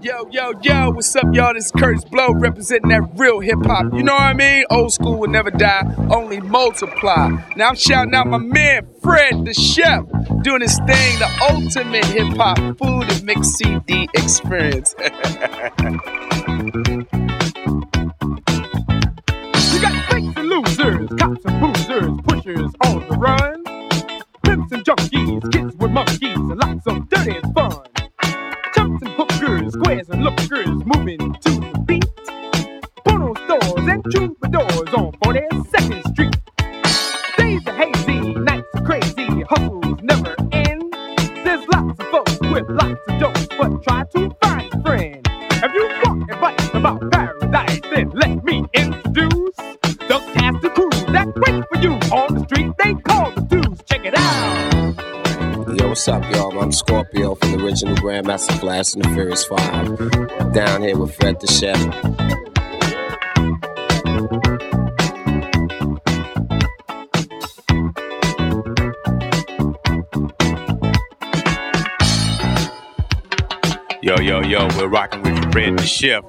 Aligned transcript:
Yo, 0.00 0.28
yo, 0.30 0.52
yo, 0.62 0.90
what's 0.90 1.14
up, 1.16 1.24
y'all? 1.34 1.52
This 1.52 1.66
is 1.66 1.72
Kurtis 1.72 2.08
Blow 2.10 2.32
representing 2.32 2.88
that 2.90 3.02
real 3.16 3.40
hip 3.40 3.58
hop. 3.64 3.92
You 3.92 4.02
know 4.02 4.14
what 4.14 4.22
I 4.22 4.32
mean? 4.34 4.64
Old 4.70 4.92
school 4.92 5.18
will 5.18 5.28
never 5.28 5.50
die, 5.50 5.82
only 6.10 6.40
multiply. 6.40 7.28
Now 7.56 7.68
I'm 7.68 7.74
shouting 7.74 8.14
out 8.14 8.26
my 8.28 8.38
man 8.38 8.86
Fred, 9.02 9.44
the 9.44 9.52
chef, 9.52 10.04
doing 10.42 10.62
his 10.62 10.76
thing, 10.86 11.18
the 11.18 11.30
ultimate 11.50 12.04
hip 12.06 12.36
hop 12.36 12.58
food 12.78 13.10
and 13.10 13.24
mix 13.24 13.48
CD 13.48 14.08
experience. 14.14 14.94
you 15.00 15.06
got 19.80 20.10
fakes 20.10 20.36
and 20.36 20.48
losers, 20.48 21.08
cops 21.18 21.44
and 21.44 21.60
boozers, 21.62 22.24
pushers 22.24 22.72
on 22.84 23.08
the 23.08 23.16
run, 23.18 23.64
pimps 24.44 24.72
and 24.72 24.84
junkies, 24.84 25.52
kids 25.52 25.76
with 25.76 25.90
monkeys, 25.90 26.36
and 26.36 26.56
lots 26.56 26.86
of 26.86 27.08
dirty 27.10 27.40
fun 27.54 27.65
and 30.26 30.40
lookers 30.50 30.84
moving 30.84 31.34
to 31.34 31.50
the 31.50 31.75
original 58.36 58.58
Grandmaster 58.58 58.60
Flash 58.60 58.94
and 58.94 59.04
the 59.04 59.08
Furious 59.10 59.44
Five. 59.44 60.52
Down 60.52 60.82
here 60.82 60.96
with 60.96 61.14
Fred 61.14 61.40
the 61.40 61.46
Chef. 61.46 61.76
Yo, 74.02 74.20
yo, 74.20 74.40
yo, 74.40 74.68
we're 74.76 74.88
rocking 74.88 75.22
with 75.22 75.52
Fred 75.52 75.78
the 75.78 75.86
Chef 75.86 76.24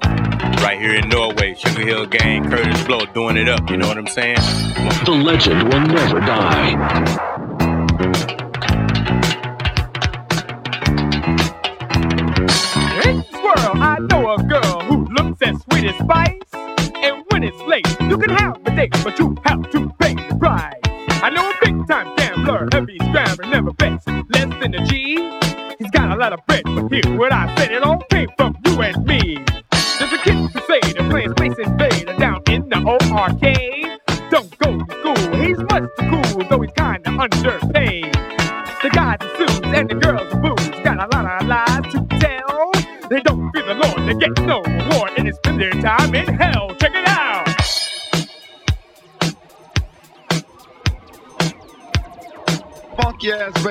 right 0.62 0.78
here 0.80 0.94
in 0.94 1.08
Norway. 1.08 1.54
Sugar 1.54 1.82
Hill 1.82 2.06
Gang, 2.06 2.44
Kurtis 2.44 2.86
Blow 2.86 3.06
doing 3.14 3.36
it 3.36 3.48
up, 3.48 3.70
you 3.70 3.76
know 3.76 3.86
what 3.86 3.98
I'm 3.98 4.06
saying? 4.08 4.36
The 5.04 5.12
legend 5.12 5.72
will 5.72 5.80
never 5.80 6.20
die. 6.20 7.37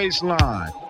Funky 0.09 0.86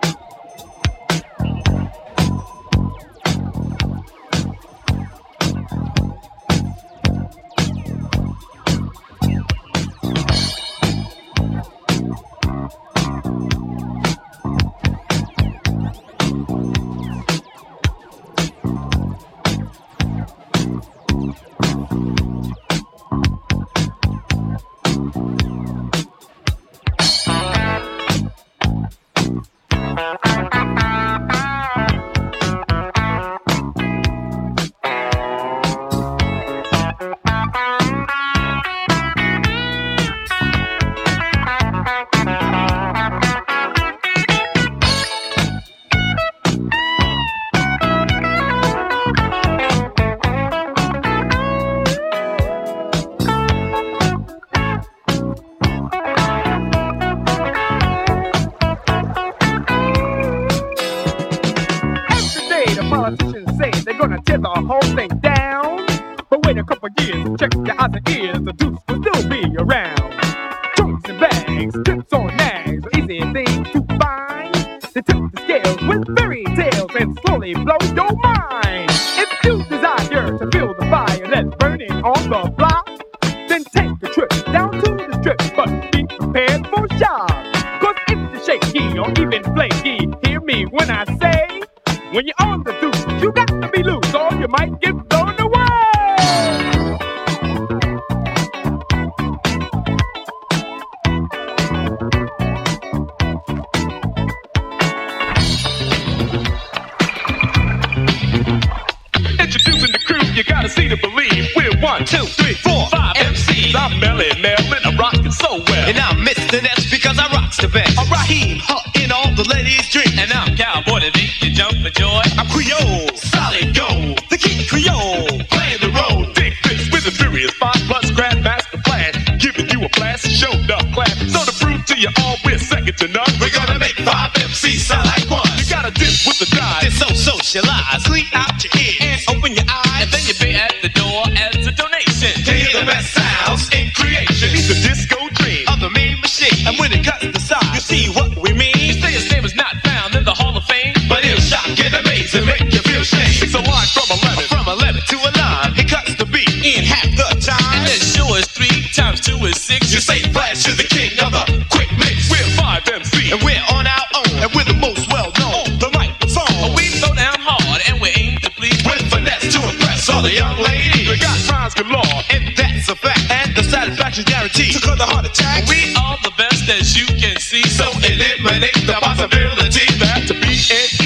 society 174.48 174.72
to 174.72 174.86
cause 174.86 175.00
a 175.00 175.04
heart 175.04 175.26
attack. 175.26 175.66
We 175.68 175.94
are 175.96 176.18
the 176.22 176.32
best 176.36 176.68
as 176.68 176.96
you 176.96 177.06
can 177.06 177.38
see. 177.40 177.62
So 177.68 177.84
eliminate 177.84 178.86
the 178.86 178.96
possibility 179.00 179.86
that 179.98 180.24
to 180.28 180.34
be 180.34 180.56
an 180.70 180.97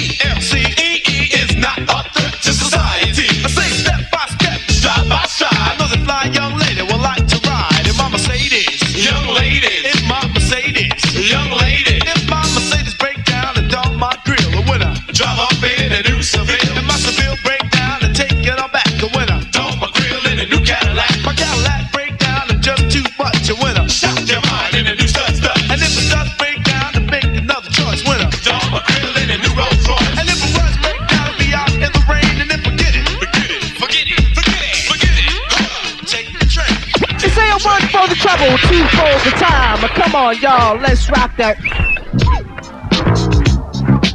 Come 40.13 40.27
on, 40.27 40.41
y'all, 40.41 40.77
let's 40.77 41.09
rock 41.09 41.35
that. 41.37 41.57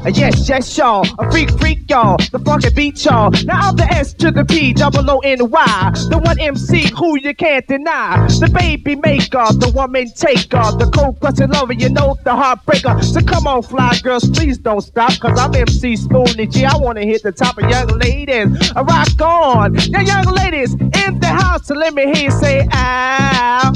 Uh, 0.07 0.11
Yes, 0.15 0.49
yes, 0.49 0.79
y'all. 0.79 1.05
A 1.19 1.29
freak, 1.29 1.51
freak, 1.59 1.91
y'all. 1.91 2.19
The 2.31 2.39
fucking 2.39 2.73
beat, 2.75 3.05
y'all. 3.05 3.33
Now 3.45 3.71
I'm 3.71 3.75
the 3.75 3.83
S 3.83 4.15
to 4.15 4.31
the 4.31 4.45
P, 4.45 4.73
double 4.73 5.11
O 5.11 5.19
N 5.19 5.51
Y. 5.51 5.91
The 6.09 6.21
one 6.25 6.39
MC 6.39 6.89
who 6.97 7.19
you 7.19 7.35
can't 7.35 7.67
deny. 7.67 8.29
The 8.29 8.49
baby 8.49 8.95
maker, 8.95 9.45
the 9.59 9.73
woman 9.75 10.13
taker, 10.15 10.71
the 10.79 10.89
cold 10.95 11.19
crushing 11.19 11.51
lover, 11.51 11.73
you 11.73 11.89
know 11.89 12.17
the 12.23 12.31
heartbreaker. 12.31 13.03
So 13.03 13.21
come 13.21 13.49
on, 13.49 13.63
fly 13.65 13.99
girls, 14.01 14.31
please 14.31 14.57
don't 14.57 14.83
stop, 14.83 15.19
cause 15.19 15.37
I'm 15.37 15.53
MC 15.53 15.95
Spoonie 15.95 16.49
G. 16.49 16.65
I 16.65 16.77
wanna 16.77 17.03
hit 17.03 17.25
the 17.25 17.33
top 17.33 17.59
of 17.59 17.69
young 17.69 17.89
ladies. 17.99 18.71
I 18.77 18.83
rock 18.83 19.21
on. 19.21 19.75
Yeah, 19.75 20.03
young 20.03 20.27
ladies 20.27 20.75
in 20.75 21.19
the 21.19 21.27
house, 21.27 21.67
so 21.67 21.75
let 21.75 21.93
me 21.93 22.05
hear 22.05 22.27
you 22.27 22.31
say, 22.31 22.69
ow. 22.73 23.73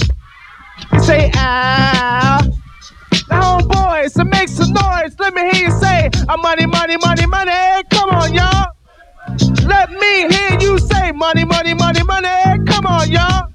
Say, 1.00 1.30
ah. 1.34 2.46
Now, 3.28 3.58
homeboys, 3.60 4.12
so 4.12 4.24
make 4.24 4.48
some 4.48 4.72
noise. 4.72 5.14
Let 5.18 5.34
me 5.34 5.42
hear 5.50 5.68
you 5.68 5.80
say, 5.80 6.10
uh, 6.28 6.36
money, 6.36 6.66
money, 6.66 6.96
money, 6.98 7.26
money. 7.26 7.82
Come 7.90 8.10
on, 8.10 8.32
y'all. 8.34 8.66
Let 9.64 9.90
me 9.90 10.28
hear 10.34 10.58
you 10.60 10.78
say, 10.78 11.12
money, 11.12 11.44
money, 11.44 11.74
money, 11.74 12.02
money. 12.04 12.64
Come 12.66 12.86
on, 12.86 13.10
y'all. 13.10 13.48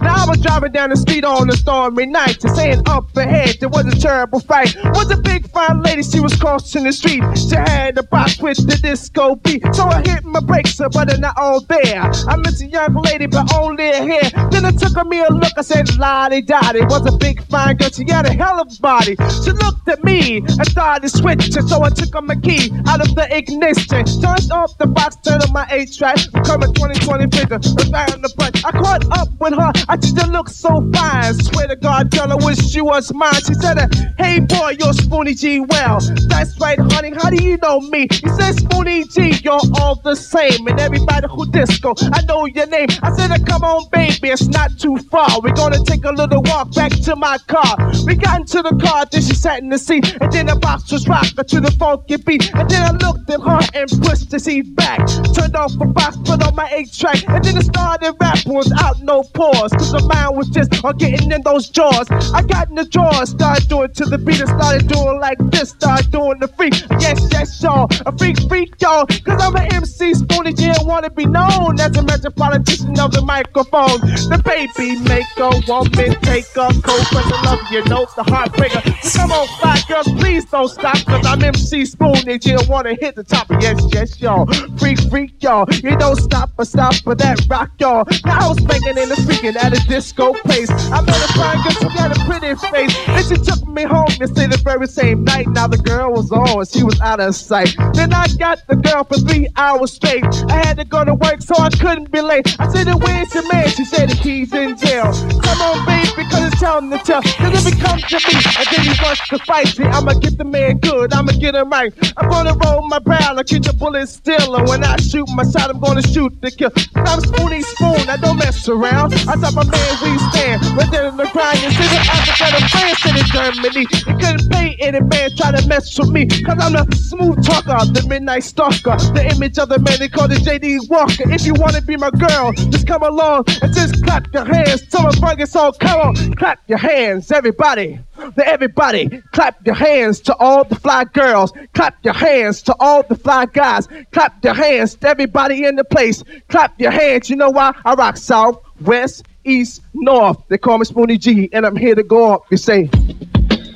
Now 0.00 0.24
I 0.24 0.28
was 0.28 0.40
driving 0.40 0.72
down 0.72 0.90
the 0.90 0.96
street 0.96 1.24
on 1.24 1.50
a 1.50 1.56
stormy 1.56 2.06
night, 2.06 2.40
just 2.40 2.56
saying 2.56 2.82
up 2.86 3.16
ahead 3.16 3.56
there 3.60 3.68
was 3.68 3.86
a 3.86 3.98
terrible 3.98 4.40
fight. 4.40 4.76
Was 4.94 5.10
a 5.10 5.16
big 5.16 5.48
fine 5.50 5.82
lady, 5.82 6.02
she 6.02 6.20
was 6.20 6.34
crossing 6.36 6.84
the 6.84 6.92
street. 6.92 7.22
She 7.36 7.56
had 7.56 7.98
a 7.98 8.02
box 8.02 8.38
with 8.40 8.58
the 8.66 8.76
disco 8.76 9.36
beat, 9.36 9.62
so 9.74 9.84
I 9.84 10.02
hit 10.06 10.24
my 10.24 10.40
brakes, 10.40 10.78
but 10.78 11.08
they're 11.08 11.18
not 11.18 11.36
all 11.36 11.60
there. 11.60 12.02
I 12.28 12.36
miss 12.36 12.60
a 12.62 12.66
young 12.66 12.94
lady, 12.94 13.26
but 13.26 13.52
only 13.54 13.88
a 13.90 14.02
hair. 14.02 14.30
Then 14.50 14.64
I 14.64 14.72
took 14.72 14.94
me 15.06 15.20
a 15.22 15.32
look, 15.32 15.52
I 15.56 15.62
said, 15.62 15.96
Lottie 15.98 16.42
Dottie. 16.42 16.84
Was 16.84 17.06
a 17.06 17.16
big 17.16 17.42
fine 17.44 17.76
girl, 17.76 17.90
she 17.90 18.04
had 18.08 18.26
a 18.26 18.32
hell 18.32 18.60
of 18.60 18.68
a 18.70 18.80
body. 18.80 19.16
She 19.44 19.50
looked 19.50 19.88
at 19.88 20.04
me 20.04 20.38
and 20.38 20.66
started 20.66 21.08
switching, 21.08 21.66
so 21.66 21.82
I 21.82 21.90
took 21.90 22.14
my 22.22 22.36
key 22.36 22.70
out 22.86 23.00
of 23.00 23.14
the 23.14 23.26
ignition, 23.30 24.04
turned 24.04 24.52
off 24.52 24.76
the 24.78 24.86
box, 24.86 25.16
turned 25.16 25.42
on 25.42 25.52
my 25.52 25.66
eight 25.70 25.92
track, 25.92 26.18
coming 26.44 26.72
2020 26.74 27.26
vision, 27.26 27.48
was 27.50 27.90
right 27.90 28.12
on 28.12 28.22
the 28.22 28.32
butt. 28.36 28.56
I 28.64 28.70
caught 28.72 29.04
up 29.18 29.28
with 29.40 29.54
her, 29.54 29.72
I 29.90 29.96
just 29.96 30.16
didn't 30.16 30.32
look 30.32 30.50
so 30.50 30.68
fine. 30.92 31.32
Swear 31.32 31.66
to 31.68 31.76
God, 31.76 32.10
girl, 32.10 32.30
I 32.30 32.34
wish 32.44 32.58
she 32.58 32.82
was 32.82 33.12
mine. 33.14 33.32
She 33.46 33.54
said, 33.54 33.78
Hey 34.18 34.38
boy, 34.40 34.76
you're 34.78 34.92
Spoonie 34.92 35.38
G. 35.38 35.60
Well, 35.60 35.98
that's 36.28 36.60
right, 36.60 36.78
honey. 36.78 37.12
How 37.16 37.30
do 37.30 37.42
you 37.42 37.56
know 37.62 37.80
me? 37.80 38.02
You 38.02 38.30
said 38.36 38.56
Spoonie 38.56 39.10
G, 39.10 39.40
you're 39.42 39.60
all 39.80 39.94
the 40.04 40.14
same. 40.14 40.66
And 40.66 40.78
everybody 40.78 41.26
who 41.30 41.50
disco, 41.50 41.94
I 42.12 42.20
know 42.22 42.44
your 42.44 42.66
name. 42.66 42.88
I 43.02 43.16
said, 43.16 43.30
Come 43.46 43.64
on, 43.64 43.88
baby, 43.90 44.28
it's 44.28 44.46
not 44.46 44.78
too 44.78 44.98
far. 45.10 45.40
We're 45.40 45.54
gonna 45.54 45.82
take 45.84 46.04
a 46.04 46.12
little 46.12 46.42
walk 46.42 46.74
back 46.74 46.92
to 46.92 47.16
my 47.16 47.38
car. 47.46 47.90
We 48.04 48.14
got 48.14 48.40
into 48.40 48.60
the 48.60 48.76
car, 48.84 49.06
then 49.10 49.22
she 49.22 49.34
sat 49.34 49.62
in 49.62 49.70
the 49.70 49.78
seat, 49.78 50.18
and 50.20 50.30
then 50.30 50.46
the 50.46 50.56
box 50.56 50.92
was 50.92 51.08
rocking 51.08 51.44
to 51.44 51.60
the 51.60 51.70
funky 51.72 52.16
beat. 52.16 52.54
And 52.54 52.68
then 52.68 52.82
I 52.82 52.90
looked 52.90 53.30
at 53.30 53.40
her 53.40 53.60
and 53.72 53.88
pushed 54.02 54.30
the 54.30 54.38
seat 54.38 54.76
back. 54.76 54.98
Turned 55.34 55.56
off 55.56 55.72
the 55.78 55.86
box, 55.86 56.18
put 56.24 56.42
on 56.46 56.54
my 56.54 56.68
eight 56.72 56.92
track, 56.92 57.24
and 57.26 57.42
then 57.42 57.56
it 57.56 57.64
started 57.64 58.14
rapping 58.20 58.52
without 58.52 59.00
no 59.00 59.22
pause. 59.22 59.72
Cause 59.78 59.92
the 59.92 60.02
mind 60.02 60.36
was 60.36 60.48
just 60.48 60.84
on 60.84 60.96
getting 60.96 61.30
in 61.30 61.40
those 61.42 61.68
jaws. 61.68 62.10
I 62.34 62.42
got 62.42 62.68
in 62.68 62.74
the 62.74 62.84
drawers, 62.84 63.30
started 63.30 63.68
doing 63.68 63.92
to 63.92 64.06
the 64.06 64.18
beat, 64.18 64.40
and 64.40 64.48
started 64.48 64.88
doing 64.88 65.20
like 65.20 65.38
this, 65.52 65.70
started 65.70 66.10
doing 66.10 66.40
the 66.40 66.48
freak. 66.48 66.74
Yes, 66.98 67.28
yes, 67.30 67.62
y'all, 67.62 67.86
a 68.04 68.10
freak, 68.18 68.36
freak, 68.48 68.74
y'all. 68.80 69.06
Cause 69.06 69.40
I'm 69.40 69.54
an 69.54 69.72
MC, 69.72 70.14
Spoonie 70.14 70.56
G, 70.56 70.66
and 70.66 70.84
wanna 70.84 71.10
be 71.10 71.26
known 71.26 71.78
as 71.78 71.96
a 71.96 72.02
metropolitan 72.02 72.98
of 72.98 73.12
the 73.12 73.22
microphone. 73.22 74.00
The 74.26 74.42
baby 74.44 74.98
maker, 75.06 75.50
woman 75.70 76.18
taker, 76.26 76.68
cold 76.82 77.06
pressure 77.14 77.42
love, 77.46 77.60
you 77.70 77.84
know, 77.84 78.06
the 78.16 78.24
heartbreaker. 78.24 78.82
So 79.04 79.20
come 79.20 79.32
on, 79.32 79.46
fly 79.60 79.80
girls, 79.86 80.08
please 80.20 80.44
don't 80.46 80.68
stop, 80.68 80.98
cause 81.06 81.24
I'm 81.24 81.42
MC 81.42 81.82
Spoonie 81.82 82.40
G, 82.40 82.52
and 82.52 82.68
wanna 82.68 82.94
hit 83.00 83.14
the 83.14 83.22
top. 83.22 83.46
Yes, 83.60 83.80
yes, 83.92 84.20
y'all, 84.20 84.46
freak, 84.78 84.98
freak, 85.08 85.40
y'all. 85.40 85.66
You 85.70 85.96
don't 85.96 86.16
stop 86.16 86.50
or 86.58 86.64
stop 86.64 86.94
for 86.96 87.14
that 87.14 87.46
rock, 87.48 87.70
y'all. 87.78 88.04
Now 88.24 88.46
I 88.46 88.48
was 88.48 88.60
banging 88.60 88.98
in 88.98 89.08
the 89.08 89.16
speaking 89.16 89.56
at 89.68 89.84
a 89.84 89.88
disco 89.88 90.32
place. 90.32 90.70
I 90.70 91.00
met 91.02 91.16
a 91.16 91.32
fine 91.34 91.62
girl, 91.62 91.72
she 91.72 91.96
got 91.96 92.16
a 92.16 92.24
pretty 92.24 92.54
face, 92.72 92.96
and 93.08 93.24
she 93.26 93.36
took 93.36 93.66
me 93.68 93.82
home 93.82 94.06
to 94.06 94.26
stay 94.26 94.46
the 94.46 94.56
very 94.64 94.86
same 94.86 95.24
night. 95.24 95.46
Now 95.48 95.66
the 95.66 95.76
girl 95.76 96.12
was 96.12 96.32
on, 96.32 96.64
she 96.66 96.82
was 96.82 96.98
out 97.00 97.20
of 97.20 97.34
sight. 97.34 97.74
Then 97.92 98.12
I 98.12 98.26
got 98.38 98.66
the 98.66 98.76
girl 98.76 99.04
for 99.04 99.18
three 99.18 99.48
hours 99.56 99.92
straight. 99.92 100.24
I 100.48 100.66
had 100.66 100.78
to 100.78 100.84
go 100.84 101.04
to 101.04 101.14
work, 101.14 101.42
so 101.42 101.54
I 101.58 101.68
couldn't 101.70 102.10
be 102.10 102.20
late. 102.20 102.46
I 102.58 102.68
said, 102.72 102.86
"Where's 103.02 103.34
your 103.34 103.46
man?" 103.52 103.68
She 103.68 103.84
said, 103.84 104.10
"He's 104.10 104.52
in 104.54 104.76
jail." 104.76 105.12
Come 105.42 105.60
on, 105.60 105.84
baby, 105.86 106.08
because 106.16 106.52
it's 106.52 106.60
time 106.60 106.90
to 106.90 106.98
tell. 106.98 107.22
Cause 107.22 107.66
if 107.66 107.72
it 107.72 107.78
comes 107.78 108.02
to 108.04 108.16
me, 108.26 108.34
and 108.58 108.66
then 108.72 108.80
he 108.88 108.94
wants 109.02 109.28
to 109.28 109.38
fight 109.40 109.78
me, 109.78 109.86
I'ma 109.86 110.14
get 110.14 110.38
the 110.38 110.44
man 110.44 110.78
good. 110.78 111.12
I'ma 111.12 111.32
get 111.32 111.54
him 111.54 111.70
right. 111.70 111.92
I'm 112.16 112.28
gonna 112.30 112.54
roll 112.64 112.88
my 112.88 113.00
barrel 113.00 113.38
and 113.38 113.46
keep 113.46 113.64
the 113.64 113.74
bullet 113.74 114.08
still. 114.08 114.56
And 114.56 114.66
when 114.68 114.82
I 114.84 114.96
shoot 114.96 115.28
my 115.34 115.44
shot, 115.44 115.70
I'm 115.70 115.80
gonna 115.80 116.02
shoot 116.02 116.32
the 116.40 116.50
kill. 116.50 116.72
I'm 116.94 117.20
Spoonie 117.20 117.62
Spoon, 117.62 118.08
I 118.08 118.16
don't 118.16 118.38
mess 118.38 118.68
around. 118.68 119.12
I 119.14 119.34
thought 119.36 119.57
my 119.58 119.64
man 119.70 119.92
we 120.02 120.18
stand. 120.30 120.62
Then 120.92 121.06
in 121.06 121.16
the 121.16 121.28
grind, 121.32 121.58
the 121.58 121.98
Africa, 122.14 122.46
the 122.54 122.68
France, 122.70 123.02
and 123.06 123.18
in 123.18 123.26
Germany. 123.26 123.84
You 124.06 124.14
couldn't 124.16 124.50
pay 124.50 124.76
any 124.80 125.00
man 125.00 125.30
try 125.36 125.52
to 125.52 125.66
mess 125.66 125.98
with 125.98 126.10
me. 126.10 126.26
Cause 126.26 126.58
I'm 126.60 126.72
the 126.72 126.86
smooth 126.96 127.44
talker, 127.44 127.84
the 127.92 128.06
midnight 128.08 128.44
stalker. 128.44 128.96
The 129.14 129.28
image 129.34 129.58
of 129.58 129.68
the 129.68 129.78
man 129.78 129.98
they 129.98 130.08
call 130.08 130.28
the 130.28 130.36
JD 130.36 130.88
Walker. 130.88 131.30
If 131.30 131.44
you 131.44 131.54
wanna 131.54 131.82
be 131.82 131.96
my 131.96 132.10
girl, 132.10 132.52
just 132.52 132.86
come 132.86 133.02
along 133.02 133.44
and 133.62 133.74
just 133.74 134.02
clap 134.04 134.32
your 134.32 134.44
hands. 134.44 134.82
Tell 134.88 135.10
my 135.20 135.44
song, 135.44 135.72
come 135.80 136.00
on, 136.00 136.34
clap 136.34 136.60
your 136.68 136.78
hands, 136.78 137.30
everybody. 137.32 138.00
To 138.18 138.46
everybody, 138.46 139.22
clap 139.32 139.64
your 139.64 139.76
hands 139.76 140.20
to 140.22 140.34
all 140.36 140.64
the 140.64 140.74
fly 140.74 141.04
girls. 141.04 141.52
Clap 141.74 142.04
your 142.04 142.14
hands 142.14 142.62
to 142.62 142.74
all 142.80 143.02
the 143.04 143.14
fly 143.14 143.46
guys. 143.46 143.88
Clap 144.10 144.42
your 144.44 144.54
hands 144.54 144.96
to 144.96 145.08
everybody 145.08 145.64
in 145.64 145.76
the 145.76 145.84
place. 145.84 146.24
Clap 146.48 146.80
your 146.80 146.90
hands. 146.90 147.30
You 147.30 147.36
know 147.36 147.50
why? 147.50 147.72
I 147.84 147.94
rock 147.94 148.16
south, 148.16 148.60
west, 148.80 149.26
east, 149.44 149.82
north. 149.94 150.38
They 150.48 150.58
call 150.58 150.78
me 150.78 150.84
Spoonie 150.84 151.18
G, 151.18 151.48
and 151.52 151.66
I'm 151.66 151.76
here 151.76 151.94
to 151.94 152.02
go 152.02 152.32
up. 152.32 152.42
You 152.50 152.56
say, 152.56 152.88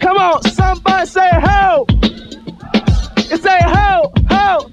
come 0.00 0.16
on, 0.16 0.42
somebody 0.42 1.06
say 1.06 1.28
help. 1.30 1.90
You 1.92 3.36
say 3.36 3.58
help, 3.60 4.18
help. 4.28 4.72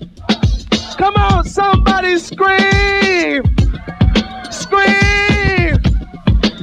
Come 0.98 1.16
on, 1.16 1.46
somebody 1.46 2.18
scream. 2.20 3.44
Scream. 4.52 5.09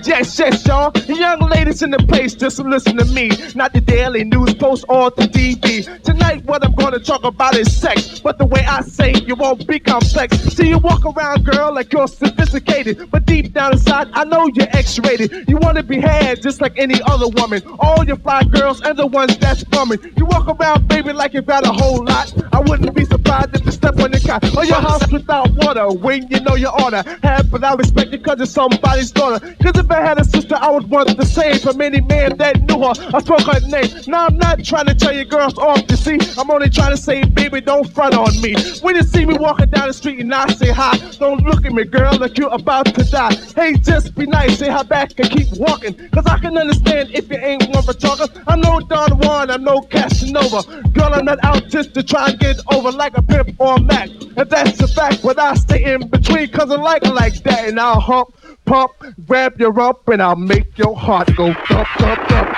Yes, 0.07 0.39
yes, 0.39 0.65
y'all. 0.65 0.93
The 0.93 1.17
young 1.17 1.41
ladies 1.41 1.83
in 1.83 1.91
the 1.91 1.99
place, 1.99 2.35
just 2.35 2.61
listen 2.61 2.97
to 2.99 3.05
me. 3.07 3.29
Not 3.57 3.73
the 3.73 3.81
daily 3.81 4.23
news 4.23 4.55
post 4.55 4.85
or 4.89 5.11
the 5.11 5.23
DB. 5.23 6.03
Tonight, 6.05 6.45
what 6.45 6.65
I'm 6.65 6.75
gonna 6.75 7.01
talk 7.01 7.25
about 7.25 7.57
is 7.57 7.75
sex. 7.77 8.21
But 8.21 8.39
the 8.39 8.47
way 8.47 8.65
I 8.65 8.83
say 8.83 9.11
it, 9.13 9.27
you 9.27 9.35
won't 9.35 9.67
be 9.67 9.81
complex. 9.81 10.39
See, 10.55 10.69
you 10.69 10.79
walk 10.79 11.05
around, 11.05 11.45
girl, 11.45 11.75
like 11.75 11.93
you're 11.93 12.07
sophisticated. 12.07 13.11
But 13.11 13.27
deep 13.27 13.53
down 13.53 13.73
inside, 13.73 14.09
I 14.13 14.23
know 14.25 14.49
you're 14.55 14.69
X 14.71 15.01
rated. 15.01 15.49
You 15.49 15.57
wanna 15.57 15.83
be 15.83 16.01
had 16.01 16.41
just 16.41 16.61
like 16.61 16.79
any 16.79 17.01
other 17.07 17.27
woman. 17.29 17.63
All 17.81 18.05
your 18.05 18.17
fly 18.17 18.45
girls 18.45 18.81
and 18.83 18.97
the 18.97 19.09
ones 19.09 19.37
that's 19.39 19.65
bumming. 19.65 19.99
You 20.17 20.27
walk 20.27 20.47
around, 20.49 20.87
baby, 20.87 21.13
like 21.15 21.35
you've 21.35 21.47
got 21.47 21.67
a 21.67 21.73
whole 21.73 22.05
lot. 22.05 22.33
I 22.53 22.61
wouldn't 22.61 22.95
be 22.95 23.05
surprised 23.05 23.57
if 23.57 23.65
you 23.67 23.73
step 23.73 23.99
on 23.99 24.13
the 24.13 24.21
cot. 24.21 24.45
Or 24.57 24.65
your 24.65 24.81
house 24.81 25.11
without 25.11 25.51
water 25.57 25.89
when 25.93 26.29
you 26.29 26.41
know 26.41 26.55
you 26.55 26.69
oughta 26.69 27.19
have 27.25 27.51
without 27.53 27.79
respect 27.79 28.13
because 28.13 28.41
it's 28.41 28.53
somebody's 28.53 29.11
daughter. 29.11 29.41
Cause 29.63 29.77
if 29.77 29.91
I 29.97 30.03
had 30.03 30.21
a 30.21 30.25
sister 30.25 30.57
I 30.61 30.71
was 30.71 30.85
once 30.85 31.15
the 31.15 31.25
same 31.25 31.59
for 31.59 31.73
many 31.73 32.03
men 32.03 32.37
that 32.37 32.61
knew 32.61 32.81
her. 32.81 32.93
I 33.17 33.21
spoke 33.21 33.41
her 33.41 33.61
name. 33.61 33.88
Now 34.07 34.26
I'm 34.26 34.37
not 34.37 34.62
trying 34.62 34.85
to 34.87 34.95
tell 34.95 35.15
you 35.17 35.25
girls 35.25 35.57
off, 35.57 35.91
you 35.91 35.97
see. 35.97 36.19
I'm 36.38 36.50
only 36.50 36.69
trying 36.69 36.91
to 36.91 36.99
say, 36.99 37.25
baby, 37.25 37.62
don't 37.62 37.88
front 37.95 38.15
on 38.15 38.38
me. 38.43 38.55
When 38.83 38.95
you 38.97 39.03
see 39.03 39.25
me 39.25 39.38
walking 39.38 39.71
down 39.71 39.88
the 39.88 39.95
street 39.95 40.19
and 40.21 40.35
I 40.35 40.49
say 40.53 40.71
hi, 40.71 40.99
don't 41.19 41.43
look 41.45 41.65
at 41.65 41.73
me, 41.73 41.85
girl, 41.85 42.15
like 42.19 42.37
you're 42.37 42.53
about 42.53 42.95
to 42.95 43.05
die. 43.11 43.35
Hey, 43.57 43.73
just 43.79 44.15
be 44.15 44.26
nice, 44.26 44.59
say 44.59 44.69
hi 44.69 44.83
back 44.83 45.19
and 45.19 45.31
keep 45.31 45.49
walking. 45.57 45.95
Cause 46.11 46.26
I 46.26 46.38
can 46.41 46.59
understand 46.59 47.12
if 47.15 47.31
you 47.31 47.38
ain't 47.38 47.67
one 47.75 47.83
for 47.83 47.95
talking. 47.95 48.29
I'm 48.47 48.61
no 48.61 48.81
Don 48.81 49.19
Juan, 49.21 49.50
I'm 49.50 49.65
no 49.65 49.81
Casanova. 49.81 50.91
Girl, 50.93 51.15
I'm 51.15 51.25
not 51.25 51.43
out 51.43 51.69
just 51.69 51.95
to 51.95 52.03
try 52.03 52.29
and 52.29 52.38
get 52.38 52.61
over 52.71 52.93
like 52.93 53.17
a 53.17 53.23
pimp 53.23 53.59
or 53.59 53.76
a 53.76 53.81
Mac. 53.81 54.11
And 54.11 54.50
that's 54.50 54.76
the 54.76 54.88
fact, 54.88 55.23
but 55.23 55.38
I 55.38 55.55
stay 55.55 55.95
in 55.95 56.07
between, 56.09 56.50
cause 56.50 56.71
I 56.71 56.76
like 56.76 57.07
like 57.07 57.43
that. 57.45 57.67
And 57.67 57.81
I'll 57.81 57.99
hump, 57.99 58.35
pump, 58.66 58.92
grab 59.26 59.58
your 59.58 59.80
up, 59.80 60.08
and 60.08 60.20
I'll 60.20 60.37
make 60.37 60.76
your 60.76 60.96
heart 60.96 61.35
go 61.37 61.54
thump, 61.54 61.88
thump, 61.99 62.28
thump. 62.28 62.49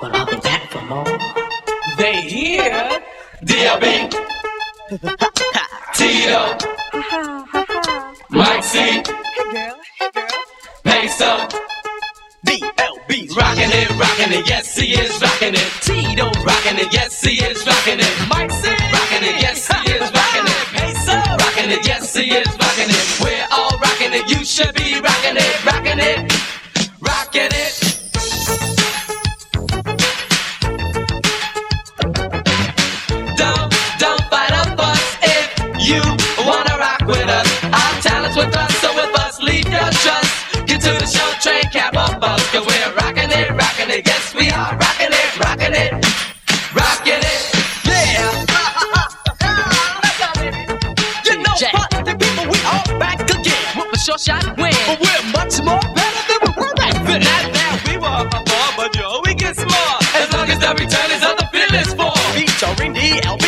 Well, 0.00 0.16
I'll 0.16 0.26
be 0.26 0.36
back 0.40 0.70
for 0.70 0.82
more. 0.82 1.18
They 1.98 2.22
here. 2.22 3.02
DLB 3.44 4.10
Tito. 5.94 6.58
Mike 8.28 8.62
C. 8.62 8.78
Hey 8.78 9.02
girl, 9.02 9.80
hey 9.98 10.10
girl. 10.12 10.28
Peso. 10.84 11.79
DLB's 12.46 13.36
rocking 13.36 13.68
it, 13.70 13.90
rocking 13.98 14.32
it, 14.32 14.48
yes 14.48 14.74
he 14.76 14.92
is 14.94 15.20
rocking 15.20 15.54
it. 15.54 15.68
Tito's 15.82 16.44
rocking 16.44 16.78
it, 16.78 16.92
yes 16.92 17.20
he 17.20 17.32
is 17.42 17.66
rocking 17.66 18.00
it. 18.00 18.14
Mike 18.28 18.50
C. 18.50 18.68
rocking 18.68 19.24
it, 19.28 19.40
yes 19.42 19.66
he 19.68 19.92
is 19.92 20.10
rocking 20.12 20.46
it. 20.46 20.66
Peso 20.72 21.12
rocking 21.36 21.70
it, 21.70 21.86
yes 21.86 22.14
he 22.14 22.32
is 22.32 22.48
rocking 22.58 22.88
it. 22.88 23.20
We're 23.20 23.46
all 23.52 23.76
rocking 23.78 24.12
it, 24.14 24.28
you 24.30 24.44
should 24.44 24.74
be 24.74 25.00
rocking 25.00 25.36
it, 25.36 25.64
rocking 25.66 25.98
it, 25.98 26.32
rocking 27.00 27.50
it. 27.52 28.80
Don't, 33.36 33.70
don't 33.98 34.22
fight 34.32 34.52
a 34.52 34.64
fuss 34.76 35.16
if 35.22 35.46
you 35.88 36.00
wanna 36.46 36.76
rock 36.78 37.00
with 37.06 37.28
us. 37.28 37.48
Our 37.64 38.00
talents 38.02 38.36
with 38.36 38.56
us, 38.56 38.69
we're 42.66 42.94
rocking 42.94 43.30
it, 43.30 43.50
rocking 43.50 43.90
it. 43.90 44.06
Yes, 44.06 44.34
we 44.34 44.50
are 44.50 44.76
rocking 44.76 45.12
it, 45.12 45.38
rocking 45.38 45.74
it, 45.74 45.92
rocking 46.74 47.22
it. 47.22 47.40
Yeah. 47.86 48.30
you 51.26 51.36
know 51.42 51.54
what, 51.72 51.90
the 52.04 52.14
people, 52.18 52.44
we 52.50 52.58
all 52.68 52.84
back 52.98 53.20
again. 53.20 53.64
With 53.76 53.94
a 53.94 53.98
short 53.98 54.20
shot 54.20 54.44
win. 54.58 54.74
But 54.86 55.00
we're 55.00 55.24
much 55.32 55.56
more 55.64 55.80
better 55.94 56.22
than 56.28 56.38
we 56.44 56.50
were 56.60 56.74
back 56.74 56.94
then. 57.06 57.20
Not 57.22 57.44
that 57.54 57.80
we 57.86 57.94
were 57.96 58.24
before, 58.28 58.70
but 58.76 58.90
yo, 58.96 59.20
we 59.24 59.34
get 59.34 59.56
small. 59.56 59.96
As 60.14 60.32
long 60.32 60.48
as 60.48 60.58
the 60.58 60.70
return 60.74 61.10
is 61.16 61.22
of 61.24 61.36
the 61.40 61.46
feelings 61.52 61.94
for. 61.94 62.12
Featuring 62.36 62.94
DLB, 62.94 63.39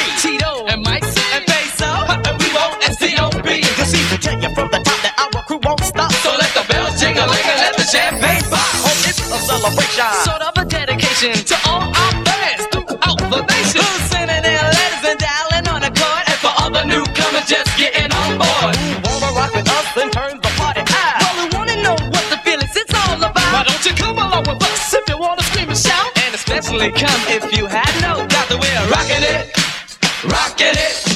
celebration. 9.62 10.11
Sort 10.26 10.42
of 10.42 10.52
a 10.59 10.64
dedication 10.64 11.35
to 11.47 11.57
all 11.69 11.87
our 11.87 12.12
fans 12.26 12.66
throughout 12.73 13.19
the 13.19 13.40
nation. 13.47 13.81
Who's 13.81 14.02
sending 14.11 14.42
their 14.42 14.62
letters 14.62 15.04
and 15.07 15.19
dialing 15.19 15.66
on 15.71 15.83
a 15.87 15.92
card. 15.95 16.25
And 16.26 16.38
for 16.42 16.52
all 16.59 16.71
the 16.71 16.85
newcomers 16.85 17.47
just 17.47 17.71
getting 17.78 18.11
on 18.11 18.38
board. 18.38 18.75
Who 18.76 18.90
wanna 19.07 19.31
rock 19.38 19.54
with 19.54 19.69
us 19.69 19.87
and 19.97 20.11
turn 20.12 20.40
the 20.42 20.52
party 20.59 20.83
out? 20.83 21.19
Well, 21.23 21.35
we 21.38 21.45
wanna 21.54 21.76
know 21.83 21.97
what 22.11 22.25
the 22.31 22.38
feelings 22.42 22.75
it's 22.75 22.95
all 22.95 23.16
about. 23.16 23.52
Why 23.54 23.62
don't 23.62 23.85
you 23.87 23.95
come 23.95 24.19
along 24.19 24.45
with 24.50 24.62
us 24.62 24.95
if 24.95 25.09
you 25.09 25.19
wanna 25.19 25.42
scream 25.42 25.69
and 25.71 25.78
shout? 25.78 26.11
And 26.25 26.35
especially 26.35 26.90
come 26.90 27.23
if 27.31 27.45
you 27.57 27.66
had 27.66 27.92
no 28.02 28.26
doubt 28.26 28.49
that 28.50 28.59
we're 28.59 28.85
rocking 28.90 29.23
it, 29.23 29.54
rocking 30.26 30.75
it. 30.75 31.12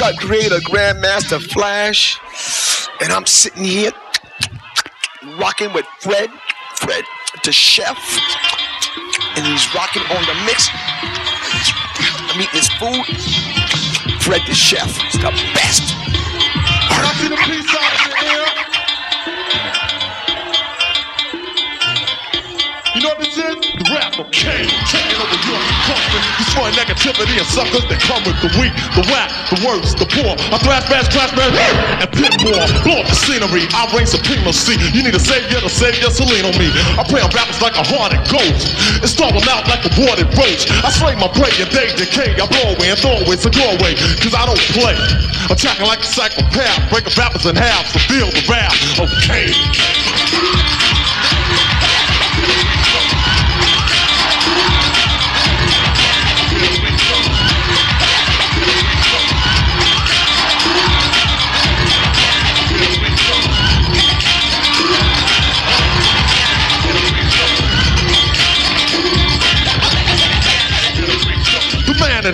Cut 0.00 0.16
creator, 0.18 0.60
Grandmaster 0.60 1.38
Flash. 1.52 2.18
And 3.02 3.12
I'm 3.12 3.26
sitting 3.26 3.64
here 3.64 3.92
rocking 5.38 5.74
with 5.74 5.84
Fred, 5.98 6.30
Fred 6.76 7.04
the 7.44 7.52
chef. 7.52 7.98
And 9.36 9.44
he's 9.44 9.74
rocking 9.74 10.00
on 10.04 10.24
the 10.24 10.34
mix. 10.46 10.70
I'm 12.32 12.40
eating 12.40 12.48
his 12.52 12.70
food. 12.80 13.04
Fred 14.22 14.40
the 14.46 14.54
chef 14.54 14.88
is 15.12 15.20
the 15.20 15.32
best. 15.52 15.92
You 22.94 23.02
know 23.02 23.08
what 23.10 23.18
this 23.18 23.36
is? 23.36 23.49
Rapper 24.00 24.24
King 24.32 24.64
taking 24.88 25.20
over 25.20 25.36
your 25.44 25.60
for 26.56 26.72
negativity 26.72 27.36
and 27.36 27.44
suckers 27.44 27.84
that 27.84 28.00
come 28.00 28.24
with 28.24 28.40
the 28.40 28.48
weak, 28.56 28.72
the 28.96 29.04
whack, 29.12 29.28
the 29.52 29.60
worst, 29.60 30.00
the 30.00 30.08
poor. 30.08 30.32
I 30.48 30.56
thrash, 30.56 30.88
bash, 30.88 31.12
clash, 31.12 31.28
bash, 31.36 31.52
and 32.00 32.08
pit 32.08 32.32
more. 32.40 32.64
Blow 32.80 33.04
up 33.04 33.06
the 33.12 33.12
scenery. 33.12 33.68
I 33.76 33.92
reign 33.92 34.08
supremacy. 34.08 34.80
You 34.96 35.04
need 35.04 35.12
a 35.12 35.20
savior 35.20 35.60
to 35.60 35.68
save 35.68 36.00
your 36.00 36.08
Celine 36.08 36.48
on 36.48 36.56
me. 36.56 36.72
I 36.96 37.04
play 37.04 37.20
on 37.20 37.28
rappers 37.36 37.60
like 37.60 37.76
a 37.76 37.84
haunted 37.84 38.24
ghost. 38.32 38.72
Starve 39.04 39.36
them 39.36 39.44
out 39.52 39.68
like 39.68 39.84
a 39.84 39.92
watered 40.00 40.32
roach. 40.32 40.64
I 40.80 40.88
slay 40.88 41.12
my 41.20 41.28
prey 41.36 41.52
and 41.60 41.68
they 41.68 41.92
decay. 41.92 42.40
I 42.40 42.48
blow 42.48 42.72
away 42.72 42.96
and 42.96 42.96
throw 42.96 43.20
away, 43.20 43.36
so 43.36 43.52
go 43.52 43.68
away. 43.76 44.00
Cause 44.24 44.32
I 44.32 44.48
don't 44.48 44.64
play. 44.80 44.96
Attacking 45.52 45.84
like 45.84 46.00
a 46.00 46.08
psychopath. 46.08 46.88
Breaking 46.88 47.12
rappers 47.20 47.44
in 47.44 47.52
half, 47.52 47.84
so 47.92 48.00
feel 48.08 48.32
the 48.32 48.40
wrath. 48.48 48.72
Okay. 48.96 49.52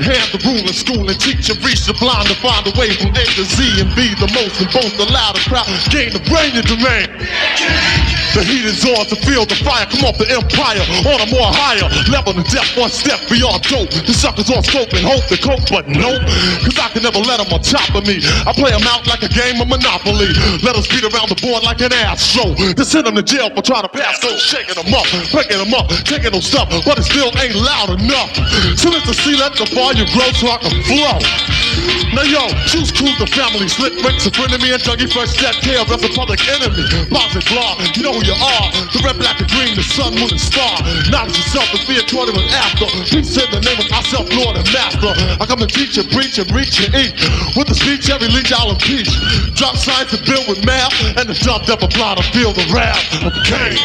Hand, 0.07 0.31
the 0.31 0.39
rule 0.47 0.57
ruler, 0.57 0.73
school 0.73 1.11
and 1.11 1.21
teacher, 1.21 1.55
reach 1.67 1.85
the 1.87 1.95
blind 1.95 2.29
to 2.29 2.35
find 2.39 2.67
a 2.67 2.73
way 2.79 2.91
from 2.95 3.11
A 3.11 3.25
to 3.35 3.45
Z 3.45 3.81
and 3.83 3.91
be 3.95 4.15
the 4.15 4.31
most 4.33 4.61
and 4.61 4.71
boast 4.71 4.97
the 4.97 5.07
louder 5.11 5.41
crowd. 5.41 5.67
Gain 5.91 6.13
the 6.15 6.23
brain 6.31 6.55
and 6.55 6.67
domain. 6.67 8.06
The 8.37 8.45
heat 8.45 8.69
is 8.69 8.85
on 8.85 9.09
to 9.09 9.17
feel 9.25 9.49
the 9.49 9.57
fire. 9.65 9.89
Come 9.89 10.13
off 10.13 10.21
the 10.21 10.29
empire 10.29 10.85
on 11.09 11.25
a 11.25 11.29
more 11.33 11.49
higher 11.57 11.89
level 12.13 12.37
than 12.37 12.45
death, 12.53 12.69
one 12.77 12.93
step 12.93 13.17
beyond 13.33 13.65
dope. 13.65 13.89
The 13.89 14.13
suckers 14.13 14.53
on 14.53 14.61
scope 14.61 14.93
and 14.93 15.09
hope 15.09 15.25
to 15.33 15.41
cope, 15.41 15.65
but 15.73 15.89
nope. 15.89 16.21
Cause 16.61 16.77
I 16.77 16.93
can 16.93 17.01
never 17.01 17.25
let 17.25 17.41
them 17.41 17.49
on 17.49 17.65
top 17.65 17.97
of 17.97 18.05
me. 18.05 18.21
I 18.45 18.53
play 18.53 18.77
them 18.77 18.85
out 18.93 19.09
like 19.09 19.25
a 19.25 19.33
game 19.33 19.57
of 19.65 19.73
Monopoly. 19.73 20.37
Let 20.61 20.77
us 20.77 20.85
beat 20.85 21.01
around 21.01 21.33
the 21.33 21.41
board 21.41 21.65
like 21.65 21.81
an 21.81 21.97
astro. 21.97 22.53
To 22.77 22.85
send 22.85 23.09
them 23.09 23.17
to 23.17 23.25
jail 23.25 23.49
for 23.57 23.65
trying 23.65 23.89
to 23.89 23.93
pass 23.97 24.21
those, 24.21 24.37
shaking 24.37 24.77
them 24.77 24.93
up, 24.93 25.09
breaking 25.33 25.57
them 25.57 25.73
up, 25.73 25.89
taking 26.05 26.37
them 26.37 26.45
stuff, 26.45 26.69
but 26.85 27.01
it 27.01 27.09
still 27.09 27.33
ain't 27.41 27.57
loud 27.57 27.97
enough. 27.97 28.37
So 28.77 28.93
let 28.93 29.01
the 29.09 29.17
sea 29.17 29.41
let 29.41 29.57
the 29.57 29.65
fire 29.65 29.97
grow 30.13 30.29
so 30.37 30.53
I 30.53 30.61
can 30.61 30.77
flow. 30.85 31.56
Now 32.17 32.25
yo, 32.25 32.49
choose 32.65 32.89
cool 32.97 33.13
the 33.21 33.29
family, 33.29 33.69
slick 33.69 33.93
Rick's 34.01 34.25
a 34.25 34.33
me 34.33 34.73
and 34.73 34.81
Dougie 34.81 35.05
Fresh 35.05 35.37
that 35.45 35.61
care, 35.61 35.85
that's 35.85 36.01
a 36.01 36.09
public 36.17 36.41
enemy. 36.49 36.81
And 37.13 37.45
blah, 37.53 37.77
you 37.93 38.01
know 38.01 38.17
who 38.17 38.25
you 38.25 38.33
are. 38.33 38.67
The 38.97 39.05
red, 39.05 39.21
black, 39.21 39.37
and 39.37 39.51
green, 39.53 39.77
the 39.77 39.85
sun, 39.85 40.17
moon, 40.17 40.33
and 40.33 40.41
star. 40.41 40.81
Knowledge 41.13 41.37
yourself 41.37 41.69
and 41.77 41.85
fear 41.85 42.01
toward 42.09 42.33
it 42.33 42.41
after. 42.57 42.89
Peace 43.05 43.37
in 43.37 43.45
the 43.53 43.61
name 43.61 43.77
of 43.77 43.93
myself, 43.93 44.25
Lord 44.33 44.57
and 44.57 44.65
Master. 44.73 45.13
I 45.13 45.45
come 45.45 45.61
to 45.61 45.69
teach 45.69 46.01
and 46.01 46.09
preach 46.09 46.41
and 46.41 46.49
reach 46.57 46.81
and 46.81 46.97
eat. 46.97 47.13
With 47.53 47.69
the 47.69 47.77
speech, 47.77 48.09
every 48.09 48.33
leech 48.33 48.49
I'll 48.49 48.73
impeach. 48.73 49.13
Drop 49.53 49.77
science 49.77 50.17
and 50.17 50.25
build 50.25 50.49
with 50.49 50.65
math, 50.65 50.97
and 51.21 51.29
the 51.29 51.37
dumb 51.37 51.69
devil 51.69 51.93
blind 51.93 52.17
to 52.17 52.25
feel 52.33 52.57
the 52.57 52.65
wrath 52.73 53.05
of 53.29 53.37
Cain. 53.45 53.77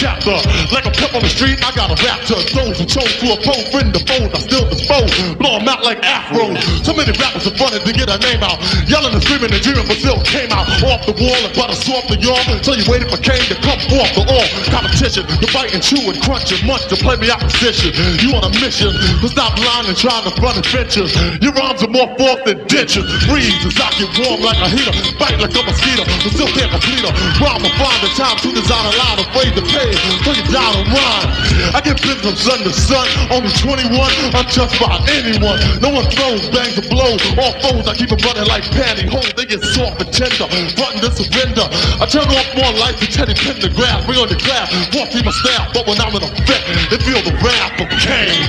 Chapter. 0.00 0.32
Like 0.72 0.88
a 0.88 0.92
pep 0.96 1.12
on 1.12 1.20
the 1.20 1.28
street, 1.28 1.60
I 1.60 1.76
got 1.76 1.92
a 1.92 1.98
raptor. 2.00 2.40
Those 2.56 2.80
who 2.80 2.88
chose 2.88 3.12
to 3.20 3.36
oppose, 3.36 3.68
friend 3.68 3.92
the 3.92 4.00
foes, 4.08 4.32
I 4.32 4.40
still 4.40 4.64
dispose. 4.64 5.12
Blow 5.36 5.60
'em 5.60 5.68
out 5.68 5.84
like 5.84 6.00
afros. 6.00 6.56
So 6.80 6.96
many 6.96 7.12
rappers 7.20 7.44
are 7.44 7.56
running 7.60 7.84
to 7.84 7.92
get 7.92 8.08
a 8.08 8.16
name 8.16 8.40
out. 8.40 8.56
Yelling 8.88 9.12
and 9.12 9.20
screaming 9.20 9.52
and 9.52 9.60
dreaming, 9.60 9.84
but 9.84 10.00
still 10.00 10.16
came 10.24 10.48
out. 10.56 10.64
Off 10.88 11.04
the 11.04 11.12
wall 11.20 11.36
and 11.44 11.52
butter 11.52 11.76
soft 11.76 12.08
the 12.08 12.16
yawn. 12.16 12.40
So 12.64 12.72
you 12.72 12.84
waited 12.88 13.12
for 13.12 13.20
Kane 13.20 13.44
to 13.52 13.56
come 13.60 13.76
off 14.00 14.08
the 14.16 14.24
all 14.24 14.48
competition. 14.72 15.28
To 15.28 15.46
bite 15.52 15.76
and 15.76 15.84
chew 15.84 16.00
and 16.08 16.16
crunch 16.24 16.48
and 16.48 16.64
munch 16.64 16.88
to 16.88 16.96
play 16.96 17.20
me 17.20 17.28
opposition. 17.28 17.92
You 18.24 18.32
on 18.40 18.48
a 18.48 18.52
mission 18.56 18.96
to 18.96 19.28
stop 19.28 19.52
lying 19.60 19.84
and 19.84 19.98
trying 20.00 20.24
to 20.24 20.32
front 20.40 20.56
adventures. 20.64 21.12
Your 21.44 21.52
rhymes 21.52 21.84
are 21.84 21.92
more 21.92 22.08
forth 22.16 22.48
than 22.48 22.64
ditches. 22.72 23.04
Breeze 23.28 23.52
as 23.68 23.76
I 23.76 23.92
get 24.00 24.08
warm 24.16 24.40
like 24.40 24.56
a 24.64 24.68
heater. 24.72 24.96
Bite 25.20 25.36
like 25.44 25.52
a 25.52 25.62
mosquito, 25.68 26.08
but 26.08 26.32
still 26.32 26.48
can't 26.56 26.72
complete 26.72 27.04
a 27.04 27.12
rhyme. 27.36 27.60
I 27.60 27.70
find 27.76 28.00
the 28.00 28.10
time 28.16 28.36
to 28.40 28.48
design 28.56 28.84
a 28.88 28.92
line 28.96 29.18
afraid 29.20 29.52
to 29.60 29.64
pay. 29.68 29.89
So 30.24 30.30
you 30.32 30.44
down 30.52 30.72
and 30.76 30.86
rhyme. 30.88 31.28
I 31.74 31.80
get 31.82 32.00
bitten 32.02 32.22
from 32.22 32.36
sun 32.36 32.60
to 32.66 32.72
sun. 32.72 33.06
Only 33.30 33.50
21, 33.58 33.90
untouched 34.34 34.78
by 34.80 34.98
anyone. 35.10 35.58
No 35.82 35.90
one 35.90 36.06
throws, 36.10 36.46
bangs, 36.50 36.78
or 36.78 36.86
blows. 36.90 37.22
All 37.38 37.54
foes, 37.62 37.86
I 37.86 37.94
keep 37.94 38.10
them 38.10 38.20
running 38.22 38.46
like 38.46 38.64
pantyhose. 38.70 39.34
They 39.34 39.46
get 39.46 39.62
soft 39.62 40.02
and 40.02 40.10
tender, 40.12 40.46
button 40.78 41.00
to 41.02 41.10
surrender. 41.14 41.66
I 41.98 42.04
turn 42.06 42.26
off 42.30 42.48
more 42.54 42.72
lights 42.78 43.00
than 43.00 43.10
Teddy 43.10 43.34
Pendergrass. 43.34 44.06
Bring 44.06 44.18
on 44.18 44.28
the 44.28 44.38
glass, 44.38 44.70
walk 44.94 45.10
through 45.10 45.26
my 45.26 45.34
staff. 45.34 45.74
But 45.74 45.86
when 45.86 45.98
I'm 46.00 46.14
in 46.14 46.22
effect, 46.22 46.64
they 46.90 46.98
feel 47.02 47.20
the 47.22 47.34
wrath 47.42 47.80
of 47.80 47.88
Cain. 48.00 48.46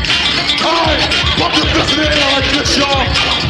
Alright, 0.62 1.02
pump 1.42 1.56
your 1.58 1.68
fist 1.74 1.94
in 1.94 2.06
the 2.06 2.10
air 2.10 2.30
like 2.38 2.50
this, 2.54 2.78
y'all. 2.78 3.06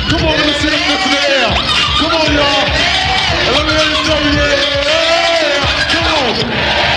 Come 0.08 0.24
on, 0.24 0.36
let 0.36 0.46
me 0.48 0.54
see 0.64 0.72
them 0.72 0.84
fist 0.88 1.06
in 1.06 1.12
the 1.12 1.22
air. 1.28 1.52
Come 2.00 2.14
on, 2.16 2.30
y'all. 2.32 2.66
And 3.32 3.52
let 3.56 3.64
me 3.68 3.74
hear 3.76 3.88
you 3.92 4.00
say, 4.08 4.20
yeah. 4.36 4.82
Come 5.92 6.08
on. 6.08 6.91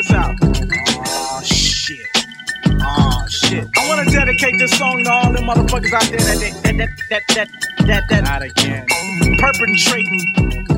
This 0.00 0.12
out. 0.12 0.34
Oh 0.42 1.40
shit. 1.44 2.06
Oh 2.80 3.24
shit. 3.28 3.68
I 3.76 3.88
wanna 3.88 4.10
dedicate 4.10 4.54
this 4.58 4.76
song 4.78 5.04
to 5.04 5.10
all 5.10 5.32
them 5.32 5.44
motherfuckers 5.44 5.92
out 5.92 6.04
there 6.04 6.20
that 6.20 6.38
that 6.62 6.78
that 6.78 6.88
that 7.10 7.22
that 7.28 7.48
that 7.86 8.02
that, 8.08 8.24
not 8.24 8.42
again. 8.42 8.86
Perpetrating. 9.38 10.24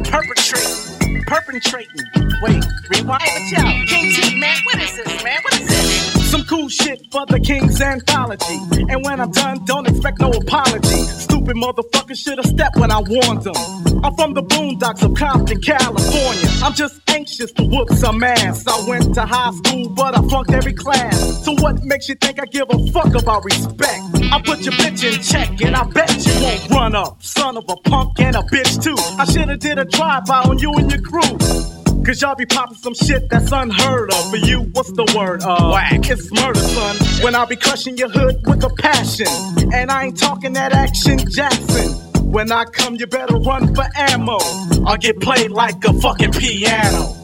Perpetrating. 0.04 1.22
Perpetrating. 1.26 2.04
Wait, 2.42 2.64
rewind. 2.90 3.22
Hey, 3.22 3.52
but 3.52 3.62
yo, 3.62 3.86
King 3.86 4.12
T, 4.12 4.40
man, 4.40 4.56
what 4.64 4.80
is 4.80 4.96
this, 4.96 5.22
man? 5.22 5.38
What 5.42 5.60
is 5.60 5.68
this? 5.68 6.30
Some 6.30 6.44
cool 6.44 6.68
shit 6.68 7.06
for 7.12 7.24
the 7.26 7.38
King's 7.38 7.80
anthology. 7.80 8.58
And 8.88 9.04
when 9.04 9.20
I'm 9.20 9.30
done, 9.30 9.64
don't 9.66 9.86
expect 9.88 10.18
no 10.20 10.30
apology. 10.30 11.21
Stupid 11.52 11.76
motherfuckers 11.76 12.16
should 12.16 12.38
have 12.38 12.46
stepped 12.46 12.76
when 12.76 12.90
I 12.90 13.00
warned 13.00 13.42
them. 13.42 13.54
I'm 14.02 14.14
from 14.14 14.32
the 14.32 14.42
boondocks 14.42 15.02
of 15.02 15.14
Compton, 15.14 15.60
California. 15.60 16.48
I'm 16.62 16.72
just 16.72 17.00
anxious 17.10 17.52
to 17.52 17.64
whoop 17.64 17.90
some 17.90 18.22
ass. 18.22 18.66
I 18.66 18.88
went 18.88 19.14
to 19.14 19.22
high 19.22 19.50
school, 19.50 19.90
but 19.90 20.16
I 20.16 20.22
flunked 20.28 20.50
every 20.52 20.72
class. 20.72 21.44
So 21.44 21.52
what 21.60 21.84
makes 21.84 22.08
you 22.08 22.14
think 22.14 22.40
I 22.40 22.46
give 22.46 22.68
a 22.70 22.90
fuck 22.90 23.14
about 23.14 23.44
respect? 23.44 24.02
I 24.32 24.40
put 24.42 24.60
your 24.60 24.72
bitch 24.74 25.04
in 25.04 25.20
check, 25.22 25.60
and 25.60 25.76
I 25.76 25.84
bet 25.84 26.26
you 26.26 26.32
won't 26.42 26.70
run 26.70 26.94
up. 26.94 27.22
Son 27.22 27.56
of 27.58 27.64
a 27.68 27.76
punk 27.76 28.18
and 28.20 28.34
a 28.34 28.42
bitch 28.42 28.82
too. 28.82 28.96
I 29.18 29.24
shoulda 29.26 29.56
did 29.56 29.78
a 29.78 29.84
drive-by 29.84 30.44
on 30.44 30.58
you 30.58 30.72
and 30.72 30.90
your 30.90 31.02
crew. 31.02 31.81
Cause 32.04 32.20
y'all 32.20 32.34
be 32.34 32.46
popping 32.46 32.76
some 32.76 32.94
shit 32.94 33.28
that's 33.30 33.52
unheard 33.52 34.12
of. 34.12 34.30
For 34.30 34.36
you, 34.36 34.62
what's 34.72 34.90
the 34.90 35.04
word? 35.16 35.42
Uh, 35.42 35.70
Whack. 35.70 36.10
It's 36.10 36.32
murder, 36.32 36.58
son. 36.58 36.96
When 37.22 37.36
I 37.36 37.44
be 37.44 37.54
crushing 37.54 37.96
your 37.96 38.08
hood 38.08 38.44
with 38.44 38.64
a 38.64 38.70
passion. 38.70 39.28
And 39.72 39.90
I 39.90 40.06
ain't 40.06 40.18
talking 40.18 40.52
that 40.54 40.72
action 40.72 41.18
Jackson. 41.30 41.92
When 42.24 42.50
I 42.50 42.64
come, 42.64 42.96
you 42.96 43.06
better 43.06 43.36
run 43.36 43.72
for 43.74 43.84
ammo. 43.94 44.38
Or 44.84 44.96
get 44.96 45.20
played 45.20 45.52
like 45.52 45.84
a 45.84 45.92
fucking 45.92 46.32
piano. 46.32 47.21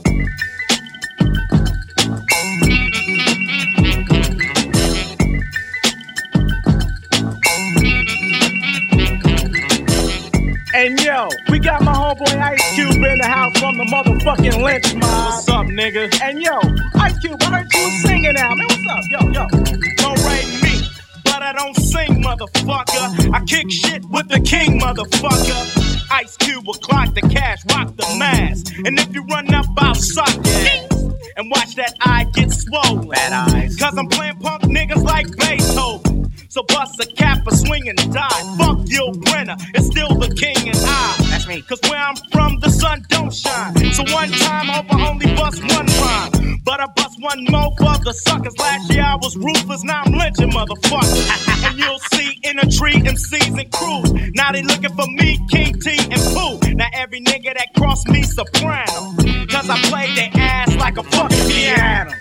Homeboy 10.96 12.40
Ice 12.40 12.74
Cube 12.74 12.96
in 12.96 13.18
the 13.18 13.26
house 13.26 13.58
from 13.58 13.76
the 13.76 13.84
motherfucking 13.84 14.62
lynch 14.62 14.94
mob. 14.94 15.32
What's 15.32 15.48
up, 15.48 15.66
nigga? 15.66 16.20
And 16.22 16.40
yo, 16.40 16.58
Ice 17.00 17.18
Cube, 17.18 17.42
I 17.42 17.58
heard 17.58 17.74
you 17.74 17.90
singing 18.00 18.32
now, 18.34 18.54
man. 18.54 18.66
What's 18.68 18.86
up? 18.88 19.04
Yo, 19.10 19.20
yo. 19.28 19.48
Don't 19.96 20.18
rate 20.24 20.62
me, 20.62 20.88
but 21.24 21.42
I 21.42 21.52
don't 21.52 21.74
sing, 21.76 22.22
motherfucker. 22.22 23.34
I 23.34 23.44
kick 23.44 23.70
shit 23.70 24.04
with 24.06 24.28
the 24.28 24.40
king, 24.40 24.80
motherfucker. 24.80 26.08
Ice 26.10 26.36
Cube 26.38 26.66
will 26.66 26.74
clock 26.74 27.14
the 27.14 27.22
cash, 27.22 27.58
rock 27.70 27.94
the 27.96 28.16
mask. 28.18 28.72
And 28.84 28.98
if 28.98 29.12
you 29.14 29.24
run 29.24 29.52
up, 29.52 29.66
I'll 29.76 29.94
suck 29.94 30.28
it. 30.38 30.92
And 31.36 31.50
watch 31.50 31.74
that 31.76 31.94
eye 32.00 32.26
get 32.34 32.50
swollen. 32.50 33.08
Bad 33.08 33.52
eyes. 33.52 33.76
Cause 33.76 33.96
I'm 33.96 34.08
playing 34.08 34.38
punk 34.38 34.62
niggas 34.64 35.02
like 35.04 35.26
Beethoven. 35.36 36.27
So 36.48 36.62
bust 36.62 36.98
a 36.98 37.06
cap 37.06 37.46
or 37.46 37.54
swing 37.54 37.88
and 37.90 37.98
die. 38.12 38.56
Fuck 38.56 38.86
Gil 38.86 39.12
Brenner, 39.12 39.56
it's 39.74 39.86
still 39.86 40.14
the 40.14 40.34
king 40.34 40.68
and 40.68 40.78
I. 40.80 41.16
That's 41.28 41.46
me. 41.46 41.60
Cause 41.60 41.78
where 41.88 42.00
I'm 42.00 42.16
from, 42.32 42.58
the 42.60 42.70
sun 42.70 43.04
don't 43.08 43.32
shine. 43.32 43.92
So 43.92 44.02
one 44.14 44.30
time, 44.30 44.66
hope 44.68 44.86
I 44.92 45.10
only 45.10 45.26
bust 45.36 45.60
one 45.62 45.86
rhyme. 45.86 46.60
But 46.64 46.80
I 46.80 46.86
bust 46.96 47.20
one 47.20 47.44
more 47.50 47.70
for 47.76 48.02
the 48.02 48.12
suckers. 48.12 48.56
Last 48.58 48.90
year 48.90 49.04
I 49.04 49.16
was 49.16 49.36
ruthless, 49.36 49.84
now 49.84 50.02
I'm 50.06 50.12
lynching 50.12 50.50
motherfuckers. 50.50 51.64
and 51.66 51.78
you'll 51.78 51.98
see 52.12 52.40
in 52.42 52.58
a 52.58 52.66
tree 52.70 52.94
MCs 52.94 53.60
and 53.60 53.70
crews. 53.70 54.32
Now 54.34 54.50
they 54.52 54.62
looking 54.62 54.94
for 54.96 55.06
me, 55.06 55.38
King 55.50 55.78
T 55.78 55.98
and 55.98 56.22
Pooh. 56.32 56.74
Now 56.74 56.88
every 56.94 57.20
nigga 57.20 57.54
that 57.54 57.74
cross 57.76 58.06
me 58.06 58.22
soprano. 58.22 59.14
Cause 59.50 59.68
I 59.68 59.78
play 59.90 60.14
their 60.14 60.30
ass 60.32 60.74
like 60.76 60.96
a 60.96 61.02
fucking 61.02 61.46
piano. 61.50 62.12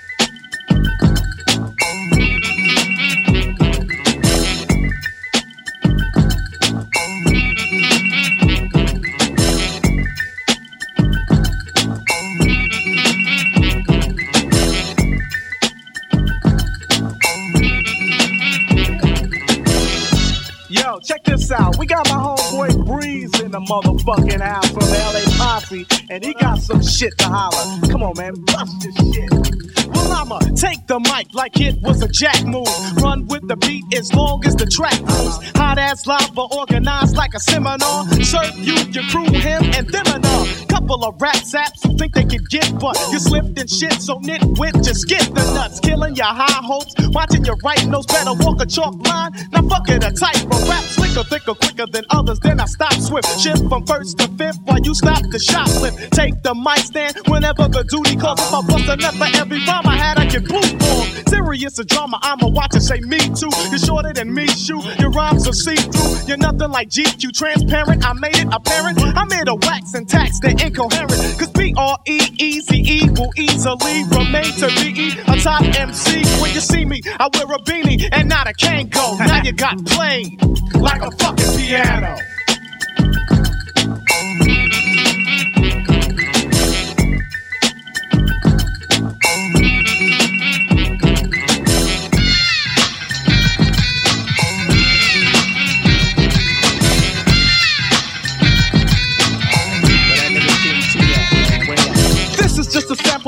Yo, 20.88 20.98
check 21.00 21.22
this 21.26 21.52
out. 21.52 21.78
We 21.78 21.86
got 21.86 22.08
my 22.08 22.16
homeboy 22.16 22.86
Breeze 22.86 23.42
in 23.42 23.52
the 23.52 23.60
motherfucking 23.60 24.40
house 24.40 24.70
from 24.70 24.84
LA 24.84 25.20
Posse, 25.38 25.86
and 26.10 26.24
he 26.24 26.34
got 26.36 26.60
some 26.60 26.82
shit 26.82 27.18
to 27.18 27.26
holler. 27.26 27.92
Come 27.92 28.04
on, 28.04 28.14
man, 28.16 28.36
bust 28.46 28.74
this 28.80 28.96
shit. 29.14 29.77
I'ma 30.18 30.40
take 30.56 30.88
the 30.88 31.00
mic 31.00 31.32
like 31.34 31.60
it 31.62 31.80
was 31.82 32.02
a 32.02 32.08
jack 32.08 32.44
move. 32.44 32.68
Run 32.98 33.28
with 33.28 33.48
the 33.48 33.56
beat 33.56 33.86
as 33.96 34.12
long 34.16 34.44
as 34.48 34.56
the 34.56 34.66
track 34.66 35.00
moves. 35.02 35.38
Hot 35.56 35.78
ass 35.78 36.08
lava 36.08 36.42
organized 36.58 37.16
like 37.16 37.36
a 37.36 37.40
seminar. 37.40 38.04
Serve 38.24 38.58
you, 38.58 38.74
your 38.90 39.04
crew, 39.14 39.30
him, 39.30 39.62
and 39.78 39.88
them 39.90 40.08
all. 40.26 40.46
Couple 40.68 41.06
of 41.06 41.22
rap 41.22 41.36
saps 41.36 41.84
who 41.84 41.96
think 41.98 42.16
they 42.16 42.26
can 42.26 42.44
get 42.50 42.68
but 42.80 42.98
you 43.12 43.20
slipped 43.20 43.60
and 43.60 43.70
shit, 43.70 44.02
so 44.02 44.18
nitwit, 44.20 44.84
just 44.84 45.08
get 45.08 45.24
the 45.36 45.44
nuts. 45.54 45.80
Killing 45.80 46.16
your 46.16 46.26
high 46.26 46.62
hopes, 46.66 46.94
watching 47.10 47.46
your 47.46 47.58
right 47.64 47.86
nose 47.88 48.08
better 48.08 48.34
walk 48.34 48.62
a 48.62 48.66
chalk 48.66 48.96
line. 49.08 49.34
Now 49.52 49.62
fuck 49.70 49.88
it, 49.90 50.04
a 50.04 50.12
tightrope. 50.12 50.68
Rap 50.68 50.84
slicker, 50.84 51.24
thicker, 51.24 51.54
quicker 51.54 51.86
than 51.92 52.06
others, 52.10 52.40
then 52.40 52.60
I 52.60 52.66
stop 52.66 52.94
swift. 52.94 53.40
Shift 53.40 53.70
from 53.70 53.86
first 53.86 54.18
to 54.18 54.28
fifth 54.30 54.60
while 54.66 54.80
you 54.80 54.96
stop 54.96 55.22
the 55.30 55.38
shoplift. 55.38 56.10
Take 56.12 56.42
the 56.42 56.56
mic 56.56 56.80
stand 56.80 57.16
whenever 57.28 57.68
the 57.68 57.84
duty 57.84 58.16
calls. 58.16 58.40
If 58.40 58.54
I 58.54 58.62
bust 58.62 58.88
a 58.90 59.12
for 59.12 59.38
every 59.38 59.60
rhyme 59.66 59.88
I 59.88 60.07
had, 60.08 60.18
I 60.20 60.26
get 60.26 60.46
blue 60.48 60.62
form. 60.62 61.08
Serious 61.28 61.80
a 61.80 61.84
drama, 61.84 62.20
I'ma 62.22 62.48
watch 62.48 62.74
and 62.74 62.84
say 62.84 63.00
me 63.02 63.20
too. 63.20 63.50
You're 63.70 63.80
shorter 63.80 64.14
than 64.14 64.34
me, 64.34 64.48
shoot. 64.48 64.84
Your 65.00 65.12
rhymes 65.12 65.48
are 65.48 65.54
see 65.54 65.76
through. 65.76 66.28
You're 66.28 66.38
nothing 66.38 66.72
like 66.72 66.90
GQ, 66.90 67.34
transparent. 67.34 68.06
I 68.06 68.14
made 68.14 68.38
it 68.38 68.48
apparent. 68.52 69.00
I'm 69.02 69.30
here 69.30 69.46
to 69.46 69.56
wax 69.56 69.94
and 69.94 70.08
tax 70.08 70.40
the 70.40 70.50
incoherent. 70.50 71.40
Cause 71.40 71.52
B 71.52 71.74
R 71.78 71.98
E 72.08 72.20
E 72.38 72.62
Z 72.62 72.70
E 72.76 73.10
will 73.18 73.32
easily 73.38 74.04
remain 74.16 74.52
to 74.62 74.68
be 74.80 75.14
a 75.28 75.36
top 75.42 75.64
MC. 75.64 76.24
When 76.42 76.54
you 76.54 76.62
see 76.62 76.86
me, 76.86 77.02
I 77.20 77.30
wear 77.34 77.56
a 77.56 77.60
beanie 77.60 78.08
and 78.12 78.30
not 78.30 78.48
a 78.48 78.54
Kango. 78.54 79.18
Now 79.28 79.44
you 79.44 79.52
got 79.52 79.84
played 79.86 80.42
like 80.76 81.02
a 81.02 81.12
fucking 81.12 81.58
piano. 81.58 82.18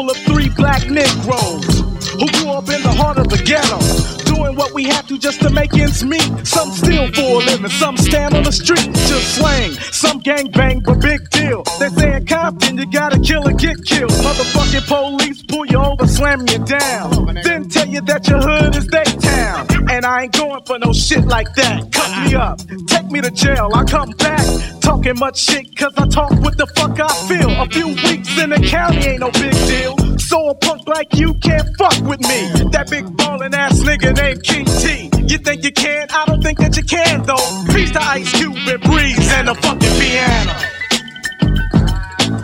Of 0.08 0.16
three 0.18 0.50
black 0.50 0.88
Negroes 0.88 1.66
who 2.14 2.28
grew 2.38 2.52
up 2.52 2.70
in 2.70 2.82
the 2.84 2.94
heart 2.94 3.18
of 3.18 3.28
the 3.28 3.42
ghetto. 3.44 3.80
Doing 4.24 4.56
what 4.56 4.72
we 4.74 4.84
have 4.86 5.08
to 5.08 5.18
just 5.18 5.42
to 5.42 5.50
make 5.50 5.74
ends 5.74 6.06
meet. 6.06 6.30
Some 6.46 6.70
steal 6.72 7.12
for 7.12 7.42
a 7.42 7.46
living, 7.46 7.70
some 7.72 7.98
stand 7.98 8.36
on 8.36 8.44
the 8.44 8.52
street 8.52 8.94
just 9.10 9.36
slang. 9.36 9.72
Some 9.92 10.20
gang 10.20 10.52
bang, 10.52 10.80
but 10.80 11.02
big 11.02 11.30
deal. 11.32 11.64
They 11.80 11.90
say 11.90 12.16
in 12.16 12.26
Compton, 12.26 12.78
you 12.78 12.90
gotta 12.92 13.20
kill 13.20 13.48
or 13.48 13.54
get 13.54 13.84
killed. 13.84 14.12
Motherfucking 14.12 14.88
police 14.88 15.44
pull 15.44 15.66
you 15.66 15.80
over, 15.80 16.08
slam 16.08 16.48
you 16.48 16.60
down. 16.60 17.26
Then 17.44 17.68
tell 17.68 17.88
you 17.88 18.02
that 18.02 18.28
your 18.28 18.40
hood 18.42 18.76
is 18.76 18.88
their 18.88 19.04
town. 19.04 19.68
And 19.90 20.06
I 20.06 20.24
ain't 20.24 20.34
going 20.34 20.64
for 20.66 20.78
no 20.80 20.94
shit 20.94 21.26
like 21.26 21.54
that. 21.56 21.92
Cut 21.92 22.10
me 22.26 22.36
up, 22.36 22.60
take 22.88 23.12
me 23.12 23.22
to 23.22 23.32
jail, 23.32 23.70
I 23.74 23.84
come 23.84 24.12
back. 24.12 24.79
Talking 24.90 25.20
much 25.20 25.38
shit, 25.38 25.78
cause 25.78 25.94
I 25.98 26.08
talk 26.08 26.32
what 26.42 26.58
the 26.58 26.66
fuck 26.66 27.00
I 27.00 27.08
feel. 27.28 27.52
A 27.62 27.68
few 27.70 27.90
weeks 27.90 28.36
in 28.40 28.50
the 28.50 28.58
county 28.58 28.98
ain't 29.06 29.20
no 29.20 29.30
big 29.30 29.54
deal. 29.70 29.96
So 30.18 30.50
a 30.50 30.56
punk 30.56 30.88
like 30.88 31.14
you 31.14 31.36
can't 31.36 31.70
fuck 31.78 31.94
with 32.10 32.20
me. 32.22 32.50
That 32.72 32.88
big 32.90 33.16
ballin' 33.16 33.54
ass 33.54 33.82
nigga 33.82 34.18
named 34.18 34.42
King 34.42 34.66
T. 34.66 35.12
You 35.28 35.38
think 35.38 35.64
you 35.64 35.72
can? 35.74 36.08
I 36.10 36.26
don't 36.26 36.42
think 36.42 36.58
that 36.58 36.76
you 36.76 36.82
can 36.82 37.22
though. 37.22 37.36
Peace 37.72 37.92
to 37.92 38.02
Ice 38.02 38.32
Cube 38.32 38.56
and 38.56 38.82
Breeze 38.82 39.32
and 39.34 39.50
the 39.50 39.54
fucking 39.54 39.96
piano. 40.02 40.54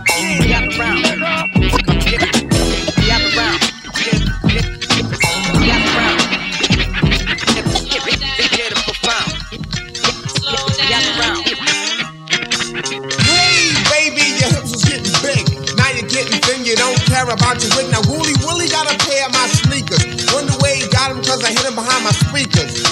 Hey, 0.05 1.94
care 17.25 17.33
about 17.33 17.61
your 17.61 17.71
wig. 17.75 17.89
Now, 17.91 18.01
Wooly 18.07 18.33
Willie 18.45 18.69
got 18.69 18.85
a 18.85 18.97
pair 18.97 19.25
of 19.25 19.33
my 19.33 19.47
sneakers. 19.47 20.05
Wonder 20.33 20.53
where 20.61 20.75
he 20.75 20.87
got 20.89 21.09
them, 21.09 21.23
cause 21.23 21.43
I 21.43 21.49
hit 21.49 21.65
him 21.65 21.75
behind 21.75 22.03
my 22.05 22.13
speakers. 22.13 22.83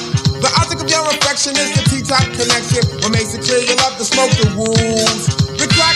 The 0.41 0.49
object 0.59 0.81
of 0.81 0.89
your 0.89 1.05
affection 1.07 1.53
is 1.55 1.71
the 1.77 1.83
T-top 1.89 2.25
connection. 2.33 2.83
What 3.01 3.11
makes 3.13 3.33
it 3.33 3.45
clear 3.45 3.61
you 3.61 3.75
love 3.77 3.97
to 3.97 4.05
smoke 4.05 4.31
the 4.41 4.49
rules. 4.57 5.52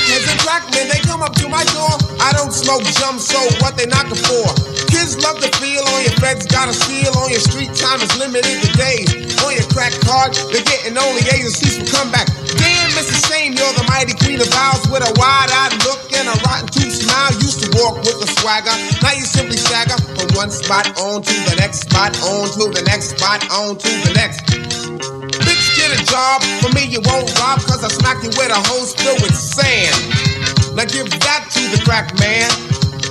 Crackheads 0.08 0.32
and 0.32 0.40
crackmen, 0.40 0.88
they 0.88 1.04
come 1.04 1.22
up 1.22 1.36
to 1.36 1.50
my 1.52 1.68
door. 1.76 1.92
I 2.24 2.32
don't 2.32 2.56
smoke 2.56 2.84
jump, 2.96 3.20
so 3.20 3.36
what 3.60 3.76
they 3.76 3.86
knocking 3.92 4.16
for? 4.16 4.48
Kids 4.88 5.20
love 5.20 5.36
to 5.44 5.52
feel 5.60 5.84
on 5.84 6.00
your 6.08 6.16
feds, 6.24 6.48
got 6.48 6.72
a 6.72 6.74
seal 6.74 7.12
on 7.20 7.28
your 7.28 7.44
street 7.44 7.76
time 7.76 8.00
is 8.00 8.08
limited 8.16 8.56
to 8.64 8.72
days. 8.80 9.12
On 9.44 9.52
your 9.52 9.68
crack 9.68 9.92
card, 10.08 10.32
they're 10.56 10.64
getting 10.64 10.96
only 10.96 11.28
agencies 11.36 11.76
for 11.76 11.84
comeback. 11.92 12.32
Damn, 12.56 12.88
it's 12.96 13.12
Mrs. 13.12 13.28
Shane, 13.28 13.52
you're 13.52 13.76
the 13.76 13.84
mighty 13.92 14.16
queen 14.16 14.40
of 14.40 14.48
vows 14.48 14.88
with 14.88 15.04
a 15.04 15.12
wide-eyed 15.20 15.76
look 15.84 16.00
and 16.16 16.32
a 16.32 16.36
rotten 16.48 16.72
tooth 16.72 16.96
smile. 17.04 17.36
Used 17.44 17.68
to 17.68 17.70
walk 17.76 18.00
with 18.08 18.24
a 18.24 18.30
swagger, 18.40 18.72
now 19.04 19.12
you 19.12 19.28
simply 19.28 19.60
stagger 19.60 20.00
from 20.16 20.32
one 20.40 20.52
spot 20.56 20.88
on 21.04 21.20
to 21.20 21.36
the 21.52 21.56
next 21.60 21.84
spot, 21.84 22.16
on 22.24 22.48
to 22.56 22.72
the 22.72 22.84
next 22.88 23.20
spot, 23.20 23.44
on 23.52 23.76
to 23.76 23.92
the 24.08 24.16
next. 24.16 24.77
Bitch, 25.88 25.96
get 25.96 26.04
a 26.04 26.12
job. 26.12 26.44
For 26.62 26.70
me, 26.76 26.86
you 26.86 27.00
won't 27.06 27.32
rob, 27.40 27.60
cause 27.64 27.84
I 27.84 27.88
smack 27.88 28.24
you 28.24 28.30
with 28.36 28.52
a 28.52 28.60
hose 28.68 28.94
filled 28.96 29.22
with 29.22 29.36
sand. 29.36 29.96
Now 30.76 30.86
give 30.86 31.08
that 31.24 31.48
to 31.52 31.62
the 31.72 31.82
crack 31.84 32.12
man. 32.20 32.52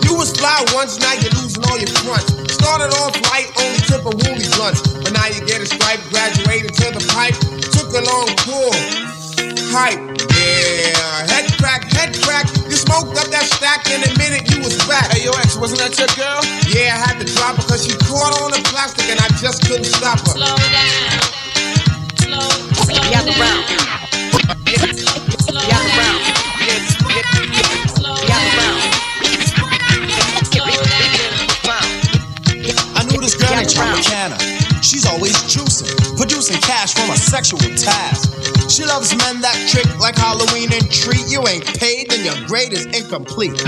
You 0.05 0.15
was 0.15 0.37
fly 0.37 0.65
once, 0.73 1.01
now 1.01 1.13
you're 1.15 1.33
losing 1.41 1.65
all 1.65 1.79
your 1.79 1.91
fronts. 2.05 2.31
Started 2.53 2.93
off 3.01 3.17
light, 3.33 3.49
only 3.57 3.81
tip 3.81 4.05
of 4.05 4.15
woolly 4.25 4.47
blunts. 4.57 4.85
But 5.03 5.13
now 5.13 5.27
you 5.27 5.41
get 5.47 5.61
a 5.61 5.67
stripe, 5.67 6.01
graduated 6.11 6.75
to 6.75 6.93
the 6.93 7.03
pipe. 7.17 7.37
Took 7.73 7.91
a 7.97 8.03
long 8.05 8.29
pull. 8.45 8.73
Hype, 9.73 10.01
yeah. 10.37 11.27
Head 11.27 11.51
crack, 11.59 11.85
head 11.91 12.15
crack. 12.23 12.47
You 12.69 12.77
smoked 12.77 13.19
up 13.19 13.29
that 13.33 13.49
stack 13.51 13.89
in 13.91 14.05
a 14.05 14.13
minute, 14.19 14.47
you 14.53 14.63
was 14.63 14.77
back. 14.87 15.11
Hey, 15.13 15.25
yo, 15.25 15.33
ex, 15.43 15.57
wasn't 15.57 15.81
that 15.81 15.97
your 15.99 16.09
girl? 16.15 16.41
Yeah, 16.71 16.97
I 16.97 17.09
had 17.09 17.17
to 17.21 17.27
drop 17.35 17.57
her 17.57 17.67
cause 17.67 17.85
she 17.85 17.97
caught 18.07 18.37
on 18.41 18.53
the 18.53 18.61
plastic 18.69 19.09
and 19.11 19.21
I 19.21 19.29
just 19.41 19.65
couldn't 19.67 19.91
stop 19.91 20.21
her. 20.29 20.37
Slow 20.39 20.56
sexual 37.27 37.59
task. 37.75 38.31
She 38.71 38.87
loves 38.87 39.11
men 39.19 39.43
that 39.43 39.59
trick 39.67 39.87
like 39.99 40.15
Halloween 40.15 40.71
and 40.71 40.87
treat. 40.87 41.27
You 41.27 41.43
ain't 41.51 41.67
paid, 41.67 42.07
then 42.11 42.23
your 42.23 42.39
grade 42.47 42.71
is 42.73 42.87
incomplete. 42.95 43.59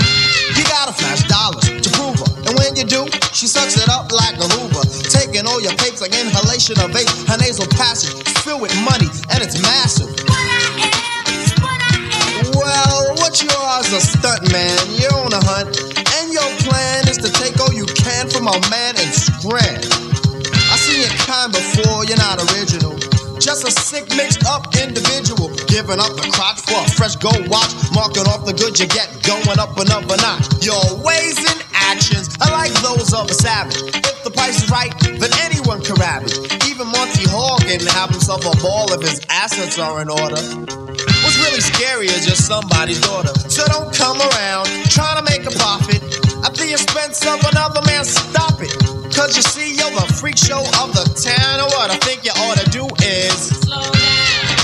You 0.54 0.62
gotta 0.70 0.94
flash 0.94 1.26
dollars 1.26 1.66
to 1.66 1.90
prove 1.90 2.22
her. 2.22 2.30
And 2.46 2.54
when 2.54 2.78
you 2.78 2.86
do, 2.86 3.10
she 3.34 3.50
sucks 3.50 3.74
it 3.74 3.90
up 3.90 4.14
like 4.14 4.38
a 4.38 4.46
Hoover. 4.46 4.86
Taking 5.10 5.46
all 5.50 5.58
your 5.58 5.74
papes 5.74 5.98
like 5.98 6.14
inhalation 6.14 6.78
of 6.78 6.94
vape. 6.94 7.10
Her 7.26 7.38
nasal 7.38 7.66
passage 7.74 8.14
filled 8.46 8.62
with 8.62 8.74
money, 8.86 9.10
and 9.34 9.42
it's 9.42 9.58
massive. 9.58 10.10
Well, 12.54 13.18
what 13.18 13.42
you 13.42 13.50
are 13.50 13.80
is 13.82 13.90
a 13.90 14.00
stunt 14.00 14.46
man. 14.54 14.78
You're 14.94 15.18
on 15.18 15.34
a 15.34 15.42
hunt, 15.42 15.74
and 15.98 16.26
your 16.30 16.46
plan 16.62 17.10
is 17.10 17.18
to 17.18 17.30
take 17.34 17.58
all 17.58 17.74
you 17.74 17.86
can 17.90 18.30
from 18.30 18.46
a 18.46 18.54
man 18.70 18.94
and 18.94 19.10
scram. 19.10 19.82
I 20.70 20.76
seen 20.78 21.02
your 21.02 21.16
kind 21.26 21.50
before, 21.50 22.06
you're 22.06 22.22
not 22.22 22.38
original. 22.54 22.87
Just 23.58 23.74
a 23.74 23.82
sick, 23.82 24.06
mixed 24.14 24.46
up 24.46 24.70
individual. 24.78 25.50
Giving 25.66 25.98
up 25.98 26.14
the 26.14 26.30
crotch 26.30 26.62
for 26.62 26.78
a 26.78 26.86
fresh 26.94 27.18
gold 27.18 27.42
watch. 27.50 27.74
Marking 27.90 28.22
off 28.30 28.46
the 28.46 28.54
good 28.54 28.78
you 28.78 28.86
get, 28.86 29.10
going 29.26 29.58
up 29.58 29.74
another 29.74 30.14
notch. 30.22 30.46
Your 30.62 30.78
ways 31.02 31.34
and 31.42 31.58
actions 31.74 32.30
are 32.38 32.54
like 32.54 32.70
those 32.86 33.10
of 33.10 33.26
a 33.26 33.34
savage. 33.34 33.74
If 33.98 34.22
the 34.22 34.30
price 34.30 34.62
is 34.62 34.70
right, 34.70 34.94
then 35.02 35.34
anyone 35.42 35.82
can 35.82 35.98
ravage. 35.98 36.38
Even 36.70 36.86
Monty 36.86 37.26
Hall 37.26 37.58
can 37.58 37.82
have 37.98 38.14
himself 38.14 38.46
a 38.46 38.54
ball 38.62 38.94
if 38.94 39.02
his 39.02 39.26
assets 39.26 39.74
are 39.74 40.06
in 40.06 40.08
order. 40.08 40.38
What's 41.26 41.38
really 41.42 41.58
scary 41.58 42.06
is 42.06 42.30
just 42.30 42.46
somebody's 42.46 43.02
daughter. 43.02 43.34
So 43.50 43.66
don't 43.66 43.90
come 43.90 44.22
around 44.22 44.70
trying 44.86 45.18
to 45.18 45.26
make 45.26 45.42
a 45.42 45.54
profit 45.58 45.98
at 46.46 46.54
the 46.54 46.78
expense 46.78 47.26
of 47.26 47.42
another 47.50 47.82
man. 47.90 48.06
Stop 48.06 48.62
it. 48.62 48.70
Cause 49.18 49.36
you 49.36 49.42
see, 49.42 49.74
you're 49.74 49.90
the 49.90 50.14
freak 50.20 50.38
show 50.38 50.60
of 50.60 50.94
the 50.94 51.04
town. 51.18 51.60
And 51.60 51.68
what 51.72 51.90
I 51.90 51.96
think 51.98 52.24
you 52.24 52.30
ought 52.32 52.58
to 52.58 52.70
do 52.70 52.86
is 53.04 53.60
slow 53.62 53.82
down. 53.82 54.58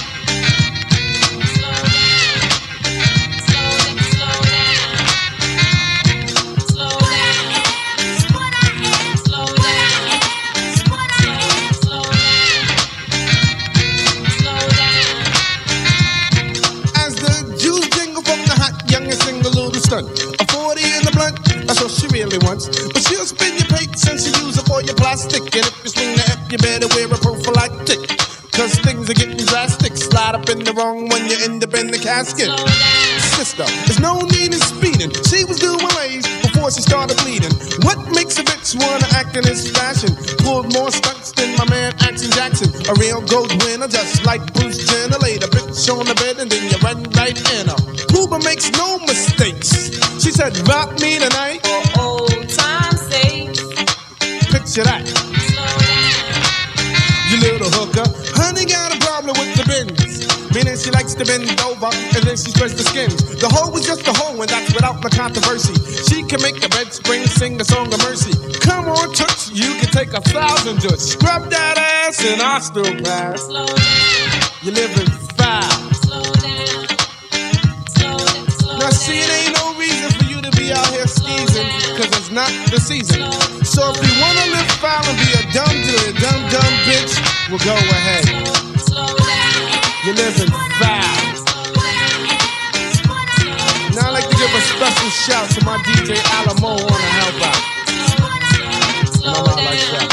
Slow 6.68 6.90
down 6.90 7.64
Squid 8.20 8.54
I 8.54 9.16
slow 9.26 9.46
down 9.46 10.20
Squid 10.76 11.10
I 11.12 11.72
slow 11.82 12.04
down 12.04 12.78
Slow 14.38 14.68
down 14.78 15.16
As 16.96 17.14
the 17.16 17.56
juice 17.58 17.88
jingle 17.96 18.22
from 18.22 18.40
the 18.46 18.54
hot 18.56 18.74
young 18.90 19.04
and 19.04 19.14
sing 19.14 19.40
a 19.40 19.48
little 19.50 19.72
stunt. 19.74 20.08
A 20.40 20.44
40 20.52 20.80
in 20.82 21.02
the 21.04 21.10
blunt, 21.12 21.36
that's 21.66 21.80
what 21.82 21.90
she 21.90 22.06
really 22.08 22.38
wants. 22.46 22.68
But 22.68 23.02
she'll 23.08 23.26
spin 23.26 23.56
your 23.56 23.66
plate 23.68 23.96
since 23.98 24.26
you 24.26 24.32
for 24.74 24.82
your 24.82 24.94
plastic. 24.96 25.42
And 25.54 25.66
if 25.66 25.84
you 25.84 25.90
swing 25.90 26.14
the 26.18 26.24
F, 26.34 26.50
you 26.50 26.58
better 26.58 26.88
wear 26.98 27.06
a 27.06 27.18
prophylactic. 27.18 28.02
Cause 28.50 28.74
things 28.82 29.10
are 29.10 29.14
getting 29.14 29.38
drastic. 29.46 29.96
Slide 29.96 30.34
up 30.34 30.48
in 30.50 30.62
the 30.62 30.72
wrong 30.74 31.08
one, 31.08 31.26
you 31.30 31.36
end 31.42 31.62
up 31.62 31.74
in 31.74 31.90
the 31.90 31.98
casket. 31.98 32.50
Sister, 33.34 33.66
there's 33.86 33.98
no 33.98 34.18
need 34.34 34.54
in 34.54 34.62
speeding. 34.62 35.10
She 35.26 35.42
was 35.46 35.58
doing 35.58 35.82
ways 35.98 36.22
before 36.42 36.70
she 36.70 36.82
started 36.82 37.18
bleeding. 37.22 37.54
What 37.82 37.98
makes 38.14 38.38
a 38.38 38.44
bitch 38.46 38.78
wanna 38.78 39.06
act 39.14 39.36
in 39.36 39.42
this 39.42 39.70
fashion? 39.70 40.14
Pulled 40.42 40.72
more 40.72 40.90
stunts 40.90 41.30
than 41.32 41.54
my 41.58 41.66
man 41.70 41.94
Action 42.06 42.30
Jackson. 42.30 42.70
A 42.90 42.94
real 42.94 43.22
gold 43.26 43.50
winner, 43.66 43.90
just 43.90 44.24
like 44.26 44.42
Bruce 44.54 44.86
Jenner. 44.86 45.18
Laid 45.18 45.42
a 45.42 45.50
bitch 45.50 45.82
on 45.90 46.06
the 46.06 46.14
bed 46.14 46.38
and 46.38 46.50
then 46.50 46.62
you 46.70 46.78
run 46.78 47.02
right 47.18 47.38
in 47.58 47.66
her. 47.70 47.80
Cuba 48.10 48.38
makes 48.42 48.70
no 48.78 48.98
mistakes. 49.06 49.90
She 50.22 50.30
said, 50.30 50.54
rock 50.66 50.94
me 51.02 51.18
tonight. 51.18 51.58
Old 51.98 52.30
time's 52.30 52.53
sake. 52.53 52.53
You 54.74 54.82
little 57.38 57.70
hooker. 57.70 58.02
Honey 58.34 58.66
got 58.66 58.90
a 58.90 58.98
problem 58.98 59.38
with 59.38 59.54
the 59.54 59.62
bins. 59.70 60.26
Meaning 60.50 60.76
she 60.76 60.90
likes 60.90 61.14
to 61.14 61.24
bend 61.24 61.46
over 61.62 61.86
and 61.94 62.22
then 62.26 62.34
she 62.34 62.50
spreads 62.50 62.74
the 62.74 62.82
skins. 62.82 63.14
The 63.38 63.46
hoe 63.46 63.70
is 63.78 63.86
just 63.86 64.02
a 64.08 64.12
hoe 64.12 64.34
and 64.34 64.50
that's 64.50 64.74
without 64.74 65.00
the 65.00 65.10
controversy. 65.10 65.78
She 66.10 66.26
can 66.26 66.42
make 66.42 66.58
the 66.60 66.68
bed 66.70 66.92
spring 66.92 67.22
sing 67.26 67.56
the 67.56 67.64
song 67.64 67.86
of 67.94 68.02
mercy. 68.02 68.34
Come 68.66 68.88
on, 68.90 69.14
touch, 69.14 69.54
you 69.54 69.78
can 69.78 69.94
take 69.94 70.12
a 70.12 70.20
thousand 70.20 70.80
just 70.80 71.06
scrub 71.12 71.48
that 71.50 71.78
ass 71.78 72.18
and 72.26 72.42
I 72.42 72.58
still 72.58 72.98
pass. 73.06 73.46
You 74.66 74.72
living 74.74 75.06
fast. 75.38 76.10
Now 78.74 78.90
see, 78.90 79.22
it 79.22 79.30
ain't 79.30 79.54
no 79.54 79.78
reason 79.78 80.10
for 80.18 80.24
you 80.26 80.42
to 80.42 80.50
be 80.58 80.72
out 80.74 80.90
here 80.90 81.06
skeezing, 81.06 81.70
cause 81.94 82.10
it's 82.18 82.32
not 82.32 82.50
the 82.74 82.80
season. 82.80 83.53
So 83.74 83.90
if 83.90 83.98
you 84.06 84.14
wanna 84.22 84.46
live 84.54 84.70
foul 84.78 85.02
and 85.02 85.18
be 85.18 85.34
a 85.34 85.42
dumb 85.50 85.74
dilly, 85.82 86.12
dumb 86.22 86.42
dumb 86.48 86.74
bitch, 86.86 87.18
well 87.50 87.58
go 87.58 87.74
ahead. 87.74 88.24
You're 90.06 90.14
living 90.14 90.52
foul. 90.78 91.02
Now 93.94 94.06
I'd 94.06 94.14
like 94.14 94.30
to 94.30 94.36
give 94.36 94.54
a 94.54 94.60
special 94.60 95.10
shout 95.10 95.50
to 95.50 95.64
my 95.64 95.76
DJ 95.82 96.22
Alamo 96.38 96.78
wanna 96.86 97.10
help 97.18 97.42
out. 97.50 97.62
And 99.26 99.48
I'm 99.48 99.64
like 99.64 99.84
that. 99.90 100.03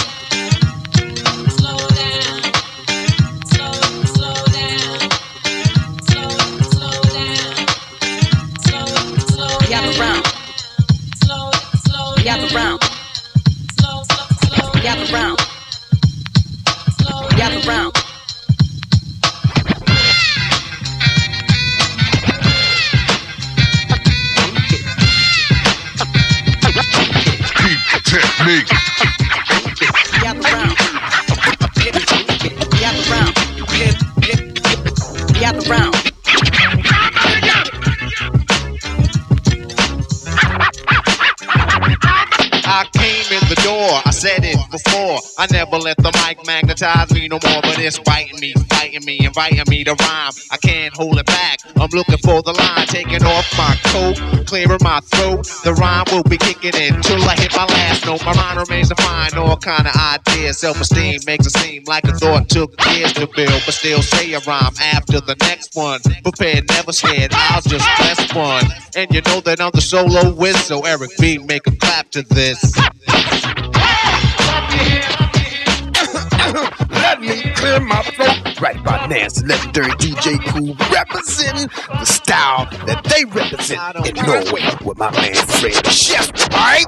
I 45.42 45.48
never 45.50 45.78
let 45.78 45.98
the 45.98 46.12
mic 46.22 46.46
magnetize 46.46 47.10
me 47.12 47.28
no 47.28 47.40
more, 47.42 47.62
but 47.64 47.80
it's 47.80 47.98
biting 47.98 48.40
me, 48.40 48.54
fighting 48.70 49.04
me, 49.04 49.26
inviting 49.26 49.64
me 49.70 49.84
to 49.84 49.96
rhyme. 49.96 50.34
I 50.52 50.58
can't 50.58 50.94
hold 50.94 51.18
it 51.18 51.26
back. 51.26 51.58
I'm 51.78 51.90
looking 51.90 52.20
for 52.20 52.44
the 52.44 52.54
line, 52.54 52.86
taking 52.86 53.24
off 53.26 53.50
my 53.58 53.74
coat, 53.90 54.46
clearing 54.46 54.78
my 54.82 55.00
throat. 55.00 55.50
The 55.64 55.74
rhyme 55.74 56.06
will 56.12 56.22
be 56.22 56.38
kicking 56.38 56.78
in 56.78 57.02
till 57.02 57.24
I 57.26 57.34
hit 57.42 57.56
my 57.56 57.66
last 57.66 58.06
note. 58.06 58.24
My 58.24 58.36
mind 58.36 58.60
remains 58.70 58.90
defined, 58.90 59.34
all 59.34 59.58
kind 59.58 59.88
of 59.88 59.96
ideas. 59.96 60.60
Self-esteem 60.60 61.22
makes 61.26 61.48
it 61.48 61.58
seem 61.58 61.86
like 61.88 62.04
a 62.04 62.14
thought 62.14 62.48
took 62.48 62.78
years 62.94 63.12
to 63.14 63.26
build, 63.26 63.64
but 63.66 63.74
still 63.74 64.04
say 64.04 64.34
a 64.34 64.40
rhyme 64.42 64.78
after 64.94 65.22
the 65.22 65.36
next 65.42 65.74
one. 65.74 66.02
Prepared, 66.22 66.70
never 66.70 66.92
scared. 66.94 67.34
I'll 67.34 67.66
just 67.66 67.90
best 67.98 68.36
one, 68.36 68.66
and 68.96 69.10
you 69.10 69.24
know 69.26 69.42
that 69.42 69.60
I'm 69.60 69.72
the 69.74 69.82
solo 69.82 70.36
whiz, 70.36 70.64
so 70.64 70.86
Eric 70.86 71.18
B, 71.18 71.40
make 71.40 71.66
a 71.66 71.76
clap 71.78 72.12
to 72.12 72.22
this. 72.22 72.62
Me 77.22 77.51
clear 77.62 77.80
my 77.80 78.02
throat. 78.02 78.60
Right 78.60 78.78
about 78.80 79.10
now, 79.10 79.28
legendary 79.45 79.91
DJ 80.02 80.38
Cool 80.50 80.76
representing 80.91 81.69
the 81.89 82.06
style 82.06 82.65
that 82.86 83.04
they 83.06 83.26
represent 83.26 83.82
in 84.06 84.15
Norway 84.26 84.65
with 84.84 84.97
my 84.97 85.12
man 85.12 85.34
Fred 85.34 85.86
Chef. 85.88 86.30
Alright? 86.52 86.88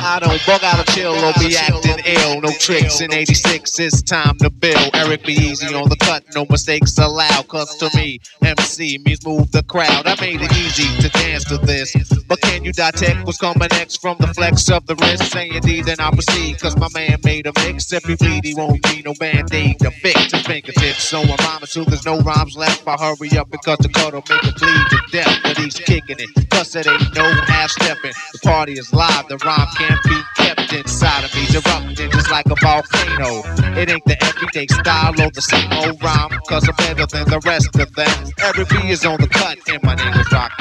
I 0.00 0.18
don't 0.20 0.40
bug 0.46 0.62
out 0.62 0.80
of 0.80 0.86
chill 0.94 1.12
or 1.12 1.32
be 1.38 1.56
acting 1.56 1.98
ill. 2.06 2.40
No 2.40 2.50
tricks 2.52 3.00
in 3.00 3.12
86, 3.12 3.78
it's 3.80 4.02
time 4.02 4.38
to 4.38 4.50
build. 4.50 4.90
Eric 4.94 5.24
B 5.24 5.32
easy 5.32 5.74
on 5.74 5.88
the 5.88 5.96
cut, 5.96 6.24
no 6.34 6.46
mistakes 6.48 6.96
allowed. 6.98 7.48
Cause 7.48 7.76
to 7.78 7.90
me, 7.96 8.20
MC 8.42 8.98
means 9.04 9.24
move 9.26 9.50
the 9.52 9.62
crowd. 9.64 10.06
I 10.06 10.20
made 10.20 10.40
it 10.40 10.52
easy 10.56 10.88
to 11.02 11.08
dance 11.10 11.44
to 11.46 11.58
this. 11.58 11.94
But 12.26 12.40
can 12.42 12.64
you 12.64 12.72
detect 12.72 13.24
what's 13.26 13.38
coming 13.38 13.68
next 13.72 14.00
from 14.00 14.16
the 14.18 14.28
flex 14.28 14.70
of 14.70 14.86
the 14.86 14.94
wrist? 14.96 15.32
Saying 15.32 15.60
D, 15.60 15.82
then 15.82 15.96
I 15.98 16.10
proceed. 16.10 16.60
Cause 16.60 16.76
my 16.76 16.88
man 16.94 17.18
made 17.24 17.46
a 17.46 17.52
mix. 17.56 17.92
If 17.92 18.04
he 18.04 18.16
bleed, 18.16 18.44
he 18.44 18.54
won't 18.54 18.82
be 18.84 19.02
no 19.02 19.14
band 19.14 19.47
aid 19.52 19.78
to 19.80 19.90
fix 19.90 20.32
his 20.32 20.42
fingertips. 20.46 21.04
So 21.04 21.20
I'm 21.20 21.28
rhyming 21.28 21.68
till 21.70 21.84
there's 21.84 22.04
no 22.06 22.20
rhymes 22.20 22.56
left. 22.56 22.86
I 22.86 22.96
hurry 22.96 23.36
up 23.38 23.50
because 23.50 23.78
the 23.78 23.88
cut'll 23.88 24.24
make 24.28 24.44
it 24.44 24.56
bleed 24.56 24.86
to 24.90 24.98
death. 25.12 25.40
But 25.42 25.58
he's 25.58 25.74
kicking 25.76 26.16
it. 26.18 26.50
Cause 26.50 26.74
it 26.76 26.86
ain't 26.86 27.14
no 27.16 27.24
half 27.46 27.70
stepping. 27.70 28.12
The 28.32 28.40
party 28.44 28.74
is 28.74 28.92
live, 28.92 29.28
the 29.28 29.38
rhyme 29.38 29.68
can't 29.76 30.02
be 30.04 30.20
kept 30.36 30.72
inside 30.72 31.24
of 31.24 31.34
me. 31.34 31.46
Erupting 31.54 32.10
just 32.12 32.30
like 32.30 32.46
a 32.46 32.56
volcano. 32.62 33.42
It 33.78 33.90
ain't 33.90 34.04
the 34.06 34.22
everyday 34.24 34.66
style 34.68 35.14
or 35.20 35.30
the 35.32 35.42
same 35.42 35.72
old 35.72 36.02
rhyme. 36.02 36.30
Cause 36.48 36.68
I'm 36.68 36.76
better 36.76 37.06
than 37.06 37.28
the 37.30 37.40
rest 37.46 37.76
of 37.76 37.94
them. 37.94 38.32
Eric 38.40 38.68
B 38.70 38.90
is 38.90 39.04
on 39.06 39.20
the 39.20 39.28
cut, 39.28 39.58
and 39.68 39.82
my 39.82 39.94
name 39.96 40.14
is 40.14 40.32
Rock 40.32 40.52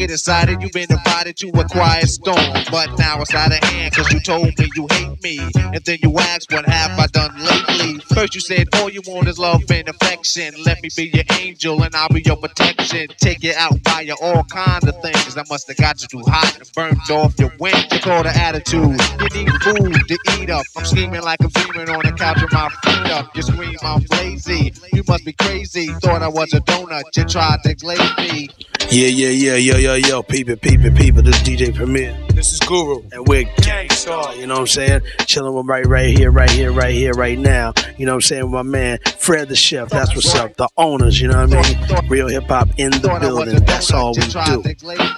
Get 0.03 0.11
excited, 0.11 0.61
you've 0.61 0.73
been 0.73 0.91
invited 0.91 1.37
to 1.37 1.49
a 1.51 1.65
quiet 1.65 2.09
storm. 2.09 2.37
But 2.73 2.99
now 2.99 3.21
it's 3.21 3.33
out 3.33 3.53
of 3.53 3.63
hand, 3.63 3.95
cause 3.95 4.13
you 4.13 4.19
told 4.19 4.47
me 4.59 4.69
you 4.75 4.89
hate 4.91 5.23
me. 5.23 5.39
And 5.39 5.81
then 5.85 5.99
you 6.03 6.13
asked, 6.19 6.51
what 6.51 6.67
have 6.67 6.99
I 6.99 7.07
done 7.07 7.33
lately? 7.39 8.01
First 8.13 8.35
you 8.35 8.41
said, 8.41 8.67
all 8.75 8.91
you 8.91 9.01
want 9.07 9.29
is 9.29 9.39
love 9.39 9.63
and 9.71 9.89
affection. 9.89 10.55
Let 10.65 10.83
me 10.83 10.89
be 10.97 11.13
your 11.15 11.23
angel 11.39 11.81
and 11.85 11.95
I'll 11.95 12.09
be 12.09 12.21
your 12.23 12.35
protection. 12.35 13.11
Take 13.19 13.45
you 13.45 13.53
out, 13.57 13.81
buy 13.85 14.01
you 14.01 14.17
all 14.21 14.43
kind 14.43 14.83
of 14.89 15.01
things. 15.03 15.37
I 15.37 15.45
must 15.49 15.69
have 15.69 15.77
got 15.77 16.03
you 16.03 16.09
too 16.09 16.25
hot 16.27 16.59
and 16.59 16.73
burned 16.75 16.99
off 17.09 17.39
your 17.39 17.53
wings. 17.61 17.87
You 17.93 18.01
call 18.01 18.25
the 18.25 18.37
attitude. 18.37 18.99
You 19.21 19.45
need 19.45 19.53
food 19.63 19.95
to 20.09 20.19
eat 20.41 20.51
up. 20.51 20.65
I'm 20.77 20.85
scheming 20.85 21.23
like 21.23 21.39
a 21.43 21.47
demon 21.47 21.89
on 21.91 22.05
the 22.05 22.13
couch 22.19 22.43
with 22.43 22.53
my 22.53 22.69
feet 22.83 23.13
up. 23.13 23.37
You 23.37 23.43
scream, 23.43 23.77
I'm 23.83 24.03
lazy. 24.11 24.75
You 24.93 25.05
must 25.07 25.25
be 25.25 25.33
crazy. 25.33 25.87
Thought 26.03 26.23
I 26.23 26.29
was 26.29 26.53
a 26.55 26.61
donut. 26.61 27.05
You 27.17 27.25
tried 27.25 27.63
to 27.63 27.75
glaze 27.77 28.17
me. 28.19 28.49
Yeah, 28.91 29.09
yeah, 29.09 29.55
yeah, 29.55 29.77
yo, 29.77 29.92
yo, 29.97 30.09
yo, 30.09 30.23
peep 30.23 30.49
it, 30.49 30.61
peep 30.61 30.81
it, 30.81 30.95
peep 30.95 31.17
it. 31.17 31.25
This 31.25 31.37
is 31.37 31.43
DJ 31.43 31.75
Premier. 31.75 32.17
This 32.31 32.53
is 32.53 32.61
Guru. 32.61 33.03
And 33.13 33.27
we're 33.29 33.45
Gang 33.63 33.91
Starr, 33.91 34.35
you 34.37 34.47
know 34.47 34.55
what 34.55 34.61
I'm 34.61 34.67
saying? 34.67 35.01
Chilling 35.27 35.55
with 35.55 35.67
right, 35.67 35.85
right 35.87 36.17
here, 36.17 36.31
right 36.31 36.51
here, 36.51 36.73
right 36.73 36.95
here, 36.95 37.13
right 37.13 37.39
now. 37.39 37.75
You 37.99 38.07
know 38.07 38.13
what 38.13 38.17
I'm 38.17 38.23
saying? 38.23 38.45
With 38.45 38.53
my 38.53 38.63
man, 38.63 38.99
Fred 39.19 39.49
the 39.49 39.57
Chef. 39.57 39.91
That's 39.91 40.15
what's 40.15 40.35
up. 40.35 40.57
The 40.57 40.69
owners, 40.77 41.21
you 41.21 41.29
know 41.29 41.45
what 41.45 41.55
I 41.55 41.99
mean? 41.99 42.09
Real 42.09 42.29
hip 42.29 42.45
hop 42.45 42.69
in 42.79 42.91
the 42.91 43.19
building. 43.21 43.65
That's 43.65 43.93
all 43.93 44.15
we 44.15 44.23
do. 44.23 44.63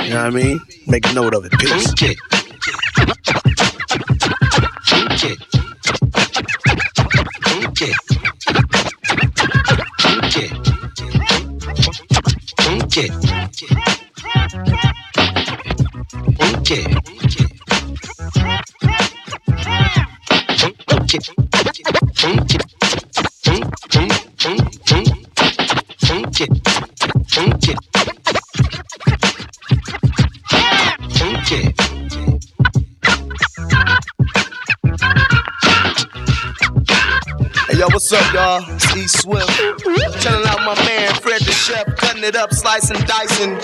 You 0.04 0.10
know 0.10 0.24
what 0.24 0.26
I 0.26 0.30
mean? 0.30 0.60
Make 0.86 1.08
a 1.08 1.12
note 1.12 1.34
of 1.34 1.44
it. 1.44 1.52
Peace. 1.52 1.94
Hey 16.66 17.04
yo, 37.84 37.94
what's 37.94 38.12
up, 38.12 38.32
y'all? 38.32 38.64
It's 38.74 38.96
E 38.96 39.06
Swift. 39.06 39.48
Chilling 40.20 40.46
out 40.46 40.60
my 40.64 40.74
man 40.86 41.12
Fred 41.14 41.40
the 41.42 41.52
Chef, 41.52 41.84
cutting 41.96 42.24
it 42.24 42.36
up, 42.36 42.52
slicing, 42.52 42.98
dicing, 43.06 43.58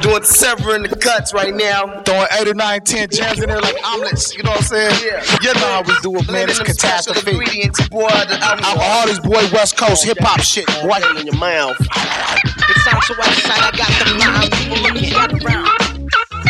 doing 0.00 0.22
severing 0.22 0.82
the 0.82 0.96
cuts 1.00 1.34
right 1.34 1.54
now. 1.54 2.02
Throwing 2.02 2.26
89, 2.32 2.80
10 2.82 3.08
jams 3.10 3.42
in 3.42 3.48
there 3.48 3.60
like 3.60 3.76
omelets. 3.84 4.36
You 4.36 4.42
know 4.42 4.50
what 4.50 4.58
I'm 4.60 4.64
saying? 4.64 5.00
Yeah. 5.04 5.38
You 5.42 5.54
know 5.54 5.60
how 5.60 5.82
we 5.82 5.94
do 6.02 6.16
it, 6.16 6.30
man. 6.30 6.48
It's 6.48 6.58
Blending 6.58 6.64
them 6.64 6.74
special 6.74 7.14
catastrophe. 7.14 7.30
ingredients, 7.30 7.88
boy. 7.88 8.08
Tha 8.08 8.36
Alkaholiks, 8.38 9.22
boy, 9.22 9.42
West 9.52 9.76
Coast 9.76 10.04
hip 10.04 10.18
hop 10.20 10.40
shit, 10.40 10.66
boy. 10.66 10.98
in 11.18 11.26
your 11.26 11.36
mouth. 11.36 11.76
It 11.80 12.78
sounds 12.84 13.06
so 13.06 13.14
outside, 13.18 13.58
I 13.58 13.70
got 13.76 13.90
the 14.06 14.14
line. 14.18 14.50
People 14.50 14.82
looking 14.82 15.14
at 15.14 15.44
around. 15.44 15.82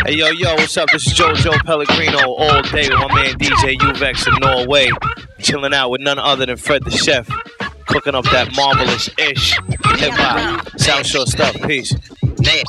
Hey 0.07 0.15
yo 0.15 0.31
yo, 0.31 0.55
what's 0.57 0.77
up? 0.77 0.89
This 0.91 1.07
is 1.07 1.13
Jojo 1.15 1.53
Pellegrino 1.65 2.33
all 2.33 2.63
day 2.63 2.89
with 2.89 2.99
my 2.99 3.15
man 3.15 3.35
DJ 3.39 3.77
Uvex 3.79 4.27
in 4.27 4.35
Norway, 4.41 4.91
chilling 5.43 5.75
out 5.75 5.91
with 5.91 6.01
none 6.01 6.19
other 6.19 6.47
than 6.47 6.57
Fred 6.57 6.85
the 6.85 6.91
Chef, 6.91 7.29
cooking 7.87 8.15
up 8.15 8.25
that 8.27 8.55
marvelous 8.57 9.09
ish 9.19 9.53
hip 9.99 10.13
hop. 10.15 10.69
Sound 10.79 11.07
sure 11.07 11.27
stuff. 11.27 11.55
Peace. 11.63 11.95
Yeah, 12.41 12.63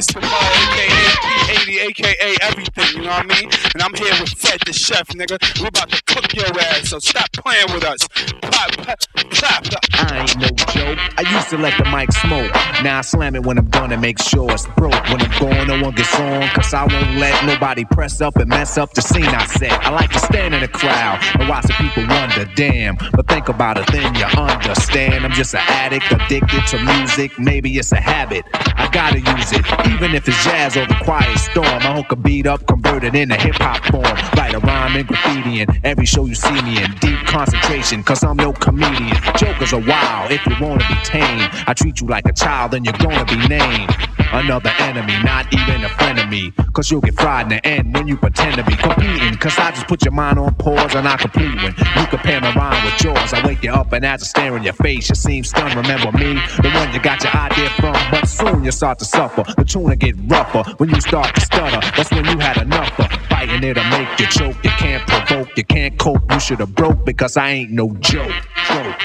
Mr. 0.00 0.16
Mo, 0.22 0.28
aka 0.28 0.88
P80, 1.28 1.90
aka 1.90 2.36
everything, 2.40 2.96
you 2.96 3.02
know 3.02 3.10
what 3.10 3.30
I 3.30 3.40
mean? 3.40 3.50
And 3.74 3.82
I'm 3.82 3.92
here 3.92 4.14
with 4.18 4.30
Fred 4.30 4.58
the 4.64 4.72
Chef, 4.72 5.06
nigga. 5.08 5.36
We're 5.60 5.68
about 5.68 5.90
to 5.90 6.02
cook 6.04 6.34
your 6.34 6.46
ass, 6.58 6.88
so 6.88 6.98
stop 7.00 7.30
playing 7.32 7.66
with 7.74 7.84
us. 7.84 8.08
Pop, 8.40 8.70
clap, 8.80 8.98
clap. 9.30 9.66
I 9.92 10.20
ain't 10.20 10.38
no 10.38 10.48
joke. 10.72 10.98
I 11.18 11.36
used 11.36 11.50
to 11.50 11.58
let 11.58 11.76
the 11.76 11.84
mic 11.90 12.12
smoke. 12.12 12.50
Now 12.82 12.98
I 12.98 13.00
slam 13.02 13.36
it 13.36 13.44
when 13.44 13.58
I'm 13.58 13.68
and 13.92 14.00
make 14.00 14.22
sure 14.22 14.50
it's 14.50 14.66
broke. 14.68 14.92
When 15.10 15.20
I'm 15.20 15.38
gone, 15.38 15.66
no 15.66 15.82
one 15.82 15.94
gets 15.94 16.14
on. 16.18 16.48
Cause 16.50 16.72
I 16.72 16.84
won't 16.84 17.16
let 17.16 17.44
nobody 17.44 17.84
press 17.84 18.20
up 18.20 18.36
and 18.36 18.48
mess 18.48 18.78
up 18.78 18.92
the 18.94 19.02
scene 19.02 19.24
I 19.24 19.44
set. 19.46 19.72
I 19.72 19.90
like 19.90 20.10
to 20.12 20.18
stand 20.18 20.54
in 20.54 20.60
the 20.60 20.68
crowd 20.68 21.18
and 21.38 21.48
watch 21.48 21.66
the 21.66 21.74
people 21.74 22.06
wonder, 22.06 22.46
damn. 22.54 22.96
But 23.12 23.28
think 23.28 23.48
about 23.48 23.78
it, 23.78 23.86
then 23.92 24.14
you 24.14 24.24
understand. 24.24 25.24
I'm 25.24 25.32
just 25.32 25.54
an 25.54 25.60
addict, 25.66 26.10
addicted 26.10 26.66
to 26.68 26.78
music. 26.84 27.38
Maybe 27.38 27.76
it's 27.76 27.92
a 27.92 28.00
habit. 28.00 28.44
Gotta 28.92 29.20
use 29.20 29.52
it. 29.52 29.64
Even 29.86 30.14
if 30.14 30.26
it's 30.26 30.42
jazz 30.44 30.76
or 30.76 30.86
the 30.86 30.96
quiet 31.02 31.38
storm. 31.38 31.66
I 31.66 31.94
hook 31.94 32.12
a 32.12 32.16
beat 32.16 32.46
up, 32.46 32.66
convert 32.66 33.04
it 33.04 33.14
into 33.14 33.36
hip 33.36 33.54
hop 33.56 33.84
form. 33.86 34.04
Write 34.36 34.54
a 34.54 34.58
rhyme 34.58 34.96
and 34.96 35.06
graffiti 35.06 35.60
in 35.60 35.68
every 35.84 36.06
show 36.06 36.26
you 36.26 36.34
see 36.34 36.60
me 36.62 36.82
in. 36.82 36.90
Deep 37.00 37.18
concentration, 37.26 38.02
cause 38.02 38.24
I'm 38.24 38.36
no 38.36 38.52
comedian. 38.52 39.16
Jokers 39.36 39.72
are 39.72 39.80
wild 39.80 40.32
if 40.32 40.44
you 40.46 40.54
wanna 40.60 40.84
be 40.88 40.96
tame. 41.04 41.48
I 41.66 41.74
treat 41.74 42.00
you 42.00 42.08
like 42.08 42.26
a 42.26 42.32
child, 42.32 42.72
then 42.72 42.84
you're 42.84 42.98
gonna 42.98 43.24
be 43.24 43.36
named. 43.48 43.94
Another 44.32 44.72
enemy, 44.78 45.14
not 45.24 45.52
even 45.52 45.84
a 45.84 45.88
friend 45.90 46.18
of 46.18 46.28
me. 46.28 46.52
Cause 46.72 46.90
you'll 46.90 47.00
get 47.00 47.14
fried 47.14 47.46
in 47.46 47.48
the 47.50 47.66
end 47.66 47.94
when 47.94 48.06
you 48.06 48.16
pretend 48.16 48.56
to 48.56 48.64
be 48.64 48.76
competing. 48.76 49.36
Cause 49.38 49.58
I 49.58 49.70
just 49.70 49.88
put 49.88 50.04
your 50.04 50.12
mind 50.12 50.38
on 50.38 50.54
pause 50.54 50.94
and 50.94 51.06
I 51.08 51.16
complete 51.16 51.54
when 51.56 51.74
you 51.96 52.06
compare 52.06 52.40
my 52.40 52.54
rhyme 52.54 52.84
with 52.84 53.02
yours. 53.02 53.32
I 53.32 53.44
wake 53.46 53.62
you 53.64 53.72
up 53.72 53.92
and 53.92 54.04
as 54.04 54.22
I 54.22 54.26
stare 54.26 54.56
in 54.56 54.62
your 54.62 54.72
face, 54.74 55.08
you 55.08 55.14
seem 55.16 55.42
stunned. 55.44 55.74
Remember 55.74 56.12
me, 56.12 56.34
the 56.62 56.70
one 56.74 56.92
you 56.92 57.00
got 57.00 57.22
your 57.24 57.34
idea 57.34 57.70
from. 57.70 57.94
But 58.10 58.26
soon 58.26 58.62
you 58.64 58.70
start 58.80 58.98
to 58.98 59.04
suffer. 59.04 59.42
The 59.42 59.78
will 59.78 59.94
get 59.94 60.14
rougher 60.26 60.64
when 60.78 60.88
you 60.88 61.02
start 61.02 61.34
to 61.34 61.40
stutter. 61.42 61.80
That's 61.94 62.10
when 62.12 62.24
you 62.24 62.38
had 62.38 62.56
enough 62.56 62.98
of 62.98 63.12
fighting 63.26 63.62
it'll 63.62 63.84
make 63.90 64.08
you 64.18 64.26
choke. 64.28 64.56
You 64.64 64.70
can't 64.70 65.06
provoke, 65.06 65.54
you 65.54 65.64
can't 65.64 65.98
cope. 65.98 66.22
You 66.32 66.40
should 66.40 66.60
have 66.60 66.74
broke 66.74 67.04
because 67.04 67.36
I 67.36 67.50
ain't 67.50 67.72
no 67.72 67.90
joke. 67.96 68.32
joke. 68.68 68.96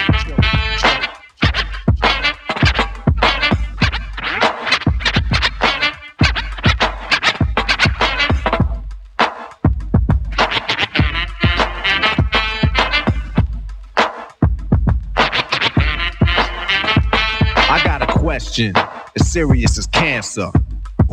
I 17.68 17.82
got 17.84 18.02
a 18.02 18.08
question 18.08 18.74
as 19.20 19.32
serious 19.32 19.78
as 19.78 19.88
cancer. 19.88 20.50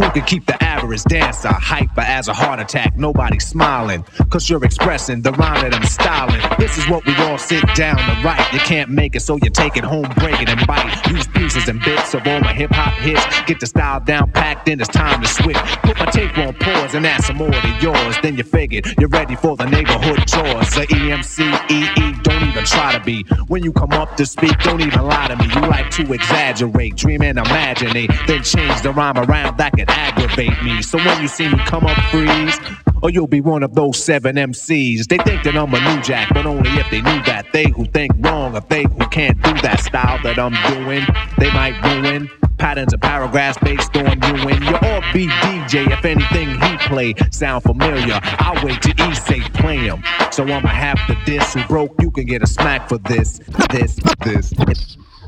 Who 0.02 0.10
can 0.10 0.22
keep 0.22 0.46
the 0.46 0.60
average 0.60 1.04
dancer 1.04 1.52
hyper 1.52 2.00
as 2.00 2.26
a 2.26 2.34
heart 2.34 2.58
attack? 2.58 2.96
Nobody 2.96 3.38
smiling, 3.38 4.02
cause 4.30 4.50
you're 4.50 4.64
expressing 4.64 5.22
the 5.22 5.30
rhyme 5.30 5.62
that 5.62 5.72
I'm 5.72 5.84
styling. 5.84 6.40
This 6.58 6.76
is 6.76 6.88
what 6.88 7.06
we 7.06 7.14
all 7.18 7.38
sit 7.38 7.62
down 7.76 7.98
to 7.98 8.22
write. 8.26 8.52
You 8.52 8.58
can't 8.58 8.90
make 8.90 9.14
it, 9.14 9.20
so 9.20 9.38
you 9.40 9.48
take 9.48 9.76
it 9.76 9.84
home, 9.84 10.08
break 10.16 10.42
it 10.42 10.48
and 10.48 10.66
bite. 10.66 11.06
Use 11.08 11.28
pieces 11.28 11.68
and 11.68 11.80
bits 11.84 12.14
of 12.14 12.26
all 12.26 12.40
my 12.40 12.52
hip 12.52 12.72
hop 12.72 12.94
hits. 12.98 13.24
Get 13.46 13.60
the 13.60 13.66
style 13.66 14.00
down 14.00 14.32
packed, 14.32 14.66
then 14.66 14.80
it's 14.80 14.88
time 14.88 15.22
to 15.22 15.28
switch. 15.28 15.56
Put 15.84 15.96
my 15.96 16.06
tape 16.06 16.36
on 16.36 16.54
pause 16.54 16.94
and 16.94 17.06
add 17.06 17.22
some 17.22 17.36
more 17.36 17.52
to 17.52 17.78
yours. 17.80 18.16
Then 18.22 18.36
you 18.36 18.42
figured 18.42 18.86
you're 18.98 19.08
ready 19.08 19.36
for 19.36 19.56
the 19.56 19.66
neighborhood 19.66 20.26
chores. 20.26 20.74
The 20.74 20.84
EMCEE, 20.90 22.22
don't 22.24 22.42
even 22.48 22.64
try 22.64 22.92
to 22.92 23.04
be. 23.04 23.24
When 23.46 23.62
you 23.62 23.72
come 23.72 23.92
up 23.92 24.16
to 24.16 24.26
speak, 24.26 24.58
don't 24.64 24.80
even 24.80 25.02
lie 25.02 25.28
to 25.28 25.36
me. 25.36 25.46
You 25.54 25.60
like 25.60 25.90
to 25.92 26.12
exaggerate, 26.12 26.96
dream 26.96 27.22
and 27.22 27.38
imaginate, 27.38 28.10
then 28.26 28.42
change 28.42 28.82
the 28.82 28.92
rhyme 28.92 29.16
around 29.16 29.58
that 29.58 29.72
can 29.74 29.91
aggravate 29.92 30.62
me. 30.62 30.82
So 30.82 30.98
when 30.98 31.22
you 31.22 31.28
see 31.28 31.48
me 31.48 31.58
come 31.66 31.84
up, 31.86 31.98
freeze. 32.10 32.58
Or 33.02 33.10
you'll 33.10 33.26
be 33.26 33.40
one 33.40 33.64
of 33.64 33.74
those 33.74 34.02
seven 34.02 34.36
MCs. 34.36 35.08
They 35.08 35.18
think 35.18 35.42
that 35.42 35.56
I'm 35.56 35.74
a 35.74 35.80
new 35.80 36.02
jack, 36.02 36.28
but 36.32 36.46
only 36.46 36.70
if 36.70 36.88
they 36.90 37.00
knew 37.02 37.22
that. 37.24 37.46
They 37.52 37.68
who 37.68 37.84
think 37.86 38.12
wrong, 38.18 38.54
or 38.56 38.60
they 38.60 38.84
who 38.84 39.06
can't 39.10 39.40
do 39.42 39.52
that 39.62 39.80
style 39.80 40.22
that 40.22 40.38
I'm 40.38 40.54
doing, 40.72 41.04
they 41.38 41.50
might 41.52 41.74
ruin. 41.82 42.30
patterns 42.58 42.94
of 42.94 43.00
paragraphs 43.00 43.58
based 43.58 43.96
on 43.96 44.04
you 44.04 44.48
and 44.48 44.64
your 44.64 44.78
offbeat 44.78 45.30
DJ. 45.42 45.90
If 45.90 46.04
anything 46.04 46.50
he 46.50 46.76
play 46.86 47.14
sound 47.32 47.64
familiar, 47.64 48.20
I'll 48.22 48.64
wait 48.64 48.80
till 48.82 48.94
he 49.04 49.14
say 49.16 49.40
play 49.54 49.78
him. 49.78 50.04
So 50.30 50.44
I'ma 50.44 50.68
have 50.68 51.04
to 51.08 51.16
diss 51.24 51.54
who 51.54 51.64
broke. 51.64 52.00
You 52.00 52.12
can 52.12 52.24
get 52.24 52.42
a 52.42 52.46
smack 52.46 52.88
for 52.88 52.98
this, 52.98 53.40
this, 53.70 53.98
this. 54.24 54.52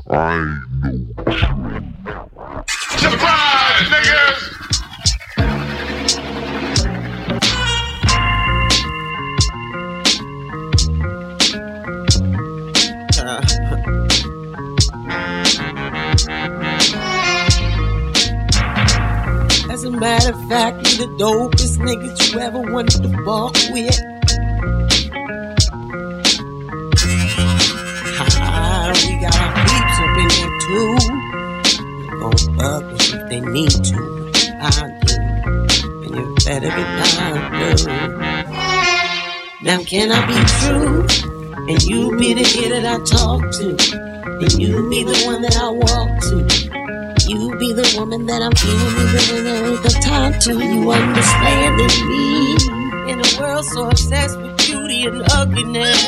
I 0.07 0.59
Surprise, 2.97 3.89
niggas! 3.89 4.41
As 19.71 19.83
a 19.85 19.89
matter 19.89 20.33
of 20.33 20.47
fact, 20.47 20.77
you 20.77 20.97
the 20.99 21.07
dopest 21.17 21.79
niggas 21.79 22.31
you 22.31 22.39
ever 22.39 22.61
wanted 22.61 23.01
to 23.01 23.09
fuck 23.25 23.55
with. 23.73 23.99
We 28.85 29.19
got 29.19 29.44
If 32.33 33.29
they 33.29 33.39
need 33.39 33.71
to. 33.71 34.31
I 34.59 34.99
do. 35.05 35.15
And 36.03 36.15
you 36.15 36.35
better 36.45 36.69
be 36.69 36.83
down, 36.99 37.35
Now 39.63 39.83
can 39.83 40.11
I 40.11 40.25
be 40.25 40.37
true? 40.59 41.07
And 41.67 41.81
you 41.83 42.15
be 42.17 42.33
the 42.33 42.43
kid 42.43 42.71
that 42.71 42.85
I 42.85 42.97
talk 43.05 43.41
to. 43.59 43.77
And 44.25 44.53
you 44.53 44.89
be 44.89 45.03
the 45.03 45.17
one 45.25 45.41
that 45.41 45.57
I 45.57 45.69
walk 45.69 46.19
to. 46.29 46.37
You 47.29 47.57
be 47.57 47.73
the 47.73 47.95
woman 47.97 48.25
that 48.27 48.41
I'm 48.41 48.51
feeling 48.53 48.95
even 49.01 49.81
the 49.81 49.89
time 50.03 50.39
to. 50.41 50.53
You 50.53 50.91
understanding 50.91 52.07
me 52.09 52.55
in 53.11 53.19
a 53.19 53.39
world 53.39 53.65
so 53.65 53.89
obsessed 53.89 54.37
with 54.39 54.57
beauty 54.57 55.05
and 55.05 55.23
ugliness. 55.31 56.05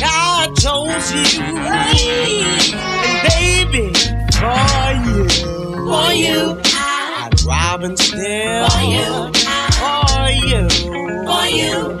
God 0.00 0.56
chose 0.56 1.12
you, 1.12 2.85
you, 6.16 6.60
I'd 6.64 7.42
rob 7.44 7.82
and 7.82 7.98
steal 7.98 8.68
for 8.70 8.80
you, 8.82 9.32
for 9.78 10.30
you, 10.50 10.68
for 11.28 11.46
you, 11.58 12.00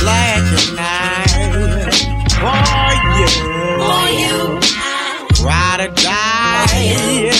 black 0.00 0.44
and 0.56 0.68
night, 0.76 1.92
for 2.40 2.92
you, 3.18 3.28
for 3.80 4.04
you. 4.20 4.74
Ride 5.44 5.80
or 5.80 5.94
die. 5.94 7.32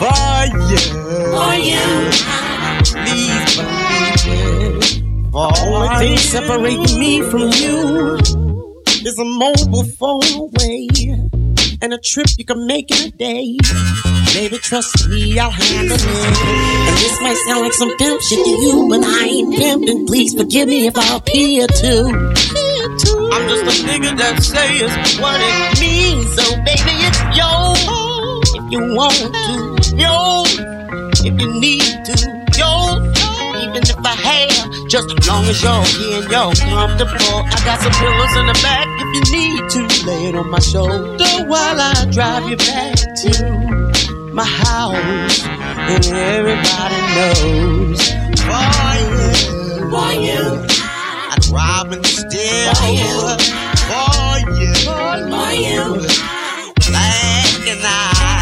For 0.00 0.44
you. 0.58 0.82
For 1.30 1.54
you. 1.54 1.86
Please 3.04 3.56
believe 3.56 4.76
it. 4.82 5.30
For 5.30 5.50
only 5.66 5.88
thing 5.98 6.18
separating 6.18 6.98
me 6.98 7.22
from 7.22 7.42
you 7.52 8.18
is 9.06 9.18
a 9.18 9.24
mobile 9.24 9.84
phone 9.84 10.22
away 10.34 10.88
and 11.80 11.92
a 11.92 11.98
trip 11.98 12.26
you 12.38 12.44
can 12.44 12.66
make 12.66 12.90
in 12.90 13.08
a 13.08 13.10
day. 13.10 13.56
Baby, 14.34 14.58
trust 14.58 15.08
me, 15.10 15.38
I'll 15.38 15.48
handle 15.48 15.96
it. 15.96 16.04
And 16.04 16.96
this 16.98 17.20
might 17.22 17.36
sound 17.46 17.60
like 17.62 17.72
some 17.72 17.96
pimp 17.98 18.20
shit 18.20 18.44
to 18.44 18.50
you, 18.50 18.88
but 18.90 19.00
I 19.04 19.26
ain't 19.26 19.54
pimping. 19.54 20.08
Please 20.08 20.34
forgive 20.34 20.66
me 20.66 20.88
if 20.88 20.98
I 20.98 21.16
appear 21.18 21.68
to. 21.68 21.94
I'm 23.30 23.48
just 23.48 23.62
a 23.62 23.86
nigga 23.86 24.18
that 24.18 24.42
says 24.42 24.90
what 25.20 25.38
it 25.38 25.80
means. 25.80 26.34
So 26.34 26.42
baby, 26.66 26.98
it's 27.06 27.22
yours 27.38 28.50
if 28.58 28.72
you 28.72 28.80
want 28.98 29.14
to, 29.14 29.96
yours 29.96 30.50
if 31.22 31.40
you 31.40 31.48
need 31.60 31.86
to, 32.02 32.14
yours. 32.58 33.14
Even 33.62 33.86
if 33.86 33.98
I 34.02 34.16
have, 34.18 34.88
just 34.90 35.14
as 35.16 35.28
long 35.28 35.44
as 35.46 35.62
you're 35.62 35.84
here 35.94 36.22
and 36.22 36.30
you're 36.30 36.54
comfortable. 36.74 37.38
I 37.46 37.62
got 37.64 37.78
some 37.80 37.92
pillows 38.02 38.34
in 38.34 38.46
the 38.50 38.58
back 38.66 38.88
if 38.98 39.08
you 39.14 39.22
need 39.30 39.70
to. 39.70 40.06
Lay 40.06 40.26
it 40.26 40.34
on 40.34 40.50
my 40.50 40.58
shoulder 40.58 41.24
while 41.46 41.80
I 41.80 42.04
drive 42.10 42.50
you 42.50 42.56
back 42.56 42.96
to 43.22 44.13
my 44.34 44.44
house. 44.44 45.46
And 45.46 46.04
everybody 46.06 47.00
knows 47.14 48.00
for 48.42 48.66
you, 48.98 49.30
for 49.90 50.12
you. 50.12 50.66
I'd 51.30 51.46
rob 51.52 51.92
and 51.92 52.04
steal 52.04 52.74
for 52.74 52.90
you, 52.90 53.38
for 53.86 54.38
you, 54.58 54.74
for 55.30 55.52
you. 55.54 55.84
Black 56.90 57.68
and 57.68 57.82
I, 57.84 58.33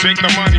Take 0.00 0.16
the 0.16 0.32
money, 0.32 0.56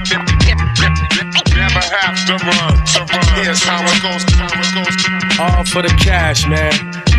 never 1.57 1.81
have 1.97 2.13
to 2.27 2.33
run. 2.45 2.77
To 2.93 2.99
run. 3.09 3.43
Here's 3.43 3.63
how 3.63 3.81
it 3.81 4.01
goes. 4.05 4.21
How 4.37 4.45
it 4.53 4.69
goes. 4.77 5.39
All 5.39 5.65
for 5.65 5.81
the 5.81 5.89
cash, 5.97 6.47
man. 6.47 6.71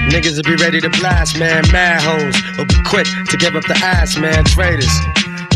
Niggas 0.09 0.37
will 0.37 0.57
be 0.57 0.63
ready 0.63 0.81
to 0.81 0.89
blast, 1.01 1.37
man. 1.37 1.65
Mad 1.73 2.01
hoes 2.01 2.41
will 2.57 2.67
be 2.67 2.81
quick 2.87 3.09
to 3.27 3.37
give 3.37 3.57
up 3.57 3.65
the 3.65 3.77
ass, 3.83 4.17
man. 4.17 4.45
Traitors, 4.45 4.93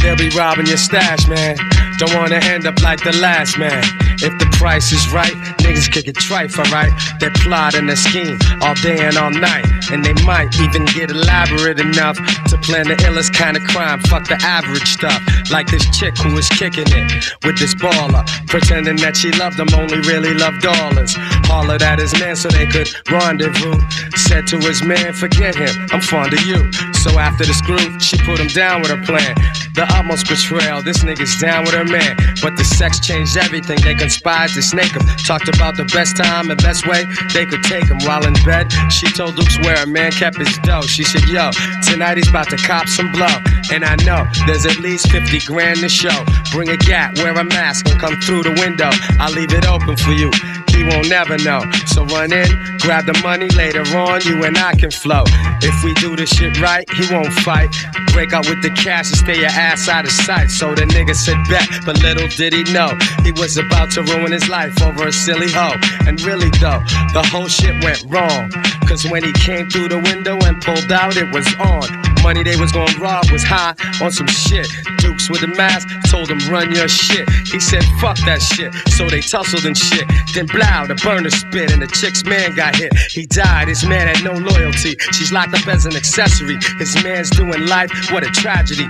they'll 0.03 0.17
be 0.17 0.29
robbing 0.31 0.67
your 0.67 0.77
stash, 0.77 1.29
man. 1.29 1.57
Don't 1.99 2.15
wanna 2.15 2.43
end 2.43 2.67
up 2.67 2.83
like 2.83 2.99
the 3.05 3.17
last 3.17 3.59
man. 3.59 3.85
If 4.23 4.39
the 4.39 4.47
price 4.57 4.93
is 4.93 5.13
right, 5.13 5.35
niggas 5.61 5.91
kick 5.93 6.09
it 6.09 6.17
trife, 6.17 6.59
alright? 6.59 6.93
They 7.21 7.31
plot 7.31 7.75
and 7.75 7.89
they 7.89 7.95
scheme 7.95 8.39
all 8.63 8.75
day 8.75 9.05
and 9.05 9.17
all 9.17 9.31
night. 9.31 9.67
And 9.91 10.05
they 10.05 10.15
might 10.25 10.55
even 10.61 10.85
get 10.87 11.11
elaborate 11.11 11.79
enough 11.79 12.17
to 12.49 12.59
plan 12.59 12.89
the 12.89 12.97
illest 13.05 13.33
kind 13.35 13.57
of 13.57 13.63
crime. 13.65 14.01
Fuck 14.09 14.29
the 14.29 14.39
average 14.43 14.89
stuff. 14.89 15.21
Like 15.51 15.69
this 15.69 15.85
chick 15.97 16.17
who 16.19 16.35
was 16.35 16.49
kicking 16.49 16.89
it 16.89 17.35
with 17.45 17.59
this 17.59 17.75
baller, 17.77 18.27
pretending 18.49 18.97
that 18.97 19.17
she 19.17 19.31
loved 19.33 19.61
him, 19.61 19.69
only 19.75 20.01
really 20.09 20.35
loved 20.35 20.63
dollars. 20.63 21.15
Hollered 21.47 21.83
at 21.83 21.99
his 21.99 22.13
man 22.19 22.37
so 22.37 22.49
they 22.49 22.67
could 22.67 22.89
rendezvous. 23.11 23.79
Said 24.17 24.47
to 24.49 24.59
his 24.59 24.83
man, 24.83 25.13
forget 25.13 25.55
him, 25.55 25.71
I'm 25.93 26.01
fond 26.01 26.33
of 26.33 26.41
you. 26.47 26.73
So 27.05 27.19
after 27.19 27.45
the 27.45 27.55
screw, 27.55 28.01
she 28.01 28.17
put 28.25 28.41
him 28.41 28.49
down 28.49 28.83
with 28.83 28.91
her 28.91 29.03
plan. 29.05 29.35
The 29.75 29.87
utmost 29.95 30.27
betrayal, 30.27 30.83
this 30.83 31.05
nigga's 31.05 31.39
down 31.39 31.65
with 31.65 31.75
her 31.75 31.85
man. 31.85 32.17
But 32.43 32.57
the 32.57 32.65
sex 32.65 32.99
changed 32.99 33.37
everything, 33.37 33.79
they 33.83 33.95
conspired 34.07 34.51
to 34.51 34.63
snake 34.63 34.95
him. 34.95 35.03
Talked 35.27 35.49
about 35.49 35.77
the 35.77 35.85
best 35.87 36.17
time 36.17 36.49
and 36.49 36.63
best 36.63 36.87
way 36.87 37.03
they 37.35 37.45
could 37.45 37.65
take 37.65 37.87
him. 37.91 37.99
While 38.07 38.25
in 38.25 38.35
bed, 38.47 38.71
she 38.89 39.11
told 39.11 39.35
Dukes 39.35 39.59
where 39.67 39.83
a 39.83 39.87
man 39.87 40.13
kept 40.13 40.39
his 40.39 40.57
dough. 40.59 40.83
She 40.83 41.03
said, 41.03 41.27
Yo, 41.27 41.51
tonight 41.83 42.17
he's 42.17 42.29
about 42.29 42.49
to 42.51 42.57
cop 42.57 42.87
some 42.87 43.11
blow. 43.11 43.35
And 43.73 43.85
I 43.85 43.97
know 44.07 44.23
there's 44.47 44.65
at 44.65 44.79
least 44.79 45.11
50 45.11 45.41
grand 45.41 45.81
to 45.81 45.89
show. 45.89 46.25
Bring 46.53 46.69
a 46.69 46.77
gat, 46.77 47.19
wear 47.19 47.35
a 47.35 47.43
mask, 47.43 47.89
and 47.89 47.99
come 47.99 48.15
through 48.21 48.45
the 48.45 48.55
window. 48.63 48.91
I'll 49.19 49.33
leave 49.33 49.53
it 49.53 49.67
open 49.67 49.97
for 49.97 50.13
you. 50.13 50.31
He 50.77 50.85
won't 50.85 51.09
never 51.09 51.39
know. 51.39 51.65
So 51.87 52.05
run 52.05 52.33
in, 52.33 52.49
grab 52.81 53.07
the 53.07 53.19
money 53.23 53.49
later 53.57 53.81
on, 53.97 54.21
you 54.23 54.45
and 54.45 54.59
I 54.59 54.75
can 54.75 54.91
flow. 54.91 55.25
If 55.63 55.83
we 55.83 55.95
do 55.95 56.15
this 56.15 56.29
shit 56.31 56.61
right, 56.61 56.89
he 56.93 57.13
won't 57.13 57.33
fight. 57.41 57.71
Break 58.13 58.35
out 58.35 58.47
with 58.47 58.63
the 58.63 58.71
cash 58.71 59.09
and 59.09 59.19
stay 59.19 59.39
your 59.41 59.49
ass 59.49 59.89
out 59.89 60.05
of 60.05 60.13
sight. 60.13 60.51
So 60.51 60.75
the 60.75 60.83
nigga 60.83 61.15
said 61.15 61.39
bet, 61.49 61.67
but 61.87 62.03
little 62.03 62.29
did 62.29 62.53
he 62.53 62.63
know 62.73 62.93
he 63.25 63.33
was 63.33 63.57
about 63.57 63.91
to 63.93 64.03
ruin 64.03 64.33
his 64.33 64.49
life 64.49 64.81
over 64.83 65.09
a 65.09 65.13
silly 65.13 65.51
hoe. 65.51 65.77
And 66.07 66.21
really 66.23 66.51
though, 66.61 66.83
the 67.17 67.27
whole 67.33 67.49
shit 67.49 67.83
went 67.83 68.05
wrong. 68.09 68.51
Cause 68.87 69.09
when 69.11 69.25
he 69.25 69.33
came 69.33 69.69
through 69.71 69.89
the 69.89 69.99
window 69.99 70.39
and 70.45 70.61
pulled 70.63 70.93
out, 70.93 71.17
it 71.17 71.33
was 71.33 71.47
on. 71.57 72.06
Money 72.27 72.43
they 72.43 72.57
was 72.57 72.73
gonna 72.73 72.99
rob 72.99 73.25
was 73.31 73.45
high 73.45 73.73
on 74.03 74.11
some 74.11 74.27
shit. 74.27 74.67
Dukes 74.99 75.31
with 75.31 75.45
a 75.45 75.47
mask 75.47 75.87
told 76.11 76.29
him 76.29 76.41
run 76.51 76.75
your 76.75 76.89
shit. 76.89 77.29
He 77.47 77.61
said 77.61 77.85
fuck 78.01 78.19
that 78.27 78.43
shit. 78.43 78.75
So 78.99 79.09
they 79.09 79.21
tussled 79.21 79.65
and 79.65 79.79
shit. 79.79 80.05
Then 80.35 80.47
blow, 80.47 80.91
the 80.91 80.99
burner 81.05 81.31
spit 81.31 81.71
and 81.71 81.81
the 81.81 81.87
chick's 81.87 82.25
man 82.25 82.57
got 82.57 82.75
hit. 82.75 82.93
He 83.13 83.27
died. 83.27 83.69
His 83.69 83.87
man 83.87 84.09
had 84.09 84.25
no 84.25 84.33
loyalty. 84.33 84.97
She's 85.13 85.31
locked 85.31 85.55
up 85.55 85.69
as 85.69 85.87
an 85.87 85.95
accessory. 85.95 86.59
His 86.81 87.01
man's 87.05 87.31
doing 87.31 87.65
life. 87.69 87.93
What 88.11 88.25
a 88.25 88.31
tragedy. 88.31 88.89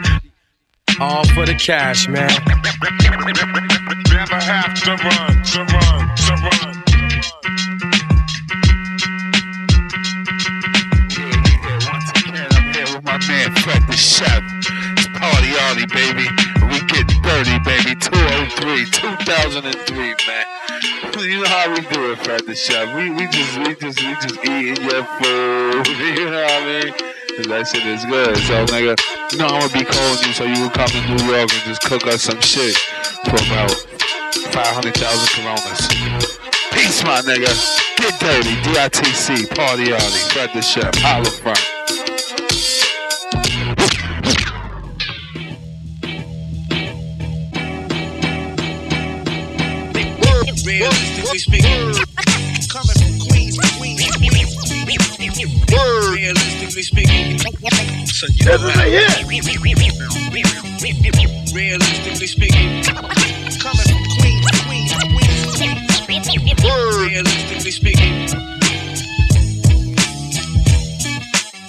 All 0.98 1.26
for 1.36 1.44
the 1.44 1.56
cash, 1.60 2.08
man. 2.08 2.32
Never 4.16 4.40
have 4.40 4.72
to 4.80 4.92
run, 4.96 5.44
to 5.52 5.60
run, 5.74 6.16
to 6.24 6.32
run. 6.40 6.75
Fred 13.66 13.82
the 13.90 13.98
Chef. 13.98 14.42
It's 14.94 15.10
Party 15.18 15.50
Arty, 15.66 15.86
baby. 15.90 16.30
We 16.70 16.78
get 16.86 17.10
dirty, 17.26 17.58
baby. 17.66 17.98
203, 17.98 18.86
2003, 18.86 20.14
man. 20.22 20.46
You 21.18 21.42
know 21.42 21.48
how 21.50 21.74
we 21.74 21.82
do 21.90 22.12
it, 22.14 22.18
Fred 22.22 22.46
the 22.46 22.54
Chef. 22.54 22.94
We, 22.94 23.10
we 23.10 23.26
just 23.26 23.58
we 23.58 23.74
just 23.74 23.98
we 23.98 24.14
just 24.22 24.38
eating 24.46 24.78
your 24.86 25.02
food. 25.18 25.82
You 25.98 26.30
know 26.30 26.46
what 26.46 26.62
I 26.62 26.62
mean? 26.62 26.92
'Cause 26.94 27.46
That 27.50 27.66
shit 27.66 27.86
is 27.90 28.04
good. 28.06 28.38
So 28.46 28.64
nigga, 28.70 28.94
you 29.34 29.38
know 29.42 29.50
I'm 29.50 29.66
gonna 29.66 29.74
be 29.74 29.84
calling 29.84 30.20
you 30.22 30.32
so 30.32 30.44
you 30.46 30.54
can 30.62 30.70
come 30.70 30.88
to 30.94 31.02
New 31.10 31.26
York 31.26 31.50
and 31.50 31.62
just 31.66 31.82
cook 31.82 32.06
us 32.06 32.22
some 32.22 32.40
shit 32.40 32.76
for 33.26 33.34
about 33.50 33.74
500,000 34.54 34.94
coronas. 35.42 35.82
Peace, 36.70 37.02
my 37.02 37.18
nigga. 37.26 37.50
Get 37.98 38.14
dirty. 38.22 38.54
DITC. 38.70 39.50
Party 39.58 39.90
Arty. 39.92 40.22
Fred 40.30 40.50
the 40.54 40.62
Chef. 40.62 40.94
Holla 41.02 41.28
front. 41.30 41.75
Realistically 50.66 51.38
speaking, 51.38 51.94
coming 52.66 52.96
from 52.98 53.20
Queens, 53.30 53.56
Queens, 53.78 54.02
Realistically 56.10 56.82
speaking, 56.82 57.38
so 58.06 58.26
you 58.34 58.44
know 58.46 58.58
how. 58.58 58.82
Realistically 61.54 62.26
speaking, 62.26 62.82
coming 63.62 63.86
from 63.86 64.02
Queens, 64.18 64.46
Queens, 64.66 64.92
Queens. 66.04 66.26
Realistically 66.66 67.70
speaking, 67.70 68.26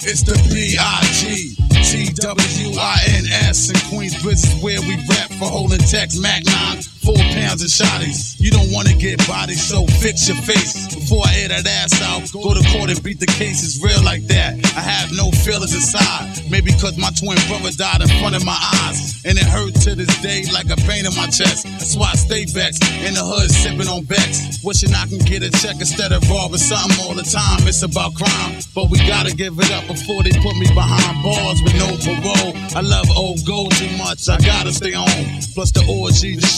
It's 0.02 0.22
the 0.22 0.34
B.I.G. 0.52 1.54
T-W-I-N-S 1.84 3.68
in 3.70 3.76
Queensbridge 3.76 4.44
is 4.44 4.62
where 4.62 4.80
we 4.80 4.96
rap 5.08 5.30
for 5.38 5.48
holding 5.48 5.78
text 5.78 6.20
Mac 6.20 6.44
9, 6.44 6.82
four 7.08 7.24
pounds 7.32 7.64
of 7.64 7.72
shotties. 7.72 8.36
You 8.38 8.50
don't 8.50 8.70
wanna 8.70 8.92
get 8.92 9.16
bodied, 9.26 9.56
so 9.56 9.86
fix 10.04 10.28
your 10.28 10.36
face. 10.44 10.92
Before 10.92 11.24
I 11.24 11.40
air 11.40 11.48
that 11.48 11.64
ass 11.64 11.96
out, 12.04 12.28
go 12.36 12.52
to 12.52 12.60
court 12.68 12.92
and 12.92 13.00
beat 13.02 13.18
the 13.18 13.32
case. 13.40 13.64
It's 13.64 13.80
real 13.80 14.04
like 14.04 14.28
that. 14.28 14.60
I 14.76 14.84
have 14.84 15.08
no 15.16 15.30
feelings 15.32 15.72
inside. 15.72 16.28
Maybe 16.50 16.70
cause 16.76 17.00
my 17.00 17.08
twin 17.16 17.40
brother 17.48 17.72
died 17.72 18.04
in 18.04 18.12
front 18.20 18.36
of 18.36 18.44
my 18.44 18.58
eyes. 18.84 19.24
And 19.24 19.40
it 19.40 19.48
hurt 19.48 19.74
to 19.88 19.96
this 19.96 20.12
day 20.20 20.44
like 20.52 20.68
a 20.68 20.76
pain 20.84 21.08
in 21.08 21.14
my 21.16 21.26
chest. 21.32 21.64
That's 21.80 21.96
why 21.96 22.12
I 22.12 22.16
stay 22.16 22.44
vexed. 22.44 22.84
In 23.00 23.14
the 23.16 23.24
hood 23.24 23.48
sipping 23.50 23.88
on 23.88 24.04
Bex. 24.04 24.60
Wishing 24.62 24.92
I 24.92 25.08
can 25.08 25.18
get 25.24 25.40
a 25.40 25.50
check 25.64 25.80
instead 25.80 26.12
of 26.12 26.20
robbing 26.28 26.60
something 26.60 26.92
all 27.08 27.16
the 27.16 27.24
time. 27.24 27.64
It's 27.64 27.80
about 27.80 28.14
crime. 28.20 28.60
But 28.76 28.92
we 28.92 28.98
gotta 29.08 29.32
give 29.32 29.56
it 29.56 29.72
up 29.72 29.88
before 29.88 30.22
they 30.22 30.32
put 30.44 30.54
me 30.60 30.68
behind 30.76 31.24
bars 31.24 31.58
with 31.64 31.72
no 31.80 31.88
parole. 32.04 32.52
I 32.76 32.84
love 32.84 33.08
old 33.16 33.40
gold 33.48 33.72
too 33.80 33.90
much. 33.96 34.28
I 34.28 34.36
gotta 34.44 34.72
stay 34.76 34.92
home. 34.92 35.40
Plus 35.56 35.72
the 35.72 35.82
orgies, 35.88 36.44
the 36.44 36.48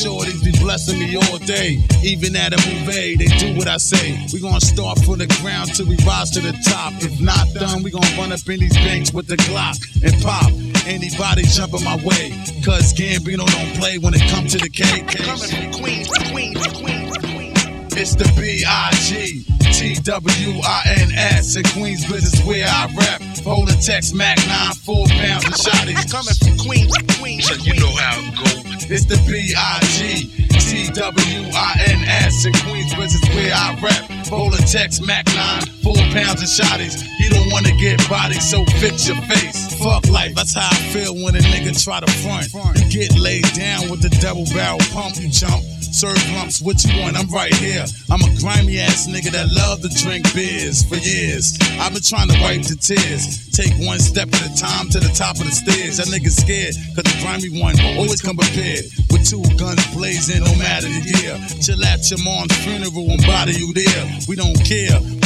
shorties 0.40 0.52
be 0.52 0.58
blessing 0.58 0.98
me 0.98 1.16
all 1.16 1.38
day. 1.38 1.78
Even 2.02 2.36
at 2.36 2.52
a 2.52 2.56
movie, 2.68 3.16
they 3.16 3.26
do 3.38 3.56
what 3.56 3.68
I 3.68 3.76
say. 3.76 4.26
We 4.32 4.40
gonna 4.40 4.60
start 4.60 4.98
from 5.04 5.18
the 5.18 5.26
ground 5.40 5.74
till 5.74 5.86
we 5.86 5.96
rise 6.06 6.30
to 6.32 6.40
the 6.40 6.52
top. 6.64 6.92
If 7.02 7.20
not 7.20 7.48
done, 7.54 7.82
we 7.82 7.90
gonna 7.90 8.16
run 8.16 8.32
up 8.32 8.40
in 8.48 8.60
these 8.60 8.74
banks 8.74 9.12
with 9.12 9.26
the 9.26 9.36
Glock 9.36 9.76
and 10.02 10.22
pop. 10.22 10.50
Anybody 10.86 11.42
jumping 11.42 11.84
my 11.84 11.96
way. 11.96 12.30
Cause 12.64 12.92
Gambino 12.94 13.46
don't 13.46 13.76
play 13.78 13.98
when 13.98 14.14
it 14.14 14.22
comes 14.30 14.52
to 14.52 14.58
the 14.58 14.68
K. 14.68 15.02
coming 15.02 15.48
from 15.48 15.82
Queens, 15.82 16.08
Queens, 16.30 16.66
Queens, 16.78 17.18
Queens. 17.18 17.96
It's 17.96 18.14
the 18.14 18.24
B.I.G. 18.38 19.46
T-W-I-N-S 19.72 21.56
in 21.56 21.62
Queensbridge 21.64 22.34
is 22.34 22.42
where 22.44 22.66
I 22.66 22.88
rap. 22.96 23.20
Holding 23.44 23.78
text 23.80 24.14
Mac 24.14 24.36
9, 24.46 24.72
four 24.74 25.06
pounds 25.06 25.44
of 25.44 25.54
shotties. 25.54 26.10
Coming 26.10 26.34
from 26.34 26.66
Queens, 26.66 26.92
Queens, 27.18 27.46
so 27.46 27.54
you 27.54 27.74
know 27.80 27.94
how 27.96 28.18
it 28.18 28.64
go. 28.64 28.69
It's 28.92 29.04
the 29.04 29.14
B.I.G. 29.22 30.26
T-W-I-N-S 30.58 32.44
in 32.44 32.52
Queensbridge 32.54 33.14
is 33.14 33.22
where 33.36 33.54
I 33.54 33.78
rap. 33.80 34.26
Holding 34.26 34.66
text 34.66 35.06
Mac 35.06 35.26
9, 35.26 35.62
four 35.84 35.94
pounds 36.10 36.42
of 36.42 36.48
shotties. 36.50 37.00
You 37.20 37.30
don't 37.30 37.52
wanna 37.52 37.70
get 37.78 38.02
bodied, 38.10 38.42
so 38.42 38.64
fix 38.82 39.06
your 39.06 39.16
face. 39.30 39.78
Fuck 39.78 40.08
life, 40.08 40.34
that's 40.34 40.56
how 40.56 40.68
I 40.68 40.74
feel 40.90 41.14
when 41.14 41.36
a 41.36 41.38
nigga 41.38 41.70
try 41.84 42.00
to 42.00 42.10
front. 42.18 42.50
Get 42.90 43.16
laid 43.16 43.44
down 43.54 43.90
with 43.90 44.02
the 44.02 44.10
double 44.20 44.44
barrel 44.46 44.80
pump, 44.90 45.20
you 45.20 45.28
jump. 45.28 45.62
Serve 45.92 46.22
lumps, 46.32 46.62
what 46.62 46.82
you 46.84 47.02
want? 47.02 47.18
I'm 47.18 47.28
right 47.28 47.52
here. 47.52 47.84
I'm 48.10 48.22
a 48.22 48.30
grimy 48.38 48.78
ass 48.78 49.08
nigga 49.08 49.32
that 49.32 49.50
love 49.50 49.82
to 49.82 49.88
drink 49.88 50.22
beers 50.34 50.84
for 50.84 50.94
years. 50.94 51.58
I've 51.82 51.92
been 51.92 52.02
trying 52.02 52.28
to 52.28 52.38
wipe 52.40 52.62
the 52.62 52.78
tears. 52.78 53.50
Take 53.50 53.74
one 53.86 53.98
step 53.98 54.28
at 54.32 54.46
a 54.46 54.54
time 54.54 54.88
to 54.90 55.00
the 55.00 55.10
top 55.10 55.36
of 55.36 55.44
the 55.44 55.52
stairs. 55.52 55.98
That 55.98 56.06
nigga 56.06 56.30
scared, 56.30 56.78
cause 56.94 57.04
the 57.04 57.18
grimy 57.20 57.60
one 57.60 57.74
always 57.98 58.22
come 58.22 58.36
prepared. 58.36 58.86
With 59.10 59.28
two 59.28 59.42
guns 59.58 59.84
blazing, 59.92 60.44
no 60.44 60.54
matter 60.56 60.86
the 60.86 61.02
year. 61.20 61.34
Chill 61.60 61.84
at 61.84 62.08
your 62.08 62.22
mom's 62.22 62.54
funeral 62.62 63.10
and 63.10 63.22
body 63.26 63.58
you 63.58 63.74
there. 63.74 64.04
We 64.28 64.36
don't 64.36 64.56
care. 64.64 65.19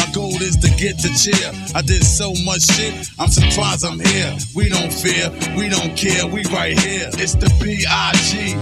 Is 0.44 0.60
to 0.60 0.68
get 0.76 1.00
the 1.00 1.08
cheer. 1.16 1.48
I 1.74 1.80
did 1.80 2.04
so 2.04 2.34
much 2.44 2.68
shit, 2.68 3.08
I'm 3.18 3.32
surprised 3.32 3.80
I'm 3.80 3.98
here. 3.98 4.36
We 4.54 4.68
don't 4.68 4.92
fear, 4.92 5.32
we 5.56 5.72
don't 5.72 5.96
care, 5.96 6.26
we 6.28 6.44
right 6.52 6.76
here. 6.76 7.08
It's 7.16 7.32
the 7.32 7.48
B.I.G. 7.64 8.52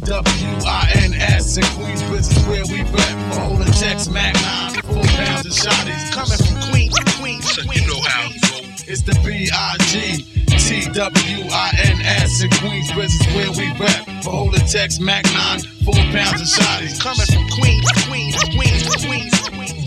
T-W-I-N-S 0.00 1.58
in 1.58 1.64
Queensbridge 1.76 2.24
is 2.24 2.40
where 2.48 2.64
we 2.72 2.88
rap. 2.88 3.34
For 3.34 3.40
holding 3.52 3.68
text 3.76 4.10
Mac 4.10 4.32
9, 4.32 4.80
four 4.80 5.04
pounds 5.20 5.44
of 5.44 5.52
shotties. 5.52 6.08
Coming 6.08 6.40
from 6.40 6.56
Queens, 6.72 6.96
Queens, 7.20 7.44
so 7.52 7.68
you 7.68 7.84
know 7.84 8.00
how. 8.00 8.32
It's 8.88 9.02
the 9.04 9.12
B.I.G. 9.20 10.24
T-W-I-N-S 10.56 12.32
in 12.40 12.48
Queensbridge 12.64 13.12
is 13.12 13.26
where 13.36 13.52
we 13.60 13.68
rap. 13.76 14.08
For 14.24 14.30
holding 14.32 14.64
text 14.64 15.02
Mac 15.02 15.28
9, 15.28 15.60
four 15.84 16.00
pounds 16.16 16.40
of 16.40 16.48
shotties. 16.48 16.96
Coming 16.96 17.28
from 17.28 17.44
Queens, 17.60 17.92
Queens, 18.08 18.40
Queens, 18.56 19.04
Queens, 19.04 19.36
Queens. 19.50 19.79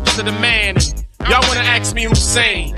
Within 0.00 0.26
the 0.26 0.32
man. 0.32 0.76
Y'all 1.28 1.46
wanna 1.48 1.60
ask 1.60 1.94
me 1.94 2.04
who's 2.04 2.22
sane? 2.22 2.74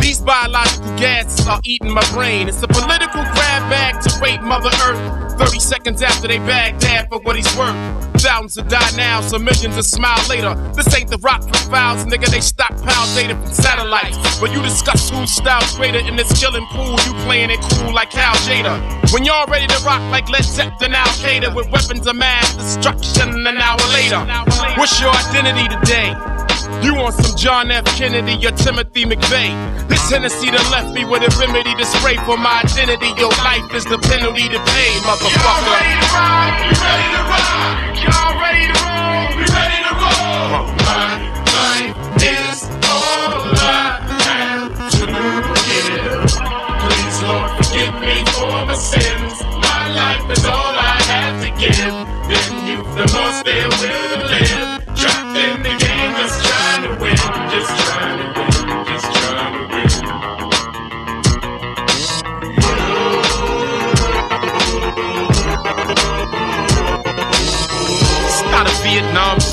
These 0.00 0.20
biological 0.20 0.96
gases 0.98 1.46
are 1.46 1.60
eating 1.64 1.90
my 1.90 2.04
brain. 2.12 2.48
It's 2.48 2.62
a 2.62 2.68
political 2.68 3.22
grab 3.22 3.70
bag 3.70 4.02
to 4.02 4.18
rape 4.20 4.42
Mother 4.42 4.70
Earth. 4.84 5.38
30 5.38 5.58
seconds 5.60 6.02
after 6.02 6.28
they 6.28 6.38
bag 6.38 6.78
dad 6.78 7.08
for 7.08 7.20
what 7.20 7.36
he's 7.36 7.56
worth. 7.56 7.76
Thousands 8.20 8.56
will 8.56 8.64
die 8.64 8.90
now, 8.96 9.22
so 9.22 9.38
millions 9.38 9.74
will 9.76 9.82
smile 9.82 10.20
later. 10.28 10.54
This 10.74 10.94
ain't 10.94 11.08
the 11.08 11.16
rock 11.18 11.40
profiles, 11.40 12.04
nigga. 12.04 12.28
They 12.28 12.40
stockpile 12.40 13.14
data 13.14 13.34
from 13.34 13.46
satellites. 13.46 14.18
But 14.38 14.52
you 14.52 14.60
discuss 14.60 15.08
whose 15.08 15.30
style's 15.30 15.74
greater 15.76 16.00
in 16.00 16.16
this 16.16 16.38
killing 16.38 16.66
pool. 16.66 16.92
You 17.06 17.14
playing 17.24 17.50
it 17.50 17.60
cool 17.72 17.94
like 17.94 18.10
Cal 18.10 18.34
Tjader. 18.44 19.12
When 19.12 19.24
y'all 19.24 19.46
ready 19.46 19.66
to 19.66 19.78
rock 19.84 20.02
like 20.10 20.28
Led 20.28 20.44
Zeppelin, 20.44 20.94
Al 20.94 21.06
Qaeda 21.24 21.54
with 21.54 21.70
weapons 21.70 22.06
of 22.06 22.16
mass 22.16 22.54
destruction 22.56 23.46
an 23.46 23.56
hour 23.56 23.80
later. 23.92 24.20
What's 24.76 25.00
your 25.00 25.10
identity 25.10 25.68
today? 25.80 26.39
You 26.82 26.94
want 26.94 27.14
some 27.14 27.36
John 27.36 27.70
F. 27.70 27.84
Kennedy 27.96 28.34
or 28.46 28.52
Timothy 28.52 29.04
McVeigh? 29.04 29.52
This 29.88 30.08
Hennessy 30.10 30.50
that 30.50 30.64
left 30.72 30.94
me 30.94 31.04
with 31.04 31.22
a 31.22 31.28
remedy 31.38 31.74
to 31.74 31.84
spray 31.84 32.16
for 32.24 32.36
my 32.36 32.62
identity. 32.64 33.12
Your 33.20 33.30
life 33.44 33.68
is 33.74 33.84
the 33.84 33.98
penalty 33.98 34.48
to 34.48 34.58
pay, 34.58 34.90
motherfucker. 35.04 35.44
Y'all 35.44 35.60
ready 35.68 35.92
to 36.00 36.08
ride? 36.16 36.56
We 36.64 36.72
ready 36.80 37.08
to 37.12 37.22
ride. 37.28 38.00
Y'all 38.00 38.32
ready 38.40 38.64
to 38.72 38.76
roll? 38.80 39.28
We 39.36 39.44
ready 39.44 39.80
to 39.84 39.92
roll. 39.92 40.72
My 40.88 41.20
life 41.52 42.00
is 42.24 42.64
all 42.88 43.44
I 43.60 44.00
have 44.24 44.72
to 44.72 44.96
give. 45.68 46.32
Please, 46.80 47.18
Lord, 47.28 47.50
forgive 47.60 47.94
me 48.00 48.16
for 48.32 48.64
my 48.64 48.72
sins. 48.74 49.36
My 49.60 49.84
life 49.92 50.24
is 50.32 50.44
all 50.48 50.74
I 50.80 50.96
have 51.12 51.44
to 51.44 51.50
give. 51.60 51.76
Then 52.24 52.50
you, 52.66 52.80
the 52.96 53.04
more 53.12 53.32
still 53.36 53.68
will 53.68 54.24
live. 54.32 54.80
Trapped 54.96 55.36
in 55.36 55.62
the 55.62 55.72
game, 55.80 55.89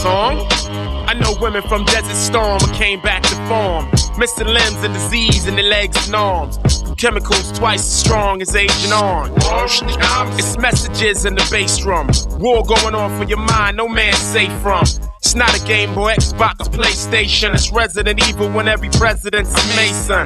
song. 0.07 0.47
I 1.09 1.13
know 1.13 1.35
women 1.41 1.61
from 1.63 1.83
Desert 1.85 2.15
Storm 2.15 2.59
who 2.59 2.73
came 2.73 3.01
back 3.01 3.23
to 3.23 3.35
form. 3.49 3.83
Missing 4.17 4.47
limbs 4.47 4.81
and 4.85 4.93
disease 4.93 5.45
in 5.47 5.55
their 5.55 5.65
legs 5.65 5.97
and 6.05 6.15
arms. 6.15 6.57
Chemicals 6.97 7.51
twice 7.51 7.81
as 7.81 7.99
strong 8.03 8.41
as 8.41 8.55
Agent 8.55 8.93
Orange. 8.93 9.81
It's 10.39 10.57
messages 10.57 11.25
in 11.25 11.35
the 11.35 11.45
bass 11.51 11.77
drum. 11.77 12.07
War 12.39 12.63
going 12.63 12.95
on 12.95 13.09
for 13.17 13.25
your 13.27 13.39
mind, 13.39 13.77
no 13.77 13.87
man 13.87 14.13
safe 14.13 14.53
from. 14.61 14.85
It's 15.19 15.35
not 15.35 15.53
a 15.59 15.65
Game 15.65 15.93
Boy, 15.93 16.13
Xbox, 16.13 16.55
PlayStation. 16.79 17.53
It's 17.53 17.71
Resident 17.71 18.25
Evil 18.27 18.49
when 18.49 18.67
every 18.67 18.89
president's 18.89 19.53
a 19.53 19.75
Mason. 19.75 20.25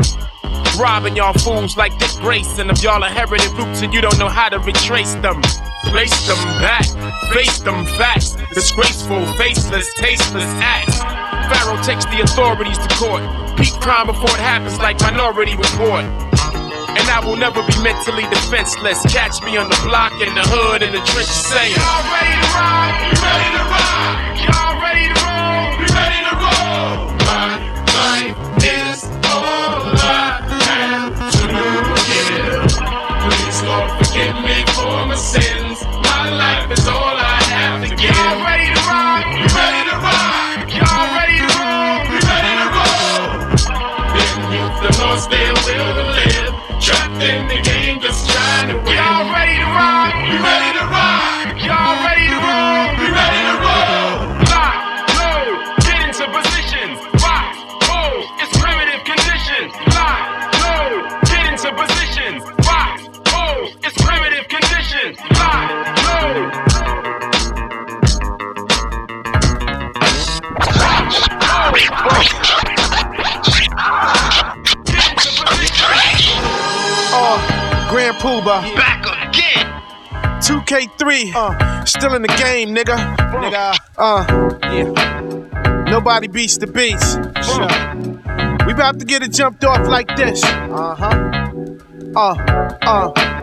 Robbing 0.82 1.16
y'all 1.16 1.34
fools 1.34 1.78
like 1.78 1.96
Dick 2.00 2.10
Grayson. 2.18 2.72
If 2.72 2.82
y'all 2.82 3.04
inherited 3.04 3.52
roots 3.54 3.84
and 3.84 3.94
you 3.94 4.02
don't 4.02 4.18
know 4.18 4.30
how 4.30 4.50
to 4.50 4.58
retrace 4.58 5.14
them, 5.22 5.40
place 5.86 6.28
them 6.28 6.42
back, 6.58 6.86
face 7.32 7.60
them 7.60 7.86
facts. 7.86 8.36
Disgraceful, 8.52 9.24
faceless, 9.38 9.94
tasteless 9.94 10.50
acts. 10.58 10.98
Pharoahe 11.54 11.86
takes 11.86 12.06
the 12.06 12.22
authorities 12.22 12.80
to 12.80 12.90
court. 12.96 13.22
Peak 13.58 13.74
crime 13.80 14.08
before 14.08 14.34
it 14.34 14.42
happens, 14.42 14.80
like 14.80 15.00
Minority 15.02 15.56
Report. 15.56 16.02
And 16.02 17.06
I 17.14 17.22
will 17.24 17.38
never 17.38 17.62
be 17.62 17.78
mentally 17.84 18.24
defenseless. 18.34 19.06
Catch 19.06 19.44
me 19.44 19.58
on 19.58 19.70
the 19.70 19.80
block, 19.86 20.14
in 20.14 20.34
the 20.34 20.42
hood, 20.42 20.82
in 20.82 20.94
the 20.94 21.02
trenches 21.06 21.46
saying, 21.46 21.78
Y'all 21.78 22.10
ready 22.10 22.34
to 22.42 22.50
ride? 22.58 22.98
We 23.06 23.14
ready 23.22 23.50
to 23.54 23.64
ride. 23.70 24.34
Y'all 24.50 24.76
ready 24.82 25.06
to 25.14 25.18
roll? 25.30 25.78
We 25.78 25.86
ready 25.94 26.26
to 26.26 26.34
roll. 26.42 27.14
My 27.30 27.62
life 27.86 28.51
Trapped 47.22 47.52
in 47.52 47.61
Grand 78.12 78.44
Puba. 78.44 78.76
Back 78.76 79.30
again. 79.30 79.68
2K3. 80.42 81.34
Uh, 81.36 81.86
still 81.86 82.14
in 82.14 82.22
the 82.22 82.28
game, 82.28 82.76
nigga. 82.76 82.98
Nigga. 83.18 83.78
Uh, 83.98 84.26
yeah. 84.64 85.84
Nobody 85.90 86.28
beats 86.28 86.58
the 86.58 86.68
beats. 86.68 87.14
Sure. 87.46 88.66
We 88.66 88.74
about 88.74 89.00
to 89.00 89.06
get 89.06 89.24
it 89.24 89.32
jumped 89.32 89.64
off 89.64 89.88
like 89.88 90.16
this. 90.16 90.44
Uh 90.44 90.96
huh. 90.96 91.34
Uh, 92.16 92.36
uh. 92.82 93.41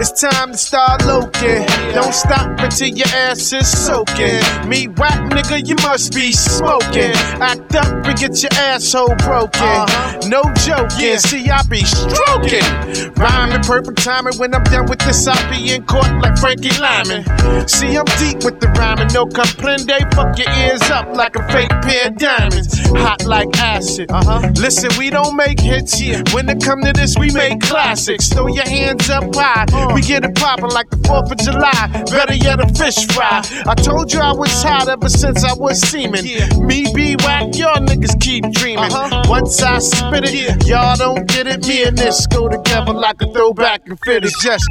It's 0.00 0.12
time 0.18 0.52
to 0.52 0.56
start 0.56 1.04
loking. 1.04 1.66
Don't 1.92 2.14
stop 2.14 2.58
until 2.58 2.88
your 2.88 3.06
ass 3.08 3.52
is 3.52 3.68
soaking. 3.68 4.40
Me 4.66 4.88
whack 4.88 5.30
nigga, 5.30 5.68
you 5.68 5.74
must 5.82 6.14
be 6.14 6.32
smoking. 6.32 7.12
Act 7.36 7.74
up 7.74 8.06
and 8.06 8.18
get 8.18 8.42
your 8.42 8.52
asshole 8.54 9.14
broken. 9.16 9.84
No 10.30 10.42
joking. 10.64 11.18
See, 11.18 11.50
I 11.50 11.62
be 11.64 11.84
stroking. 11.84 12.64
Rhyming 13.12 13.60
perfect 13.60 14.02
timing. 14.02 14.38
When 14.38 14.54
I'm 14.54 14.64
done 14.64 14.86
with 14.88 15.00
this, 15.00 15.26
I'll 15.26 15.50
be 15.50 15.74
in 15.74 15.84
court 15.84 16.10
like 16.22 16.38
Frankie 16.38 16.72
Lymon. 16.80 17.68
See, 17.68 17.94
I'm 17.98 18.06
deep 18.16 18.42
with 18.42 18.58
the 18.58 18.72
rhyming. 18.78 19.08
No 19.12 19.26
comprende. 19.26 20.00
Fuck 20.14 20.38
your 20.38 20.50
ears 20.64 20.80
up 20.90 21.14
like 21.14 21.36
a 21.36 21.46
fake 21.52 21.68
pair 21.82 22.08
of 22.08 22.16
diamonds. 22.16 22.78
Hot 22.88 23.26
like 23.26 23.54
acid. 23.58 24.10
Uh-huh. 24.10 24.50
Listen, 24.56 24.88
we 24.96 25.10
don't 25.10 25.36
make 25.36 25.60
hits. 25.60 25.98
here. 25.98 26.22
When 26.32 26.48
it 26.48 26.64
come 26.64 26.80
to 26.84 26.94
this, 26.94 27.18
we 27.18 27.30
make 27.32 27.60
classics. 27.60 28.30
Throw 28.30 28.46
your 28.46 28.66
hands 28.66 29.10
up 29.10 29.34
high. 29.34 29.89
We 29.94 30.02
get 30.02 30.24
it 30.24 30.34
poppin' 30.34 30.70
like 30.70 30.90
the 30.90 30.96
4th 30.96 31.30
of 31.30 31.38
July. 31.38 32.04
Better 32.10 32.34
yet, 32.34 32.60
a 32.60 32.68
fish 32.74 33.06
fry. 33.08 33.42
I 33.66 33.74
told 33.74 34.12
you 34.12 34.20
I 34.20 34.32
was 34.32 34.62
hot 34.62 34.88
ever 34.88 35.08
since 35.08 35.44
I 35.44 35.54
was 35.54 35.80
seeming. 35.80 36.24
Me 36.66 36.92
be 36.94 37.16
whack, 37.16 37.56
y'all 37.56 37.76
niggas 37.76 38.20
keep 38.20 38.50
dreaming. 38.52 38.84
Uh-huh. 38.84 39.22
Once 39.28 39.62
I 39.62 39.78
spit 39.78 40.24
it, 40.24 40.66
y'all 40.66 40.96
don't 40.96 41.26
get 41.28 41.46
it. 41.46 41.66
Me 41.66 41.84
and 41.84 41.96
this 41.96 42.26
go 42.26 42.48
together 42.48 42.92
like 42.92 43.20
a 43.22 43.32
throwback 43.32 43.88
and 43.88 43.98
fit. 44.00 44.24
It's 44.24 44.42
just 44.42 44.66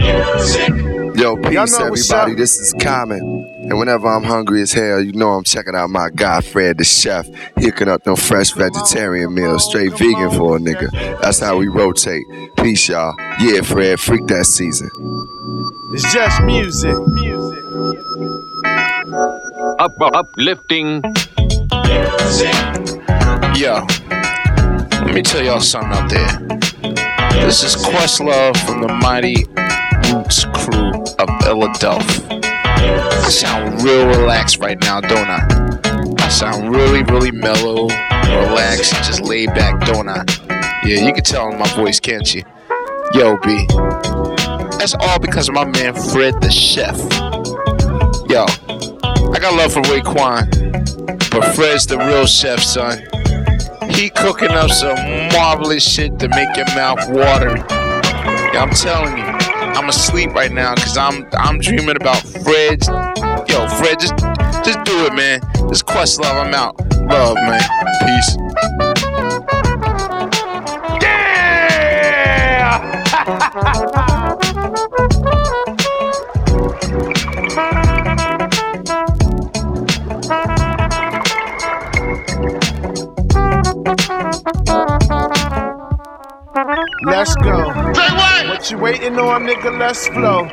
Yo, 1.19 1.35
Y'all 1.35 1.65
peace, 1.65 1.77
everybody. 1.77 2.33
This 2.33 2.57
is 2.59 2.73
Common. 2.79 3.19
And 3.69 3.77
whenever 3.77 4.07
I'm 4.07 4.23
hungry 4.23 4.61
as 4.61 4.71
hell, 4.71 5.01
you 5.01 5.11
know 5.11 5.31
I'm 5.31 5.43
checking 5.43 5.75
out 5.75 5.89
my 5.89 6.09
guy, 6.09 6.39
Fred 6.39 6.77
the 6.77 6.85
chef, 6.85 7.27
hooking 7.57 7.89
up 7.89 8.05
them 8.05 8.15
fresh 8.15 8.53
vegetarian 8.53 9.33
meals, 9.33 9.65
straight 9.65 9.91
vegan 9.97 10.31
for 10.31 10.55
a 10.55 10.59
nigga. 10.61 10.89
That's 11.19 11.39
how 11.39 11.57
we 11.57 11.67
rotate. 11.67 12.23
Peace, 12.55 12.87
y'all. 12.87 13.13
Yeah, 13.41 13.59
Fred, 13.63 13.99
freak 13.99 14.27
that 14.27 14.45
season. 14.45 14.89
It's 15.91 16.13
just 16.13 16.41
music. 16.43 16.95
Up, 19.77 19.91
uplifting. 20.13 21.03
Yo, 23.59 23.85
let 25.03 25.13
me 25.13 25.21
tell 25.21 25.43
y'all 25.43 25.59
something 25.59 25.91
out 25.91 26.09
there. 26.09 27.45
This 27.45 27.65
is 27.65 27.75
Questlove 27.75 28.55
from 28.65 28.79
the 28.79 28.87
Mighty 28.87 29.43
Roots 30.13 30.45
crew 30.69 31.03
of 31.19 31.43
Philadelphia. 31.43 32.39
I 32.63 33.29
sound 33.29 33.81
real 33.83 34.07
relaxed 34.07 34.59
right 34.59 34.79
now, 34.81 35.01
don't 35.01 35.29
I? 35.29 36.15
I 36.19 36.29
sound 36.29 36.75
really, 36.75 37.03
really 37.03 37.31
mellow, 37.31 37.87
relaxed, 37.87 38.93
just 39.03 39.21
laid 39.21 39.47
back, 39.53 39.79
don't 39.85 40.07
I? 40.09 40.23
Yeah, 40.83 41.05
you 41.05 41.13
can 41.13 41.23
tell 41.23 41.51
in 41.51 41.59
my 41.59 41.67
voice, 41.75 41.99
can't 41.99 42.33
you? 42.33 42.43
Yo, 43.13 43.37
B. 43.37 43.65
That's 44.77 44.95
all 44.99 45.19
because 45.19 45.49
of 45.49 45.55
my 45.55 45.65
man 45.65 45.93
Fred 45.93 46.39
the 46.41 46.49
chef. 46.49 46.97
Yo, 48.29 48.45
I 49.33 49.39
got 49.39 49.55
love 49.55 49.73
for 49.73 49.81
Raekwon, 49.83 51.31
but 51.31 51.55
Fred's 51.55 51.85
the 51.85 51.97
real 51.97 52.25
chef, 52.25 52.59
son. 52.59 52.99
He 53.91 54.09
cooking 54.09 54.51
up 54.51 54.69
some 54.69 54.95
marvelous 55.33 55.83
shit 55.83 56.19
to 56.19 56.29
make 56.29 56.55
your 56.55 56.67
mouth 56.75 57.09
water. 57.09 57.57
Yeah, 58.53 58.63
I'm 58.63 58.69
telling 58.71 59.17
you, 59.17 59.58
I'm 59.75 59.89
asleep 59.89 60.31
right 60.31 60.51
now 60.51 60.75
because 60.75 60.97
I'm 60.97 61.27
I'm 61.33 61.59
dreaming 61.59 61.95
about 61.95 62.21
Fred. 62.21 62.85
Yo, 63.47 63.67
Fred, 63.77 63.99
just 63.99 64.17
just 64.65 64.83
do 64.83 65.05
it, 65.05 65.13
man. 65.13 65.41
This 65.69 65.81
Questlove, 65.83 66.45
I'm 66.45 66.53
out. 66.53 66.75
Love, 67.07 67.35
man. 67.35 67.61
Peace. 68.05 68.88
Let's 87.03 87.35
go. 87.35 87.71
Say 87.93 88.09
what? 88.15 88.47
What 88.47 88.71
you 88.71 88.77
waiting 88.77 89.17
on, 89.17 89.45
nigga? 89.45 89.77
Let's 89.79 90.07
flow. 90.07 90.45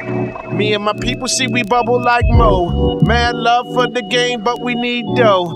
Me 0.53 0.73
and 0.75 0.85
my 0.85 0.93
people 0.95 1.29
see 1.29 1.47
we 1.47 1.63
bubble 1.63 2.01
like 2.01 2.25
Mo. 2.29 2.99
Mad 3.01 3.35
love 3.35 3.67
for 3.75 3.87
the 3.87 4.03
game, 4.03 4.43
but 4.43 4.61
we 4.61 4.75
need 4.75 5.05
dough. 5.17 5.47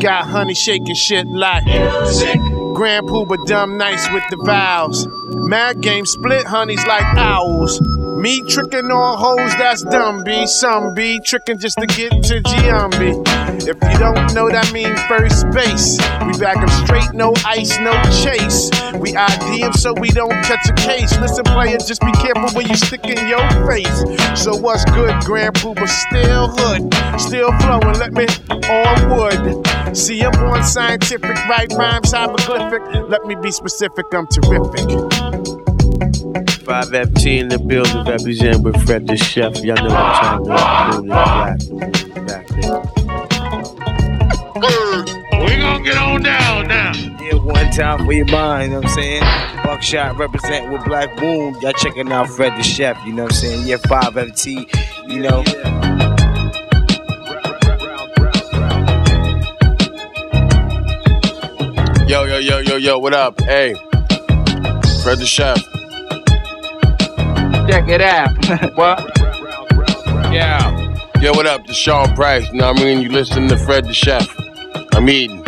Got 0.00 0.26
honey 0.26 0.54
shaking 0.54 0.94
shit 0.94 1.26
like 1.26 1.64
music. 1.64 2.40
Grand 2.74 3.06
Puba 3.06 3.36
dumb 3.46 3.76
nice 3.76 4.10
with 4.12 4.24
the 4.30 4.36
vowels. 4.44 5.06
Mad 5.48 5.80
game 5.80 6.06
split 6.06 6.46
honeys 6.46 6.84
like 6.86 7.04
owls. 7.16 7.80
Me 8.22 8.40
tricking 8.42 8.88
on 8.92 9.18
hoes, 9.18 9.52
that's 9.56 9.82
dumb, 9.82 10.22
B. 10.22 10.46
Some 10.46 10.94
be 10.94 11.18
tricking 11.18 11.58
just 11.58 11.76
to 11.78 11.86
get 11.88 12.10
to 12.22 12.40
Giambi. 12.40 13.18
If 13.66 13.66
you 13.66 13.98
don't 13.98 14.32
know, 14.32 14.48
that 14.48 14.72
means 14.72 15.02
first 15.08 15.50
base. 15.50 15.98
We 16.24 16.38
back 16.38 16.58
'em 16.58 16.68
straight, 16.86 17.12
no 17.14 17.34
ice, 17.44 17.76
no 17.80 17.90
chase. 18.22 18.70
We 18.94 19.16
ID 19.16 19.64
'em 19.64 19.72
so 19.72 19.92
we 19.94 20.08
don't 20.10 20.40
catch 20.44 20.68
a 20.68 20.72
case. 20.74 21.18
Listen, 21.18 21.42
player, 21.46 21.78
just 21.78 22.00
be 22.00 22.12
careful 22.12 22.48
when 22.54 22.68
you 22.68 22.76
stick 22.76 23.04
in 23.06 23.26
your 23.26 23.42
face. 23.66 24.04
So 24.40 24.54
what's 24.54 24.84
good, 24.92 25.18
Grand 25.24 25.54
Puba? 25.54 25.88
Still 25.88 26.46
hood, 26.46 26.94
still 27.18 27.50
flowing. 27.58 27.98
Let 27.98 28.12
me 28.12 28.28
on 28.70 29.10
wood. 29.10 29.96
See, 29.96 30.22
I'm 30.22 30.32
on 30.44 30.62
scientific, 30.62 31.36
right 31.48 31.72
rhymes, 31.76 32.12
hieroglyphic. 32.12 32.82
Let 33.08 33.26
me 33.26 33.34
be 33.34 33.50
specific, 33.50 34.06
I'm 34.14 34.28
terrific. 34.28 35.51
5FT 36.32 37.40
in 37.40 37.48
the 37.48 37.58
building, 37.58 38.04
represent 38.04 38.62
with 38.62 38.80
Fred 38.86 39.06
the 39.06 39.16
Chef. 39.16 39.56
Y'all 39.62 39.76
know 39.76 39.84
what 39.84 39.92
I'm 39.92 40.44
trying 40.44 40.98
to 40.98 41.02
do. 41.02 41.08
Black, 41.08 42.48
We 45.42 45.56
gonna 45.56 45.84
get 45.84 45.96
on 45.98 46.22
down 46.22 46.68
now. 46.68 46.92
Yeah, 47.20 47.34
one 47.34 47.70
time 47.70 48.06
for 48.06 48.12
your 48.12 48.26
mind, 48.26 48.72
you 48.72 48.80
know 48.80 48.80
what 48.80 48.90
I'm 48.90 48.94
saying? 48.94 49.22
Buckshot 49.64 50.16
represent 50.18 50.72
with 50.72 50.84
Black 50.84 51.20
Moon. 51.20 51.54
Y'all 51.60 51.72
checking 51.72 52.10
out 52.12 52.28
Fred 52.28 52.58
the 52.58 52.62
Chef, 52.62 52.96
you 53.04 53.12
know 53.12 53.24
what 53.24 53.32
I'm 53.32 53.38
saying? 53.38 53.66
Yeah, 53.66 53.76
5FT, 53.76 54.66
you 55.08 55.20
know. 55.20 55.42
Yo, 62.06 62.24
yo, 62.24 62.38
yo, 62.38 62.58
yo, 62.58 62.76
yo, 62.76 62.98
what 62.98 63.14
up? 63.14 63.40
Hey, 63.42 63.74
Fred 65.02 65.18
the 65.18 65.26
Chef. 65.26 65.71
Check 67.72 67.88
it 67.88 68.02
out. 68.02 68.28
what? 68.76 69.00
Yeah. 70.30 70.94
Yo, 71.22 71.32
what 71.32 71.46
up? 71.46 71.66
This 71.66 71.74
Sean 71.74 72.14
Price. 72.14 72.46
You 72.52 72.58
know 72.58 72.70
what 72.70 72.82
I 72.82 72.84
mean? 72.84 73.00
You 73.00 73.08
listen 73.08 73.48
to 73.48 73.56
Fred 73.56 73.86
the 73.86 73.94
Chef. 73.94 74.28
I'm 74.92 75.08
eating. 75.08 75.42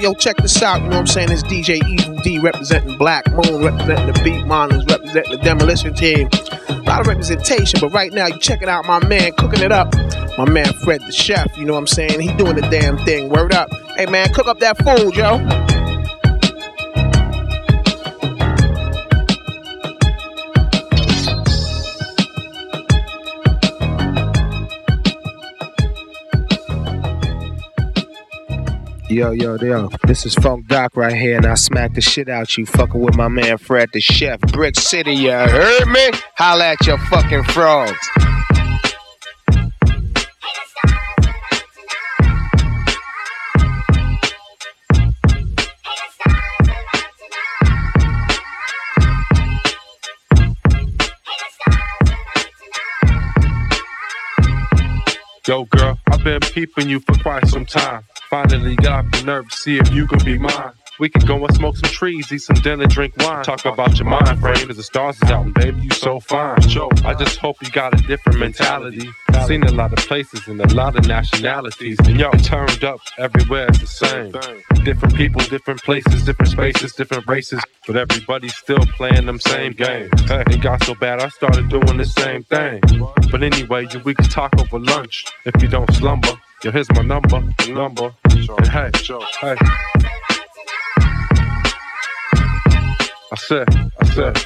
Yo, 0.00 0.14
check 0.14 0.36
this 0.36 0.62
out. 0.62 0.76
You 0.76 0.90
know 0.90 0.90
what 0.90 1.00
I'm 1.00 1.06
saying? 1.08 1.32
It's 1.32 1.42
DJ 1.42 1.84
Evil 1.88 2.14
Dee 2.18 2.38
representing 2.38 2.96
Black 2.98 3.28
Moon, 3.32 3.64
representing 3.64 4.06
the 4.06 4.12
Beatminerz, 4.20 4.88
representing 4.88 5.32
the 5.32 5.42
Demolition 5.42 5.92
Team. 5.92 6.28
A 6.68 6.74
lot 6.82 7.00
of 7.00 7.08
representation, 7.08 7.80
but 7.80 7.88
right 7.88 8.12
now 8.12 8.28
you 8.28 8.38
checking 8.38 8.68
out 8.68 8.86
my 8.86 9.04
man 9.08 9.32
cooking 9.32 9.60
it 9.60 9.72
up. 9.72 9.92
My 10.38 10.48
man 10.48 10.72
Fred 10.84 11.00
the 11.00 11.10
Chef, 11.10 11.48
you 11.58 11.64
know 11.64 11.72
what 11.72 11.80
I'm 11.80 11.86
saying? 11.88 12.20
He 12.20 12.32
doing 12.34 12.54
the 12.54 12.68
damn 12.70 12.96
thing. 12.98 13.28
Word 13.28 13.52
up. 13.52 13.70
Hey 13.96 14.06
man, 14.06 14.32
cook 14.34 14.46
up 14.46 14.60
that 14.60 14.78
food, 14.78 15.16
yo. 15.16 15.38
Yo, 29.14 29.30
yo, 29.30 29.56
yo, 29.58 29.88
this 30.08 30.26
is 30.26 30.34
Funk 30.34 30.66
Doc 30.66 30.96
right 30.96 31.14
here, 31.14 31.36
and 31.36 31.46
I 31.46 31.54
smack 31.54 31.94
the 31.94 32.00
shit 32.00 32.28
out 32.28 32.58
you 32.58 32.66
fucking 32.66 33.00
with 33.00 33.16
my 33.16 33.28
man 33.28 33.58
Fred 33.58 33.90
the 33.92 34.00
Chef. 34.00 34.40
Brick 34.40 34.74
City, 34.74 35.12
you 35.12 35.30
heard 35.30 35.86
me? 35.86 36.10
Holla 36.36 36.72
at 36.72 36.84
your 36.84 36.98
fucking 36.98 37.44
frogs. 37.44 37.96
Yo, 55.46 55.64
girl, 55.66 56.00
I've 56.10 56.24
been 56.24 56.40
peeping 56.40 56.88
you 56.88 56.98
for 56.98 57.14
quite 57.22 57.46
some 57.46 57.64
time. 57.64 58.02
Finally 58.34 58.74
got 58.74 59.08
the 59.12 59.22
nerve 59.22 59.48
to 59.48 59.56
see 59.56 59.78
if 59.78 59.92
you 59.92 60.08
could 60.08 60.24
be 60.24 60.36
mine. 60.36 60.72
We 60.98 61.08
can 61.08 61.24
go 61.24 61.44
and 61.44 61.54
smoke 61.54 61.76
some 61.76 61.88
trees, 61.88 62.32
eat 62.32 62.38
some 62.38 62.56
dinner, 62.56 62.84
drink 62.86 63.16
wine. 63.18 63.44
Talk 63.44 63.64
about 63.64 63.96
your 63.96 64.08
mind 64.08 64.40
frame 64.40 64.68
as 64.68 64.76
the 64.76 64.82
stars 64.82 65.14
is 65.22 65.30
out, 65.30 65.44
and 65.44 65.54
baby, 65.54 65.82
you 65.82 65.90
so 65.90 66.18
fine. 66.18 66.60
Joe, 66.62 66.90
I 67.04 67.14
just 67.14 67.38
hope 67.38 67.58
you 67.62 67.70
got 67.70 67.94
a 67.94 68.02
different 68.02 68.40
mentality. 68.40 69.08
Seen 69.46 69.62
a 69.62 69.70
lot 69.70 69.92
of 69.92 70.00
places 70.00 70.48
and 70.48 70.60
a 70.60 70.74
lot 70.74 70.96
of 70.96 71.06
nationalities, 71.06 71.96
and 72.00 72.18
yo, 72.18 72.32
turned 72.32 72.82
up 72.82 72.98
everywhere 73.18 73.68
it's 73.68 73.78
the 73.78 73.86
same. 73.86 74.32
Different 74.82 75.14
people, 75.14 75.40
different 75.42 75.80
places, 75.84 76.24
different 76.24 76.50
spaces, 76.50 76.92
different 76.92 77.28
races, 77.28 77.62
but 77.86 77.96
everybody's 77.96 78.56
still 78.56 78.84
playing 78.96 79.26
them 79.26 79.38
same 79.38 79.74
games. 79.74 80.10
It 80.28 80.60
got 80.60 80.82
so 80.82 80.96
bad 80.96 81.20
I 81.20 81.28
started 81.28 81.68
doing 81.68 81.98
the 81.98 82.04
same 82.04 82.42
thing. 82.42 82.80
But 83.30 83.44
anyway, 83.44 83.86
we 84.04 84.12
can 84.12 84.28
talk 84.28 84.58
over 84.58 84.80
lunch 84.80 85.24
if 85.44 85.62
you 85.62 85.68
don't 85.68 85.92
slumber. 85.94 86.32
Yo, 86.64 86.70
here's 86.70 86.90
my 86.92 87.02
number, 87.02 87.42
number. 87.68 88.14
Hey, 88.34 88.90
hey. 89.40 89.56
I 93.30 93.36
said, 93.36 93.68
I 94.00 94.06
said. 94.06 94.38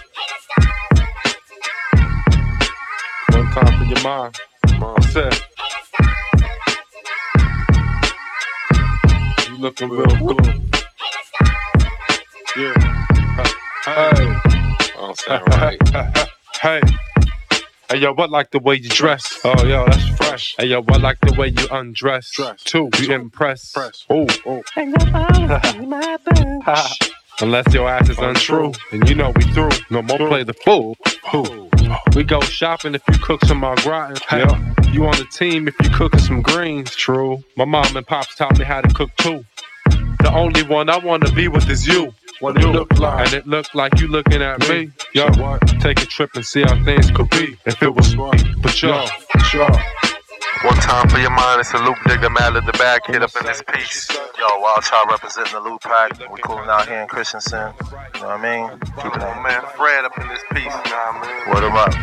One 3.31 3.51
time 3.53 3.79
for 3.79 3.85
your 3.85 4.03
mind. 4.03 4.37
I 4.67 5.01
said. 5.11 5.35
You 9.49 9.57
looking 9.57 9.89
real 9.89 10.07
good. 10.07 10.47
Yeah. 12.57 12.75
Hey. 13.87 14.27
I 14.99 15.15
sound 15.17 15.49
right. 15.49 15.89
Hey. 16.61 16.81
Hey 17.91 17.99
yo, 17.99 18.13
what 18.13 18.29
like 18.29 18.51
the 18.51 18.59
way 18.59 18.75
you 18.75 18.91
dress? 18.91 19.41
Oh 19.45 19.65
yo, 19.65 19.87
that's 19.87 20.11
fresh. 20.39 20.55
Hey 20.59 20.67
yo, 20.67 20.85
I 20.89 20.97
like 20.99 21.21
the 21.21 21.35
way 21.39 21.49
you 21.49 21.69
undress? 21.71 22.31
Dress. 22.31 22.63
Too, 22.63 22.89
you 23.01 23.13
impress. 23.13 23.75
Oh, 24.09 24.27
oh. 24.47 24.63
Unless 27.41 27.73
your 27.73 27.89
ass 27.89 28.09
is 28.09 28.19
untrue, 28.19 28.73
then 28.91 29.07
you 29.07 29.15
know 29.15 29.33
we 29.35 29.43
through. 29.53 29.71
No 29.91 30.03
more 30.03 30.19
play 30.19 30.43
the 30.43 30.55
fool. 30.55 30.97
Who? 31.31 31.71
We 32.17 32.25
go 32.25 32.41
shopping 32.41 32.97
if 32.97 33.03
you 33.11 33.19
cook 33.19 33.45
some 33.45 33.63
au 33.63 33.77
gratin. 33.77 34.17
Hey, 34.29 34.45
you 34.91 35.07
on 35.07 35.17
the 35.17 35.27
team 35.31 35.69
if 35.69 35.75
you 35.81 35.89
cooking 35.91 36.21
some 36.21 36.43
greens. 36.43 36.95
True. 36.97 37.45
My 37.57 37.65
mom 37.65 37.97
and 37.97 38.07
pops 38.07 38.35
taught 38.35 38.59
me 38.59 38.65
how 38.65 38.81
to 38.81 38.93
cook 38.93 39.11
too. 39.17 39.45
The 40.21 40.33
only 40.35 40.65
one 40.65 40.91
I 40.91 40.99
wanna 40.99 41.31
be 41.31 41.47
with 41.47 41.71
is 41.71 41.87
you. 41.87 42.13
What 42.41 42.57
it 42.57 42.67
look 42.67 42.99
like, 42.99 43.27
and 43.27 43.35
it 43.35 43.47
looked 43.49 43.75
like 43.75 44.01
you 44.01 44.07
looking 44.07 44.43
at 44.43 44.69
me. 44.69 44.91
Yo, 45.13 45.29
take 45.81 46.01
a 46.01 46.07
trip 46.07 46.31
and 46.35 46.47
see 46.47 46.63
how 46.63 46.83
things 46.85 47.11
could 47.11 47.29
be 47.31 47.57
if 47.67 47.83
it 47.83 47.93
was 47.93 48.17
me. 48.17 48.31
But 48.63 48.81
yo, 48.81 49.05
yo. 49.53 50.08
One 50.65 50.75
time 50.77 51.09
for 51.09 51.19
your 51.19 51.31
mind, 51.31 51.61
it's 51.61 51.73
a 51.73 51.79
loop 51.79 51.97
digger, 52.07 52.31
mad 52.31 52.57
at 52.57 52.67
the 52.67 52.73
back, 52.73 53.07
hit 53.07 53.23
up 53.23 53.31
in 53.41 53.47
this 53.47 53.63
piece. 53.63 54.09
Yo, 54.11 54.59
Wild 54.59 54.83
Child 54.83 55.07
representing 55.09 55.53
the 55.53 55.61
Lootpack. 55.61 56.33
We 56.33 56.41
cooling 56.41 56.69
out 56.69 56.89
here 56.89 57.01
in 57.01 57.07
Christensen. 57.07 57.73
You 58.15 58.21
know 58.23 58.27
what 58.27 58.41
I 58.41 58.69
mean? 58.69 58.81
Keeping 58.97 59.23
on 59.23 59.43
man 59.45 59.63
Fred 59.77 60.05
up 60.05 60.19
in 60.19 60.27
this 60.27 60.43
piece. 60.53 60.65
You 60.65 60.71
know 60.71 60.75
what 60.75 61.15
I 61.15 61.21
mean? 61.23 61.55
Word 61.55 61.63
him 61.63 61.77
up. 61.77 61.95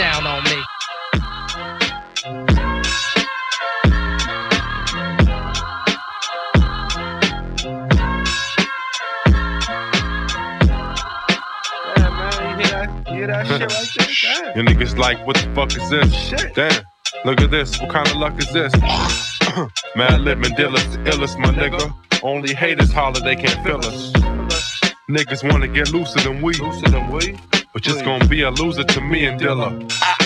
Down 0.00 0.26
on 0.26 0.42
me. 0.44 0.50
Your 14.56 14.64
niggas 14.64 14.96
like, 14.96 15.26
what 15.26 15.36
the 15.36 15.52
fuck 15.54 15.76
is 15.76 15.90
this? 15.90 16.14
Shit. 16.14 16.54
Damn, 16.54 16.82
look 17.26 17.42
at 17.42 17.50
this. 17.50 17.78
What 17.78 17.90
kind 17.90 18.08
of 18.08 18.16
luck 18.16 18.38
is 18.38 18.50
this? 18.54 18.72
Madlib 19.94 20.46
and 20.46 20.56
Dilla's 20.56 20.90
the 20.92 20.98
illest, 21.10 21.38
my 21.38 21.48
nigga. 21.48 21.92
Only 22.22 22.54
haters 22.54 22.90
holler, 22.90 23.20
they 23.20 23.36
can't 23.36 23.62
feel 23.62 23.84
us. 23.84 24.12
Niggas 25.10 25.46
wanna 25.52 25.68
get 25.68 25.92
looser 25.92 26.20
than 26.20 26.40
we. 26.40 26.54
Looser 26.54 26.88
than 26.88 27.10
we? 27.10 27.38
But 27.72 27.82
just 27.82 28.04
gonna 28.04 28.26
be 28.26 28.42
a 28.42 28.50
loser 28.50 28.84
to 28.84 29.00
me 29.00 29.26
and 29.26 29.40
Dilla. 29.40 29.88
Ah. 30.02 30.16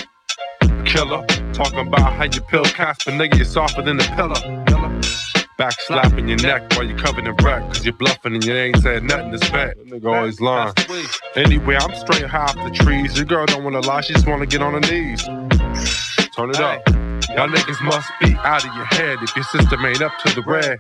Killer, 0.85 1.27
talking 1.53 1.87
about 1.87 2.15
how 2.15 2.25
you 2.25 2.41
pill 2.41 2.65
Casper, 2.65 3.11
nigga, 3.11 3.37
you're 3.37 3.45
softer 3.45 3.83
than 3.83 3.99
the 3.99 4.05
pillar. 4.17 4.41
Back 5.59 5.79
slapping 5.81 6.27
your 6.27 6.39
neck 6.39 6.73
while 6.73 6.85
you 6.85 6.97
covered 6.97 7.27
in 7.27 7.35
wreck. 7.45 7.63
Cause 7.69 7.85
you're 7.85 7.95
bluffing 7.95 8.35
and 8.35 8.45
you 8.45 8.55
ain't 8.55 8.79
said 8.79 9.05
nothing 9.05 9.39
to 9.39 9.53
bet. 9.53 9.77
Nigga 9.87 10.17
always 10.17 10.41
lying. 10.41 10.73
Anyway, 11.37 11.77
I'm 11.77 11.95
straight 11.95 12.25
high 12.25 12.45
off 12.45 12.55
the 12.57 12.71
trees. 12.71 13.17
Your 13.17 13.27
girl 13.27 13.47
don't 13.47 13.63
wanna 13.63 13.81
lie, 13.81 14.01
she 14.01 14.15
just 14.15 14.27
wanna 14.27 14.47
get 14.47 14.63
on 14.63 14.73
her 14.73 14.81
knees. 14.81 15.23
Turn 16.35 16.51
it 16.51 16.61
up. 16.61 16.83
Y'all 17.37 17.49
niggas 17.49 17.83
must 17.85 18.11
be 18.21 18.35
out 18.37 18.65
of 18.65 18.75
your 18.75 18.87
head 18.87 19.19
if 19.23 19.37
your 19.37 19.45
system 19.45 19.85
ain't 19.85 20.03
up 20.03 20.13
to 20.25 20.35
the 20.35 20.43
red. 20.43 20.79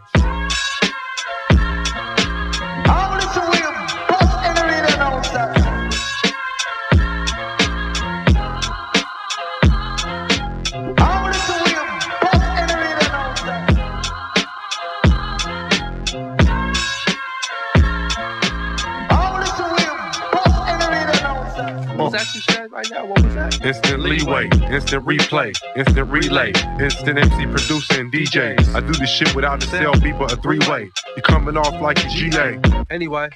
Right 22.74 22.90
now? 22.90 23.06
What 23.06 23.22
was 23.22 23.34
that? 23.34 23.64
Instant 23.64 24.02
leeway, 24.02 24.48
instant 24.70 25.06
replay, 25.06 25.54
instant 25.76 26.10
relay, 26.10 26.52
instant 26.80 27.18
MC 27.18 27.46
producing 27.46 28.10
DJs. 28.10 28.74
I 28.74 28.80
do 28.80 28.92
this 28.94 29.10
shit 29.10 29.34
without 29.34 29.62
a 29.62 29.66
cell 29.66 29.98
beat 30.00 30.18
but 30.18 30.32
a 30.32 30.36
three 30.36 30.58
way. 30.68 30.90
You 31.16 31.22
coming 31.22 31.56
off 31.56 31.80
like 31.80 32.04
a 32.04 32.08
GA. 32.08 32.58
Anyway, 32.90 33.28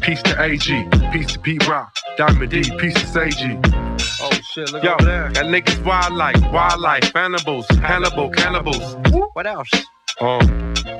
Peace 0.00 0.22
to 0.22 0.42
AG, 0.42 0.88
peace 1.12 1.26
to 1.34 1.38
Pete 1.38 1.68
Rock, 1.68 1.94
Diamond 2.16 2.50
D, 2.50 2.62
peace 2.78 2.94
to 2.94 3.06
Sage. 3.06 3.58
Oh 4.20 4.30
shit, 4.52 4.72
look 4.72 4.82
Yo, 4.82 4.94
over 4.94 5.04
there. 5.04 5.28
that 5.32 5.44
niggas 5.44 5.84
wildlife, 5.84 6.40
wildlife, 6.50 7.12
cannibals, 7.12 7.68
Hannibal, 7.68 8.30
cannibals. 8.30 8.96
What 9.34 9.46
else? 9.46 9.68
Um, 10.20 10.40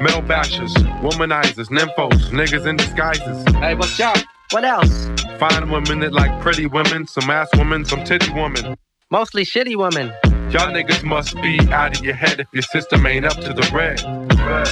male 0.01 0.20
bashers, 0.22 0.72
womanizers, 1.01 1.68
nymphos, 1.70 2.28
niggas 2.30 2.66
in 2.66 2.76
disguises. 2.76 3.43
Hey, 3.55 3.74
what's 3.74 3.99
up? 4.01 4.18
What 4.53 4.66
else? 4.66 5.09
Fine 5.38 5.70
women 5.70 6.00
that 6.00 6.12
like 6.12 6.38
pretty 6.42 6.66
women, 6.66 7.07
some 7.07 7.30
ass 7.30 7.48
women, 7.57 7.86
some 7.86 8.05
titty 8.05 8.30
women. 8.34 8.76
Mostly 9.11 9.46
shitty 9.46 9.76
women. 9.76 10.12
Y'all 10.53 10.70
niggas 10.70 11.03
must 11.03 11.34
be 11.36 11.59
out 11.72 11.96
of 11.98 12.05
your 12.05 12.12
head 12.12 12.40
if 12.40 12.48
your 12.53 12.62
system 12.62 13.07
ain't 13.07 13.24
up 13.24 13.36
to 13.40 13.55
the 13.55 13.66
red. 13.72 14.03
Red, 14.38 14.68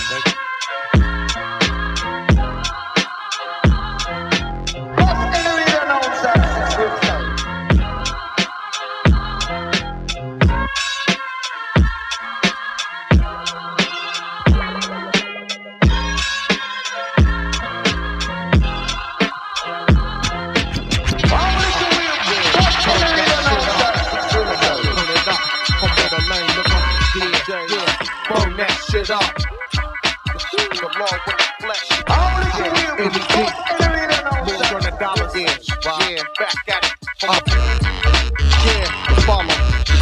shit 28.91 29.11
up. 29.11 29.23
The 29.23 30.89
law 30.99 31.15
with 31.27 31.39
the 31.39 31.47
flesh. 31.61 31.87
Yeah, 32.09 32.99
in 32.99 33.13
the 33.15 33.23
deep. 33.31 33.55
More 34.51 34.81
than 34.81 34.93
a 34.93 34.99
dollar 34.99 35.31
in. 35.37 35.47
Yeah, 35.47 36.23
back 36.39 36.69
at 36.69 36.83
it. 36.83 36.91
Up. 37.29 37.45
Yeah, 38.67 39.15
the 39.15 39.21
follow. 39.23 39.57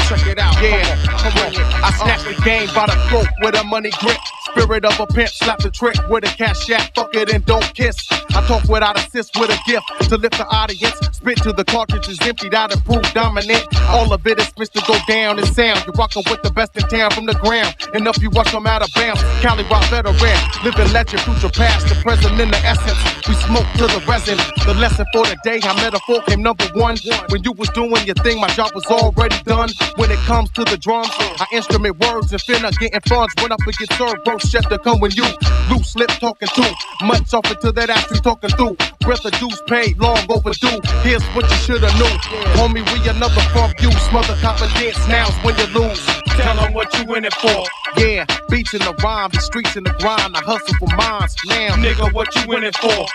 Check 0.08 0.24
it 0.26 0.38
out. 0.38 0.56
Yeah, 0.62 1.27
I 1.36 1.92
snatched 1.92 2.24
the 2.24 2.42
game 2.42 2.68
by 2.74 2.86
the 2.86 2.96
throat 3.08 3.28
with 3.42 3.54
a 3.54 3.64
money 3.64 3.90
grip. 4.00 4.16
Spirit 4.52 4.84
of 4.84 4.98
a 4.98 5.06
pimp, 5.06 5.28
slap 5.28 5.58
the 5.58 5.70
trick 5.70 5.96
with 6.08 6.24
a 6.24 6.34
cash 6.36 6.70
app, 6.70 6.94
fuck 6.94 7.14
it 7.14 7.32
and 7.32 7.44
don't 7.44 7.74
kiss. 7.74 7.96
I 8.10 8.40
talk 8.46 8.64
without 8.64 8.98
assist 8.98 9.38
with 9.38 9.50
a 9.50 9.58
gift 9.66 9.84
to 10.08 10.16
lift 10.16 10.38
the 10.38 10.46
audience. 10.46 10.96
Spit 11.12 11.38
till 11.42 11.52
the 11.52 11.64
cartridge 11.64 12.08
is 12.08 12.18
emptied 12.22 12.54
out 12.54 12.72
and 12.72 12.82
prove 12.84 13.02
dominant. 13.12 13.66
All 13.88 14.12
of 14.12 14.26
it 14.26 14.38
is 14.38 14.46
supposed 14.46 14.72
to 14.74 14.82
go 14.86 14.96
down 15.06 15.38
in 15.38 15.44
sound. 15.46 15.84
You're 15.84 15.94
rocking 15.98 16.22
with 16.30 16.42
the 16.42 16.50
best 16.50 16.76
in 16.76 16.82
town 16.88 17.10
from 17.10 17.26
the 17.26 17.34
ground. 17.34 17.74
Enough 17.94 18.22
you 18.22 18.30
watch 18.30 18.52
them 18.52 18.66
out 18.66 18.82
of 18.82 18.88
bounds. 18.94 19.20
Cali 19.42 19.64
rock 19.64 19.84
veteran, 19.90 20.38
living 20.64 20.92
legend, 20.92 21.20
future 21.22 21.50
past, 21.50 21.88
the 21.88 21.94
present 21.96 22.40
in 22.40 22.50
the 22.50 22.58
essence. 22.64 22.98
We 23.28 23.34
smoke 23.34 23.66
to 23.76 23.86
the 23.86 24.02
resin. 24.08 24.38
The 24.64 24.74
lesson 24.74 25.04
for 25.12 25.26
the 25.26 25.36
day, 25.44 25.60
how 25.60 25.74
metaphor 25.76 26.22
came 26.22 26.42
number 26.42 26.64
one. 26.74 26.96
When 27.28 27.42
you 27.42 27.52
was 27.52 27.68
doing 27.70 28.06
your 28.06 28.16
thing, 28.24 28.40
my 28.40 28.48
job 28.48 28.70
was 28.74 28.86
already 28.86 29.36
done. 29.44 29.70
When 29.96 30.10
it 30.10 30.18
comes 30.30 30.50
to 30.52 30.64
the 30.64 30.78
drums, 30.78 31.10
I 31.18 31.46
instrument 31.52 31.98
words 32.00 32.32
and 32.32 32.40
finna 32.42 32.76
getting 32.78 33.00
funds. 33.08 33.32
Run 33.40 33.52
up 33.52 33.60
and 33.64 33.76
get 33.76 33.92
served, 33.94 34.24
bro. 34.24 34.38
Chef 34.38 34.68
to 34.68 34.78
come 34.78 35.00
when 35.00 35.10
you 35.12 35.24
loose 35.70 35.94
lip 35.96 36.10
talking 36.20 36.48
through. 36.48 36.74
Much 37.06 37.32
off 37.34 37.50
into 37.50 37.72
that 37.72 37.90
ass 37.90 38.10
we 38.10 38.18
talking 38.20 38.50
through. 38.50 38.76
Breath 39.00 39.24
of 39.24 39.32
dues 39.38 39.60
paid, 39.66 39.98
long 39.98 40.18
overdue. 40.28 40.80
Here's 41.02 41.24
what 41.34 41.48
you 41.50 41.56
shoulda 41.56 41.90
knew. 41.96 42.14
Homie, 42.58 42.84
we 42.92 43.08
another 43.08 43.42
from 43.52 43.72
you. 43.80 43.90
Smother 44.10 44.36
confidence 44.40 44.98
now 45.08 45.30
when 45.42 45.56
you 45.58 45.66
lose. 45.74 46.04
Tell 46.36 46.56
them 46.56 46.74
what 46.74 46.92
you 46.98 47.14
in 47.14 47.24
it 47.24 47.34
for. 47.34 47.64
Yeah, 47.96 48.26
beats 48.48 48.74
in 48.74 48.80
the 48.80 48.94
rhyme, 49.02 49.30
the 49.32 49.40
streets 49.40 49.76
in 49.76 49.84
the 49.84 49.94
grind. 49.98 50.36
I 50.36 50.40
hustle 50.40 50.74
for 50.78 50.94
mines. 50.96 51.34
Now, 51.46 51.74
nigga, 51.76 52.12
what 52.12 52.34
you 52.36 52.52
in 52.54 52.64
it 52.64 52.76
for? 52.76 53.06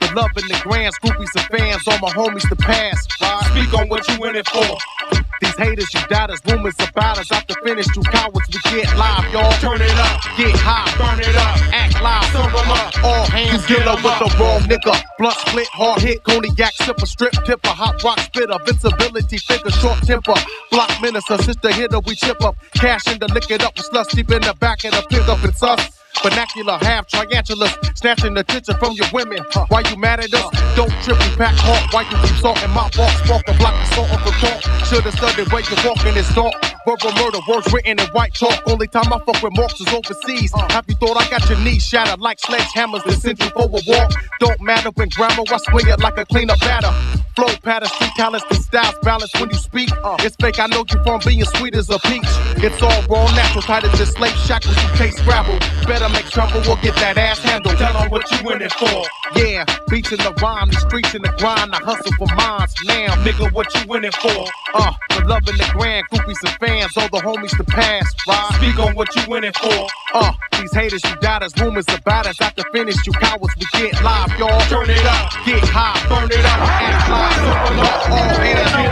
The 0.00 0.12
love 0.14 0.30
in 0.36 0.48
the 0.48 0.60
grands, 0.62 0.98
groupies 0.98 1.34
and 1.36 1.46
fans, 1.46 1.82
all 1.88 1.98
my 1.98 2.10
homies 2.10 2.48
to 2.48 2.56
pass. 2.56 3.06
Right? 3.20 3.44
Speak 3.52 3.78
on 3.78 3.88
what 3.88 4.06
you 4.08 4.24
in 4.24 4.36
it 4.36 4.48
for. 4.48 5.27
These 5.40 5.56
haters, 5.56 5.94
you 5.94 6.00
doubters, 6.08 6.40
rumors 6.46 6.74
about 6.80 7.18
us. 7.18 7.30
After 7.32 7.54
finish, 7.64 7.86
you 7.94 8.02
cowards, 8.02 8.48
we 8.52 8.60
get 8.70 8.96
live, 8.96 9.32
y'all. 9.32 9.52
Turn 9.60 9.80
it 9.80 9.98
up, 9.98 10.20
get 10.36 10.56
high, 10.56 10.88
burn 10.98 11.20
it 11.20 11.36
up, 11.36 11.56
act 11.72 12.02
live, 12.02 12.24
serve 12.32 12.54
'em 12.54 12.70
up. 12.70 13.04
All 13.04 13.26
hands 13.26 13.66
get 13.66 13.86
up 13.86 14.02
with 14.02 14.18
the 14.18 14.36
wrong 14.38 14.60
nigga. 14.62 15.02
Blunt 15.18 15.36
split, 15.46 15.68
hard 15.68 16.02
hit, 16.02 16.24
cognac, 16.24 16.74
sipper, 16.74 17.06
strip, 17.06 17.32
tipper, 17.44 17.68
hot 17.68 18.02
rock 18.02 18.20
spitter, 18.20 18.52
invincibility, 18.52 19.38
figure, 19.38 19.70
short 19.70 20.00
temper. 20.06 20.34
Block 20.70 20.90
minister, 21.00 21.38
sister 21.38 21.72
hitter, 21.72 22.00
we 22.00 22.14
chip 22.14 22.42
up. 22.44 22.56
Cash 22.74 23.06
in 23.08 23.18
the 23.18 23.28
lick 23.28 23.50
it 23.50 23.62
up, 23.62 23.76
with 23.76 23.86
slush 23.86 24.08
deep 24.08 24.30
in 24.30 24.42
the 24.42 24.54
back 24.54 24.84
of 24.84 24.92
the 24.92 25.02
pickup, 25.08 25.42
it's 25.44 25.62
us. 25.62 25.97
Vernacular, 26.22 26.78
half 26.82 27.06
triangulars, 27.06 27.96
snatching 27.96 28.36
attention 28.36 28.76
from 28.78 28.92
your 28.92 29.06
women. 29.12 29.38
Why 29.68 29.82
you 29.88 29.96
mad 29.96 30.20
at 30.20 30.34
us? 30.34 30.50
Don't 30.74 30.90
trip, 31.02 31.18
we 31.18 31.36
pack 31.36 31.54
hard. 31.54 31.92
Why 31.92 32.02
you 32.02 32.16
keep 32.26 32.36
salting 32.40 32.70
my 32.70 32.90
walk, 32.98 33.12
sparking, 33.24 33.56
block 33.58 33.74
of 33.74 33.86
salt 33.94 34.10
off 34.10 34.24
the 34.24 34.32
talk. 34.42 34.60
Should've 34.86 35.14
studied 35.14 35.52
where 35.52 35.62
you 35.62 35.76
walking 35.84 36.14
this 36.14 36.32
dark. 36.34 36.54
Verbal 36.88 37.12
murder, 37.22 37.38
words 37.46 37.70
written 37.70 38.00
in 38.00 38.06
white 38.12 38.32
chalk. 38.32 38.62
Only 38.66 38.86
time 38.86 39.12
I 39.12 39.18
fuck 39.26 39.42
with 39.42 39.54
marks 39.54 39.78
is 39.78 39.92
overseas. 39.92 40.50
Have 40.70 40.86
you 40.88 40.94
thought 40.94 41.18
I 41.20 41.28
got 41.28 41.46
your 41.50 41.58
knees 41.58 41.84
shattered 41.84 42.18
like 42.18 42.38
sledgehammers 42.40 43.04
that 43.04 43.20
send 43.20 43.38
you 43.40 43.50
for 43.50 43.64
a 43.64 43.82
walk? 43.86 44.10
Don't 44.40 44.58
matter 44.62 44.88
when 44.94 45.10
grammar, 45.10 45.42
I 45.52 45.58
swing 45.68 45.86
it 45.86 46.00
like 46.00 46.16
a 46.16 46.24
cleanup 46.24 46.58
batter. 46.60 46.90
Flow 47.36 47.54
pattern, 47.62 47.90
street 47.90 48.12
talents, 48.16 48.46
the 48.48 48.54
styles 48.54 48.94
balance 49.02 49.30
when 49.38 49.50
you 49.50 49.56
speak. 49.56 49.90
It's 50.24 50.34
fake, 50.36 50.58
I 50.58 50.66
know 50.66 50.82
you 50.88 51.02
from 51.04 51.20
being 51.26 51.44
sweet 51.44 51.74
as 51.76 51.90
a 51.90 51.98
peach. 52.00 52.24
It's 52.64 52.80
all 52.80 53.02
raw, 53.04 53.30
natural, 53.36 53.62
tight 53.62 53.84
as 53.84 53.98
the 53.98 54.06
slave 54.06 54.34
shackles. 54.48 54.74
You 54.74 54.88
taste 54.96 55.22
gravel. 55.24 55.58
Better 55.86 56.08
make 56.08 56.24
trouble 56.30 56.60
or 56.70 56.76
get 56.76 56.94
that 56.96 57.18
ass 57.18 57.38
handled. 57.40 57.76
Tell 57.76 57.92
them 57.92 58.10
what 58.10 58.24
you 58.32 58.50
in 58.50 58.62
it 58.62 58.72
for. 58.72 59.04
Yeah, 59.36 59.66
beats 59.90 60.10
in 60.10 60.18
the 60.18 60.32
rhyme, 60.40 60.70
the 60.70 60.80
streets 60.80 61.14
in 61.14 61.20
the 61.20 61.32
grind. 61.36 61.74
I 61.74 61.78
hustle 61.84 62.12
for 62.16 62.34
mines 62.34 62.74
now. 62.86 63.14
Nigga, 63.22 63.52
what 63.52 63.68
you 63.74 63.94
in 63.94 64.04
it 64.04 64.14
for? 64.16 64.46
Uh, 64.74 64.92
the 65.10 65.26
love 65.26 65.46
in 65.48 65.56
the 65.58 65.68
grand, 65.76 66.06
groupies 66.10 66.38
and 66.42 66.56
fans, 66.58 66.77
all 66.96 67.08
the 67.08 67.18
homies 67.18 67.56
to 67.56 67.64
pass. 67.64 68.06
by. 68.26 68.50
Speak 68.56 68.78
on 68.78 68.94
what 68.94 69.14
you 69.16 69.22
winning 69.28 69.52
for. 69.60 69.86
Uh, 70.14 70.32
these 70.60 70.72
haters, 70.72 71.02
you 71.04 71.16
doubters, 71.20 71.52
rumors 71.60 71.86
about 71.88 72.26
us. 72.26 72.40
After 72.40 72.62
finish, 72.72 72.96
you 73.06 73.12
cowards, 73.12 73.54
we 73.58 73.66
get 73.72 74.02
live, 74.02 74.30
y'all. 74.38 74.60
Turn 74.68 74.88
it 74.88 75.04
up, 75.04 75.32
get 75.44 75.64
high, 75.64 76.08
burn 76.08 76.30
it 76.30 76.44
up, 76.44 76.58
act 76.60 77.08
live, 77.10 77.42
it 77.72 77.78
up, 77.84 78.10
all 78.10 78.28
hands 78.38 78.72
on 78.74 78.86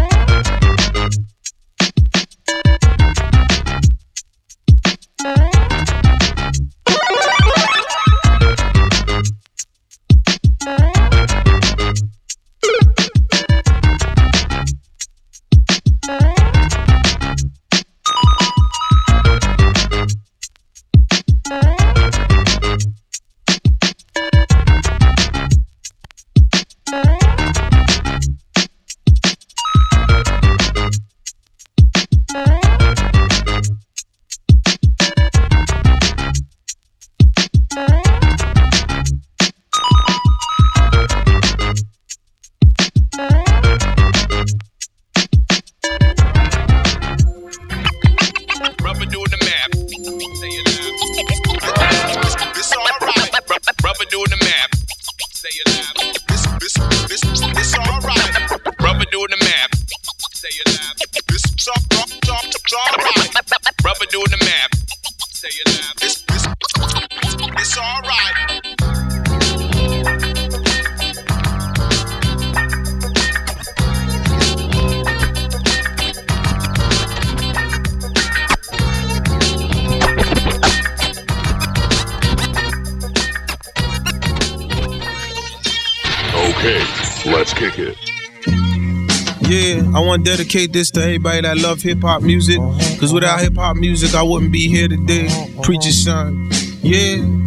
up. 0.00 0.13
Dedicate 90.24 90.72
this 90.72 90.90
to 90.92 91.02
everybody 91.02 91.42
that 91.42 91.58
love 91.58 91.82
hip 91.82 92.00
hop 92.00 92.22
music. 92.22 92.58
Cause 92.98 93.12
without 93.12 93.40
hip 93.40 93.54
hop 93.56 93.76
music, 93.76 94.14
I 94.14 94.22
wouldn't 94.22 94.52
be 94.52 94.68
here 94.68 94.88
today. 94.88 95.28
Preacher's 95.62 96.02
son. 96.02 96.50
Yeah. 96.82 97.44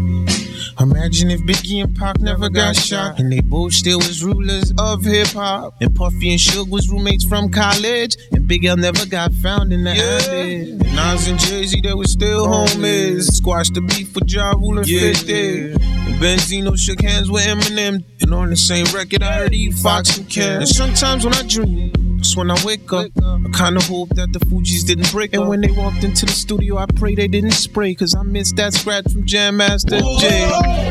Imagine 0.79 1.31
if 1.31 1.41
Biggie 1.41 1.83
and 1.83 1.95
Pac 1.95 2.19
never 2.19 2.49
got 2.49 2.75
shot, 2.75 3.19
and 3.19 3.31
they 3.31 3.41
both 3.41 3.73
still 3.73 3.97
was 3.97 4.23
rulers 4.23 4.71
of 4.77 5.03
hip 5.03 5.29
hop. 5.29 5.73
And 5.81 5.95
Puffy 5.95 6.29
and 6.29 6.39
Suge 6.39 6.69
was 6.69 6.87
roommates 6.87 7.25
from 7.25 7.49
college, 7.49 8.15
and 8.31 8.47
Big 8.47 8.63
L 8.63 8.77
never 8.77 9.07
got 9.07 9.33
found 9.33 9.73
in 9.73 9.83
the 9.83 9.91
alley. 9.91 10.71
And 10.71 10.79
Nas 10.95 11.27
and 11.27 11.39
Jay 11.39 11.65
Z, 11.65 11.81
they 11.81 11.95
were 11.95 12.05
still 12.05 12.45
oh, 12.45 12.65
homies. 12.67 13.23
Squashed 13.23 13.73
the 13.73 13.81
beef 13.81 14.13
with 14.13 14.31
Ja 14.31 14.51
Rule 14.51 14.77
and 14.77 14.87
50. 14.87 15.71
And 15.71 15.79
Benzino 16.21 16.77
shook 16.77 17.01
hands 17.01 17.31
with 17.31 17.43
Eminem, 17.43 18.03
and 18.21 18.33
on 18.33 18.51
the 18.51 18.55
same 18.55 18.85
record, 18.93 19.23
I 19.23 19.33
heard 19.33 19.55
E 19.55 19.71
Fox 19.71 20.19
and 20.19 20.29
Ken. 20.29 20.57
And 20.57 20.67
sometimes 20.67 21.25
when 21.25 21.33
I 21.33 21.41
dream. 21.41 22.06
When 22.37 22.51
I 22.51 22.63
wake 22.63 22.93
up. 22.93 23.07
I 23.17 23.49
kinda 23.57 23.81
hope 23.81 24.09
that 24.09 24.31
the 24.31 24.39
Fugees 24.39 24.85
didn't 24.85 25.11
break. 25.11 25.33
And 25.33 25.47
when 25.47 25.61
they 25.61 25.71
walked 25.71 26.03
into 26.03 26.25
the 26.27 26.31
studio, 26.31 26.77
I 26.77 26.85
pray 26.85 27.15
they 27.15 27.27
didn't 27.27 27.53
spray. 27.53 27.95
Cause 27.95 28.13
I 28.13 28.21
missed 28.21 28.57
that 28.57 28.73
scratch 28.73 29.11
from 29.11 29.25
Jam 29.25 29.57
Master 29.57 29.99
Jay. 30.19 30.47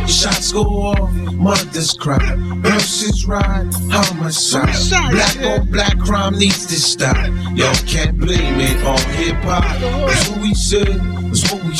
Shots 0.08 0.52
go 0.52 0.62
off, 0.62 1.10
mothers 1.34 1.92
cry. 1.92 2.34
Nurses 2.34 3.26
ride, 3.26 3.72
homicide. 3.90 4.74
Black 5.12 5.36
on 5.44 5.70
black 5.70 5.98
crime 6.00 6.36
needs 6.36 6.66
to 6.66 6.74
stop. 6.74 7.16
Y'all 7.54 7.74
can't 7.86 8.18
blame 8.18 8.60
it 8.60 8.84
on 8.84 8.98
hip 9.14 9.36
hop. 9.44 9.62
That's 10.08 10.28
what 10.28 10.40
we 10.40 10.52
said, 10.54 10.98
that's 11.28 11.52
what 11.52 11.62
we 11.62 11.76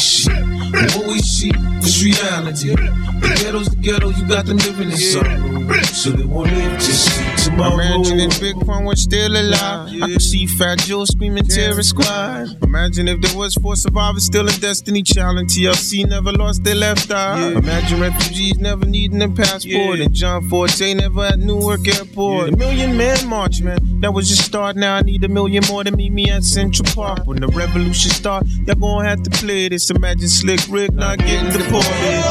what 0.96 1.05
we 1.06 1.18
see 1.20 1.50
is 1.82 2.04
reality. 2.04 2.74
The 2.74 3.40
ghetto's 3.42 3.68
the 3.68 3.76
ghetto, 3.76 4.10
you 4.10 4.26
got 4.28 4.46
them 4.46 4.58
living 4.58 4.90
in 4.90 4.96
sorrow. 4.96 5.56
So 5.92 6.10
they 6.10 6.24
won't 6.24 6.52
live 6.52 6.78
to 6.78 6.92
see 6.92 7.50
tomorrow. 7.50 7.74
Imagine 7.74 8.20
if 8.20 8.40
Big 8.40 8.54
Pun 8.66 8.84
was 8.84 9.02
still 9.02 9.32
alive. 9.32 9.88
I 10.02 10.12
could 10.12 10.22
see 10.22 10.46
Fat 10.46 10.78
Joe 10.80 11.04
screaming 11.04 11.44
Terror 11.44 11.82
Squad. 11.82 12.62
Imagine 12.62 13.08
if 13.08 13.20
there 13.20 13.36
was 13.36 13.54
four 13.54 13.76
survivors 13.76 14.24
still 14.24 14.46
in 14.48 14.54
Destiny's 14.60 15.08
Child. 15.08 15.46
TLC 15.46 16.08
never 16.08 16.32
lost 16.32 16.62
their 16.64 16.74
left 16.74 17.10
eye. 17.10 17.52
Imagine 17.52 18.00
refugees 18.00 18.58
never 18.58 18.84
needing 18.84 19.22
a 19.22 19.28
passport. 19.28 20.00
And 20.00 20.14
John 20.14 20.48
Forte 20.48 20.94
never 20.94 21.24
at 21.24 21.38
Newark 21.38 21.86
Airport. 21.88 22.50
A 22.54 22.56
Million 22.56 22.96
Man 22.96 23.26
March, 23.26 23.62
man. 23.62 23.78
That 24.00 24.12
was 24.12 24.28
just 24.28 24.44
start. 24.44 24.76
Now 24.76 24.96
I 24.96 25.02
need 25.02 25.24
a 25.24 25.28
million 25.28 25.64
more 25.68 25.82
to 25.84 25.90
meet 25.90 26.12
me 26.12 26.30
at 26.30 26.44
Central 26.44 26.86
Park. 26.94 27.26
When 27.26 27.40
the 27.40 27.48
revolution 27.48 28.10
start, 28.10 28.46
y'all 28.66 28.76
gonna 28.76 29.08
have 29.08 29.22
to 29.22 29.30
play 29.30 29.68
this. 29.68 29.90
Imagine 29.90 30.28
Slick 30.28 30.60
Rick 30.68 30.90
not 30.96 31.18
getting 31.18 31.50
deported. 31.52 32.22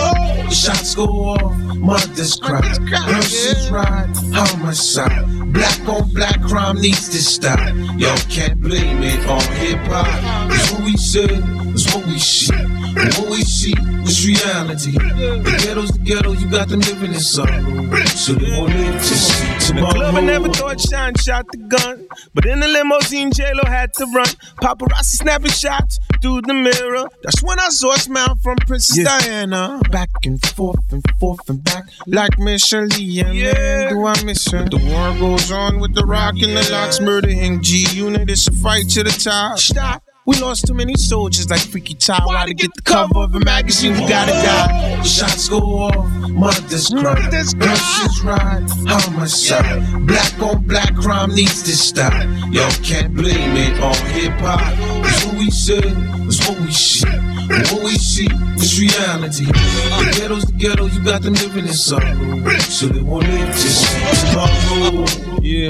The 0.47 0.49
shots 0.49 0.95
go 0.95 1.05
off, 1.05 1.55
mothers 1.78 2.36
cry. 2.36 2.61
Nurses 3.07 3.70
ride, 3.70 4.09
homicide. 4.34 5.44
Black 5.56 5.88
on 5.88 6.14
black 6.14 6.41
crime 6.41 6.82
needs 6.82 7.08
to 7.10 7.18
stop. 7.18 7.60
Y'all 7.97 8.18
can't 8.30 8.60
blame 8.60 9.01
it 9.03 9.26
on 9.28 9.41
hip 9.56 9.80
hop. 9.88 10.51
It's 10.51 10.72
what 10.72 10.84
we 10.84 10.97
said, 10.97 11.32
it's 11.74 11.95
what 11.95 12.06
we 12.06 12.20
see. 12.20 12.53
And 12.53 13.14
what 13.16 13.30
we 13.30 13.41
see 13.41 13.74
is 14.03 14.26
reality. 14.28 14.91
The 14.91 15.64
ghetto's 15.64 15.91
the 15.91 15.99
ghetto, 15.99 16.32
you 16.34 16.49
got 16.49 16.68
them 16.68 16.82
living 16.82 17.14
in 17.14 17.20
sorrow. 17.20 17.62
So 18.08 18.34
they 18.34 18.51
won't 18.51 18.74
live 18.74 18.95
to 18.95 19.01
see 19.01 19.68
tomorrow. 19.68 19.93
The 19.93 19.99
club 19.99 20.16
I 20.16 20.22
never 20.22 20.49
thought 20.49 20.80
Sean 20.80 21.14
shot 21.16 21.45
the 21.51 21.58
gun. 21.58 22.08
But 22.34 22.45
in 22.45 22.60
the 22.60 22.68
limousine, 22.68 23.32
J-Lo 23.32 23.64
had 23.66 23.93
to 23.95 24.06
run. 24.14 24.28
Paparazzi 24.62 25.18
snapping 25.24 25.51
shots 25.51 25.99
through 26.22 26.41
the 26.41 26.53
mirror. 26.53 27.08
That's 27.24 27.43
when 27.43 27.60
I 27.60 27.70
saw 27.70 27.93
a 27.93 27.99
smile 27.99 28.36
from 28.41 28.58
Princess 28.68 29.03
Diana. 29.03 29.82
Back 29.89 30.10
and 30.26 30.41
forth 30.41 30.91
and 30.91 31.03
forth 31.20 31.49
and 31.49 31.64
back 31.64 31.86
like 32.08 32.38
Miss 32.39 32.66
Shirley. 32.66 33.20
And 33.20 33.38
man, 33.38 33.89
do 33.89 34.06
I 34.06 34.24
miss 34.24 34.49
her? 34.51 34.64
The 34.70 34.78
war 34.78 35.20
goes 35.20 35.44
on 35.51 35.79
with 35.79 35.93
the 35.93 36.05
rock 36.05 36.35
and 36.35 36.55
the 36.55 36.69
locks. 36.71 36.99
Murder 36.99 37.27
Inc. 37.27 37.61
G 37.61 37.85
Unit, 37.93 38.29
it's 38.29 38.47
a 38.47 38.51
fight 38.51 38.89
to 38.89 39.03
the 39.03 39.09
top. 39.09 39.59
Stop. 39.59 40.03
We 40.27 40.39
lost 40.39 40.65
too 40.65 40.73
many 40.73 40.95
soldiers 40.95 41.51
like 41.51 41.61
Freaky 41.61 41.93
Tah. 41.93 42.19
Why 42.25 42.47
to 42.47 42.53
get 42.55 42.73
the 42.73 42.81
cover 42.81 43.19
of 43.19 43.35
a 43.35 43.39
magazine? 43.41 43.93
We 43.93 44.07
gotta 44.09 44.31
die. 44.31 45.03
Shots 45.03 45.47
go 45.49 45.59
off, 45.59 46.09
mothers 46.31 46.89
cry. 46.89 47.29
Nurses 47.29 48.23
ride, 48.23 48.65
homicide. 48.87 50.07
Black 50.07 50.41
on 50.41 50.65
black 50.65 50.95
crime 50.95 51.35
needs 51.35 51.61
to 51.63 51.75
stop. 51.75 52.11
Y'all 52.49 52.71
can't 52.81 53.13
blame 53.13 53.55
it 53.55 53.79
on 53.83 53.95
hip 54.13 54.33
hop. 54.39 54.61
It's 55.05 55.25
what 55.25 55.37
we 55.37 55.51
said, 55.51 55.93
it's 56.25 56.49
what 56.49 56.59
we 56.59 56.71
see. 56.71 57.07
And 57.07 57.67
what 57.67 57.83
we 57.83 57.91
see 57.91 58.27
is 58.55 58.81
reality. 58.81 59.45
The 59.45 60.17
ghetto's 60.17 60.45
the 60.45 60.53
ghetto, 60.53 60.87
you 60.87 61.03
got 61.03 61.21
them 61.21 61.35
living 61.35 61.67
in 61.67 61.73
sorrow. 61.73 62.49
So 62.61 62.87
they 62.87 63.01
won't 63.01 63.27
live 63.27 63.51
to 63.51 63.57
see 63.59 64.31
tomorrow. 64.31 65.34
Yeah. 65.45 65.69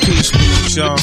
Peace, 0.00 0.30
peace, 0.32 0.76
y'all. 0.78 0.96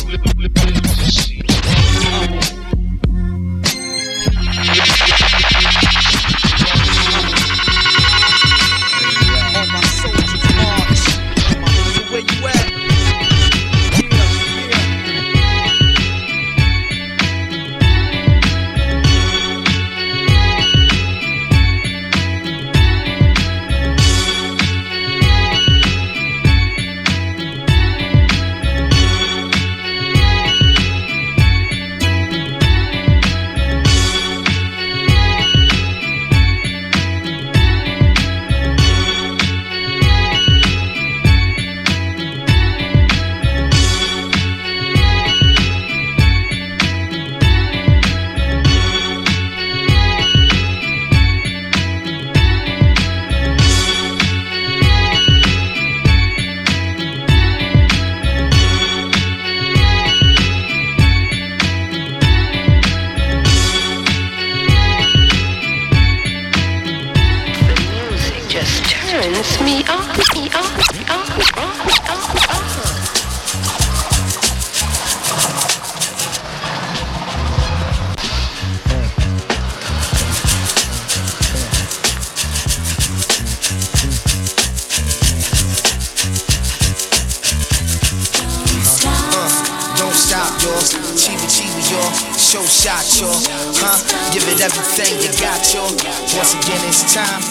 Y'all. 93.04 93.36
Huh? 93.76 94.00
Give 94.32 94.48
it 94.48 94.62
everything 94.64 95.20
you 95.20 95.28
got, 95.42 95.60
y'all. 95.74 95.92
Once 96.40 96.56
again, 96.56 96.80
it's 96.88 97.04
time. 97.14 97.44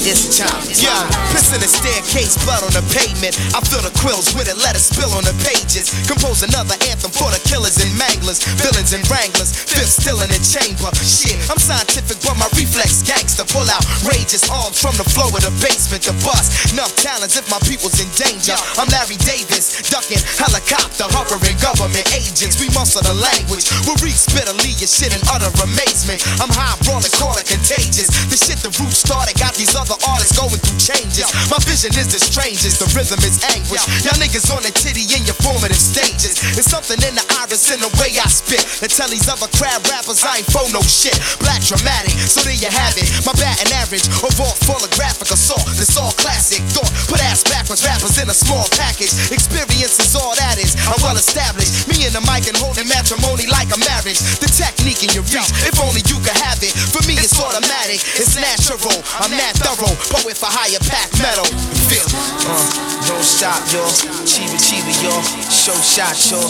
It's 0.00 0.40
time. 0.40 0.64
Yeah, 0.80 1.04
piss 1.28 1.52
in 1.52 1.60
the 1.60 1.68
staircase, 1.68 2.32
blood 2.48 2.64
on 2.64 2.72
the 2.72 2.80
pavement. 2.88 3.36
I 3.52 3.60
fill 3.60 3.84
the 3.84 3.92
quills 4.00 4.32
with 4.32 4.48
it, 4.48 4.56
let 4.56 4.72
it 4.72 4.80
spill 4.80 5.12
on 5.12 5.28
the 5.28 5.36
pages. 5.44 5.92
Compose 6.08 6.40
another 6.40 6.72
anthem 6.88 7.12
for 7.12 7.28
the 7.28 7.36
killers 7.44 7.76
and 7.76 7.92
manglers, 8.00 8.40
villains 8.56 8.96
and 8.96 9.04
wranglers. 9.12 9.52
Fifth 9.52 10.00
still 10.00 10.16
in 10.24 10.32
the 10.32 10.40
chamber. 10.40 10.88
Shit, 11.04 11.36
I'm 11.52 11.60
scientific, 11.60 12.16
but 12.24 12.32
my 12.40 12.48
reflex 12.56 13.04
gangster. 13.04 13.44
Pull 13.44 13.68
out 13.68 13.84
rageous 14.08 14.48
arms 14.48 14.80
from 14.80 14.96
the 14.96 15.04
floor 15.04 15.28
of 15.36 15.44
the 15.44 15.52
basement 15.60 16.08
to 16.08 16.16
bust. 16.24 16.72
Enough 16.72 16.96
talents 16.96 17.36
if 17.36 17.44
my 17.52 17.60
people's 17.68 18.00
in 18.00 18.08
danger. 18.16 18.56
I'm 18.80 18.88
Larry 18.88 19.20
Davis, 19.20 19.84
ducking 19.92 20.24
helicopter, 20.40 21.12
hovering 21.12 21.60
government 21.60 22.08
agents. 22.16 22.56
We 22.56 22.72
muscle 22.72 23.04
the 23.04 23.12
language. 23.20 23.68
We 23.84 23.92
read 24.00 24.16
spitterly 24.16 24.80
your 24.80 24.88
shit 24.88 25.12
in 25.12 25.20
utter 25.28 25.52
amazement. 25.60 26.24
I'm 26.40 26.48
high, 26.48 26.80
brawling, 26.88 27.12
call 27.20 27.36
it 27.36 27.44
contagious. 27.44 28.08
The 28.32 28.40
shit 28.40 28.64
the 28.64 28.72
roots 28.80 29.04
started 29.04 29.36
got 29.36 29.52
these 29.60 29.76
other 29.76 29.89
other 29.90 29.98
artists 30.06 30.38
going 30.38 30.54
through 30.54 30.78
changes. 30.78 31.26
My 31.50 31.58
vision 31.66 31.90
is 31.98 32.06
the 32.14 32.22
strangest, 32.22 32.78
the 32.78 32.86
rhythm 32.94 33.18
is 33.26 33.42
anguish. 33.50 33.82
Y'all 34.06 34.14
niggas 34.22 34.46
on 34.54 34.62
the 34.62 34.70
titty 34.70 35.02
in 35.10 35.26
your 35.26 35.34
formative 35.42 35.82
stages. 35.82 36.38
It's 36.54 36.70
something 36.70 36.98
in 37.02 37.18
the 37.18 37.26
iris 37.42 37.74
in 37.74 37.82
the 37.82 37.90
way 37.98 38.14
I 38.14 38.30
spit. 38.30 38.62
That 38.78 38.94
tell 38.94 39.10
these 39.10 39.26
other 39.26 39.50
crab 39.58 39.82
rappers 39.90 40.22
I 40.22 40.42
ain't 40.42 40.48
for 40.54 40.62
no 40.70 40.78
shit. 40.86 41.18
Black 41.42 41.58
dramatic, 41.66 42.14
so 42.14 42.46
there 42.46 42.54
you 42.54 42.70
have 42.70 42.94
it. 42.94 43.10
My 43.26 43.34
batting 43.34 43.74
average, 43.74 44.06
vault 44.38 44.58
full 44.62 44.78
of 44.78 44.90
graphic 44.94 45.34
assault. 45.34 45.66
It's 45.74 45.98
all 45.98 46.14
classic 46.14 46.62
thought. 46.70 46.90
Put 47.10 47.18
ass 47.26 47.42
backwards, 47.42 47.82
rappers 47.82 48.14
in 48.22 48.30
a 48.30 48.36
small 48.36 48.70
package. 48.78 49.10
Experience 49.34 49.98
is 49.98 50.14
all 50.14 50.38
that 50.38 50.62
is. 50.62 50.78
I'm 50.86 51.02
well 51.02 51.18
established. 51.18 51.90
Me 51.90 52.06
and 52.06 52.14
the 52.14 52.22
mic 52.30 52.46
and 52.46 52.54
holding 52.62 52.86
matrimony 52.86 53.50
like 53.50 53.74
a 53.74 53.80
marriage. 53.90 54.22
The 54.38 54.46
technique 54.46 55.02
in 55.02 55.10
your 55.18 55.26
reach, 55.34 55.50
if 55.66 55.74
only 55.82 56.06
you 56.06 56.22
could 56.22 56.38
have 56.46 56.62
it. 56.62 56.70
For 56.94 57.02
me, 57.10 57.18
it's 57.18 57.34
automatic, 57.40 57.98
it's 58.14 58.38
natural. 58.38 58.94
I'm 59.18 59.32
that 59.40 59.56
thorough, 59.56 59.79
poet 59.86 60.36
for 60.36 60.46
higher 60.46 60.78
pack 60.84 61.08
metal. 61.22 61.44
Feel. 61.88 62.04
Uh, 62.44 63.06
don't 63.08 63.24
stop, 63.24 63.60
yo. 63.72 63.84
Chiba 64.28 64.58
chiba, 64.60 64.92
yo. 65.02 65.12
Show 65.48 65.76
shot, 65.80 66.16
yo. 66.30 66.40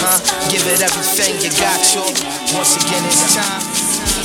Huh? 0.00 0.18
Give 0.50 0.66
it 0.66 0.82
everything 0.82 1.38
you 1.40 1.50
got, 1.60 1.78
yo. 1.94 2.02
Once 2.56 2.76
again, 2.76 3.04
it's 3.06 3.34
time. 3.34 3.79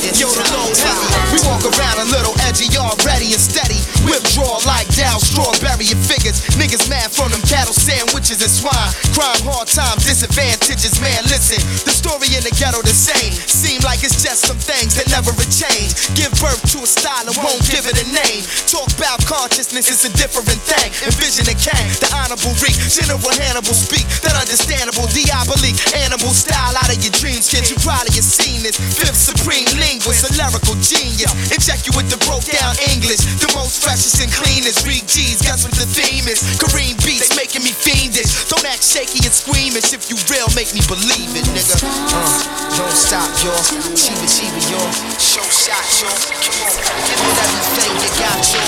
It's 0.06 0.22
Yo, 0.22 0.30
the 0.30 0.46
low 0.54 0.70
heavy. 0.70 1.34
We 1.34 1.42
walk 1.50 1.66
around 1.66 1.98
a 1.98 2.06
little 2.14 2.30
edgy, 2.46 2.70
all 2.78 2.94
ready 3.02 3.34
and 3.34 3.42
steady. 3.42 3.82
Whip 4.06 4.22
draw 4.38 4.62
like 4.62 4.86
down 4.94 5.18
strawberry 5.18 5.90
and 5.90 5.98
figures. 5.98 6.46
Niggas 6.54 6.86
mad 6.86 7.10
from 7.10 7.34
them 7.34 7.42
cattle 7.42 7.74
sandwiches 7.74 8.38
and 8.38 8.46
swine. 8.46 8.94
Crime, 9.10 9.42
hard 9.42 9.66
time, 9.66 9.98
disadvantages, 9.98 11.02
man. 11.02 11.26
Listen, 11.26 11.58
the 11.82 11.90
story 11.90 12.30
in 12.38 12.46
the 12.46 12.54
ghetto 12.54 12.86
the 12.86 12.94
same. 12.94 13.34
Seem 13.34 13.82
like 13.82 14.06
it's 14.06 14.22
just 14.22 14.46
some 14.46 14.56
things 14.62 14.94
that 14.94 15.10
never 15.10 15.34
change. 15.50 15.90
Give 16.14 16.30
birth 16.38 16.62
to 16.70 16.86
a 16.86 16.88
style 16.88 17.26
and 17.26 17.34
won't 17.42 17.66
give 17.66 17.90
it 17.90 17.98
a 17.98 18.06
name. 18.14 18.46
Talk 18.70 18.86
about 18.94 19.18
consciousness 19.26 19.90
is 19.90 20.06
a 20.06 20.12
different 20.14 20.54
thing. 20.62 20.94
Envision 21.02 21.50
a 21.50 21.56
king, 21.58 21.86
the 21.98 22.06
honorable 22.14 22.54
reek. 22.62 22.78
General 22.94 23.18
Hannibal 23.42 23.74
speak, 23.74 24.06
that 24.22 24.38
understandable, 24.38 25.10
diabolique. 25.10 25.82
Animal 25.98 26.30
style 26.30 26.78
out 26.78 26.94
of 26.94 26.98
your 27.02 27.14
dreams, 27.18 27.50
kids. 27.50 27.74
You 27.74 27.76
probably 27.82 28.14
have 28.14 28.28
seen 28.28 28.62
this. 28.62 28.78
Fifth 28.78 29.18
supreme 29.18 29.66
linguist, 29.96 30.28
a 30.28 30.32
lyrical 30.36 30.76
genius. 30.84 31.32
Inject 31.48 31.88
you 31.88 31.92
with 31.96 32.08
the 32.12 32.20
broke 32.28 32.44
down 32.44 32.76
English. 32.92 33.24
The 33.40 33.48
most 33.56 33.80
freshest 33.80 34.20
and 34.20 34.28
cleanest. 34.32 34.84
Read 34.84 35.08
G's, 35.08 35.40
guess 35.40 35.64
what 35.64 35.72
the 35.72 35.88
theme 35.88 36.28
is? 36.28 36.44
Kareem 36.60 37.00
beats 37.00 37.32
they 37.32 37.36
making 37.40 37.64
me 37.64 37.72
fiendish. 37.72 38.28
Don't 38.52 38.64
act 38.68 38.84
shaky 38.84 39.24
and 39.24 39.32
squeamish. 39.32 39.96
If 39.96 40.12
you 40.12 40.20
real, 40.28 40.48
make 40.52 40.68
me 40.76 40.84
believe 40.84 41.32
it, 41.32 41.48
nigga. 41.56 41.80
Uh, 41.80 42.76
don't 42.76 42.92
stop, 42.92 43.28
yo. 43.40 43.52
Chiba 43.96 44.28
chiba, 44.28 44.60
yo. 44.68 44.80
Show 45.16 45.44
shot, 45.48 45.84
yo. 46.04 46.10
Come 46.12 46.60
on, 46.60 46.72
give 47.08 47.20
it 47.24 47.36
everything 47.40 47.92
you 47.96 48.10
got, 48.20 48.40
yo. 48.52 48.62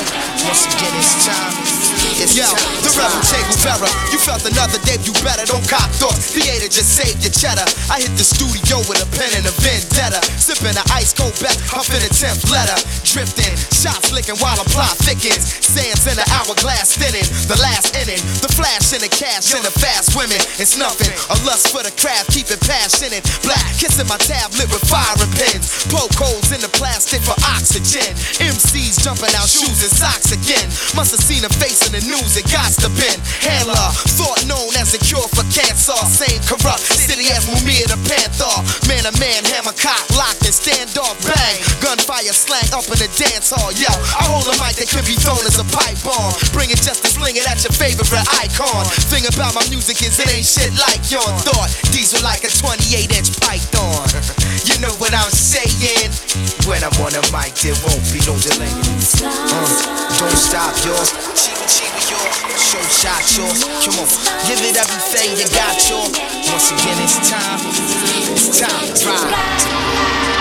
Once 0.49 0.65
again, 0.65 0.95
it's 0.97 1.13
time. 1.29 1.53
It's 2.19 2.35
Yo, 2.35 2.43
time. 2.43 2.83
the 2.83 2.91
rebel 2.99 3.21
Che 3.23 3.39
Guevara. 3.47 3.87
You 4.11 4.19
felt 4.19 4.43
another 4.43 4.79
day, 4.83 4.99
you 5.07 5.15
better 5.23 5.47
don't 5.47 5.63
cop 5.71 5.87
thoughts. 6.03 6.35
Theater 6.35 6.67
just 6.67 6.99
saved 6.99 7.23
your 7.23 7.31
cheddar. 7.31 7.63
I 7.91 8.03
hit 8.03 8.11
the 8.19 8.27
studio 8.27 8.83
with 8.91 8.99
a 8.99 9.07
pen 9.15 9.31
and 9.39 9.47
a 9.47 9.55
vendetta. 9.63 10.19
Sipping 10.35 10.75
an 10.75 10.87
ice 10.91 11.08
cold 11.15 11.35
back, 11.41 11.57
huffing 11.69 12.03
a 12.05 12.11
10th 12.11 12.51
letter. 12.53 12.77
Drifting, 13.07 13.55
shots 13.73 14.13
licking 14.13 14.37
while 14.43 14.59
a 14.61 14.67
plot 14.69 14.97
thickens. 15.01 15.49
Sands 15.65 16.05
in 16.05 16.17
the 16.19 16.27
hourglass 16.35 16.97
thinning. 16.97 17.25
The 17.49 17.57
last 17.61 17.97
inning, 17.97 18.21
the 18.45 18.51
flash 18.53 18.93
in 18.93 19.01
the 19.01 19.09
cash 19.09 19.55
and 19.57 19.65
the 19.65 19.73
fast 19.73 20.13
women. 20.13 20.41
It's 20.61 20.77
nothing. 20.77 21.09
A 21.33 21.37
lust 21.49 21.73
for 21.73 21.81
the 21.81 21.95
craft, 21.97 22.35
keep 22.35 22.51
it 22.53 22.61
passionate. 22.65 23.25
Black, 23.41 23.65
kissing 23.81 24.09
my 24.11 24.21
tablet 24.21 24.69
with 24.69 24.85
firing 24.85 25.33
pins. 25.39 25.89
Poke 25.89 26.13
holes 26.19 26.53
in 26.53 26.61
the 26.61 26.73
plastic 26.77 27.25
for 27.25 27.37
oxygen. 27.57 28.13
MCs 28.45 29.01
jumping 29.01 29.33
out 29.39 29.49
shoes 29.49 29.81
and 29.81 29.93
socks 29.93 30.35
again. 30.35 30.67
Must 30.99 31.15
have 31.15 31.25
seen 31.25 31.45
a 31.45 31.53
face 31.57 31.87
in 31.89 31.97
the 31.97 32.05
news, 32.05 32.37
it 32.37 32.49
got 32.53 32.75
to 32.85 32.91
been. 32.99 33.19
Handler, 33.41 33.89
thought 34.19 34.43
known 34.51 34.75
as 34.77 34.93
a 34.93 35.01
cure 35.01 35.29
for 35.33 35.47
cancer. 35.55 35.97
Same 36.11 36.41
corrupt 36.45 36.85
city 36.85 37.31
as 37.33 37.47
Mumia 37.49 37.87
the 37.89 37.99
Panther. 38.05 38.57
Man 38.91 39.07
a 39.07 39.15
man, 39.23 39.45
hammer 39.55 39.77
cock, 39.79 40.03
locked 40.17 40.45
and 40.45 40.55
stand 40.55 40.98
off, 40.99 41.17
bang. 41.23 41.57
Gunfire 41.81 42.35
slang 42.35 42.69
up 42.75 42.85
in 42.91 42.99
the 42.99 43.09
dance 43.15 43.55
hall, 43.55 43.71
yo. 43.73 43.89
I 43.89 44.27
hold 44.27 44.51
a 44.51 44.55
mic 44.59 44.77
that 44.83 44.91
could 44.91 45.07
be 45.07 45.15
thrown 45.15 45.41
as 45.47 45.57
a 45.57 45.67
pipe 45.71 45.99
bomb. 46.03 46.35
Bring 46.51 46.69
it 46.75 46.83
just 46.83 47.07
to 47.07 47.09
sling 47.09 47.39
it 47.39 47.47
at 47.47 47.63
your 47.63 47.73
favorite 47.73 48.11
icon. 48.37 48.85
Thing 49.09 49.25
about 49.31 49.55
my 49.55 49.65
music 49.71 50.03
is 50.03 50.19
it 50.19 50.29
ain't 50.29 50.47
shit 50.47 50.75
like 50.77 51.03
your 51.09 51.25
thought. 51.47 51.71
Diesel 51.95 52.21
like 52.27 52.43
a 52.45 52.51
28 52.51 53.15
inch 53.15 53.31
python. 53.41 54.05
You 54.69 54.77
know 54.85 54.93
what 55.01 55.15
I'm 55.15 55.31
saying? 55.31 56.11
When 56.69 56.85
I'm 56.85 56.93
on 57.01 57.11
the 57.11 57.23
mic, 57.33 57.55
there 57.65 57.75
won't 57.83 58.05
be 58.13 58.21
no 58.29 58.37
delay. 58.37 58.69
Uh, 58.69 59.65
don't 60.19 60.37
stop, 60.37 60.77
yo. 60.85 60.93
Chiba 61.33 61.65
chiba, 61.65 61.99
yo. 62.11 62.19
Show 62.59 62.83
shot, 62.91 63.25
yo. 63.35 63.47
Come 63.83 64.05
on, 64.05 64.09
give 64.47 64.61
it 64.61 64.77
everything 64.77 65.39
you 65.39 65.49
got, 65.57 65.79
yo. 65.89 65.99
Once 66.53 66.71
again, 66.71 66.99
it's 67.03 67.31
time. 67.31 67.61
It's 68.37 68.61
time 68.61 68.95
to 68.95 69.09
ride. 69.09 70.38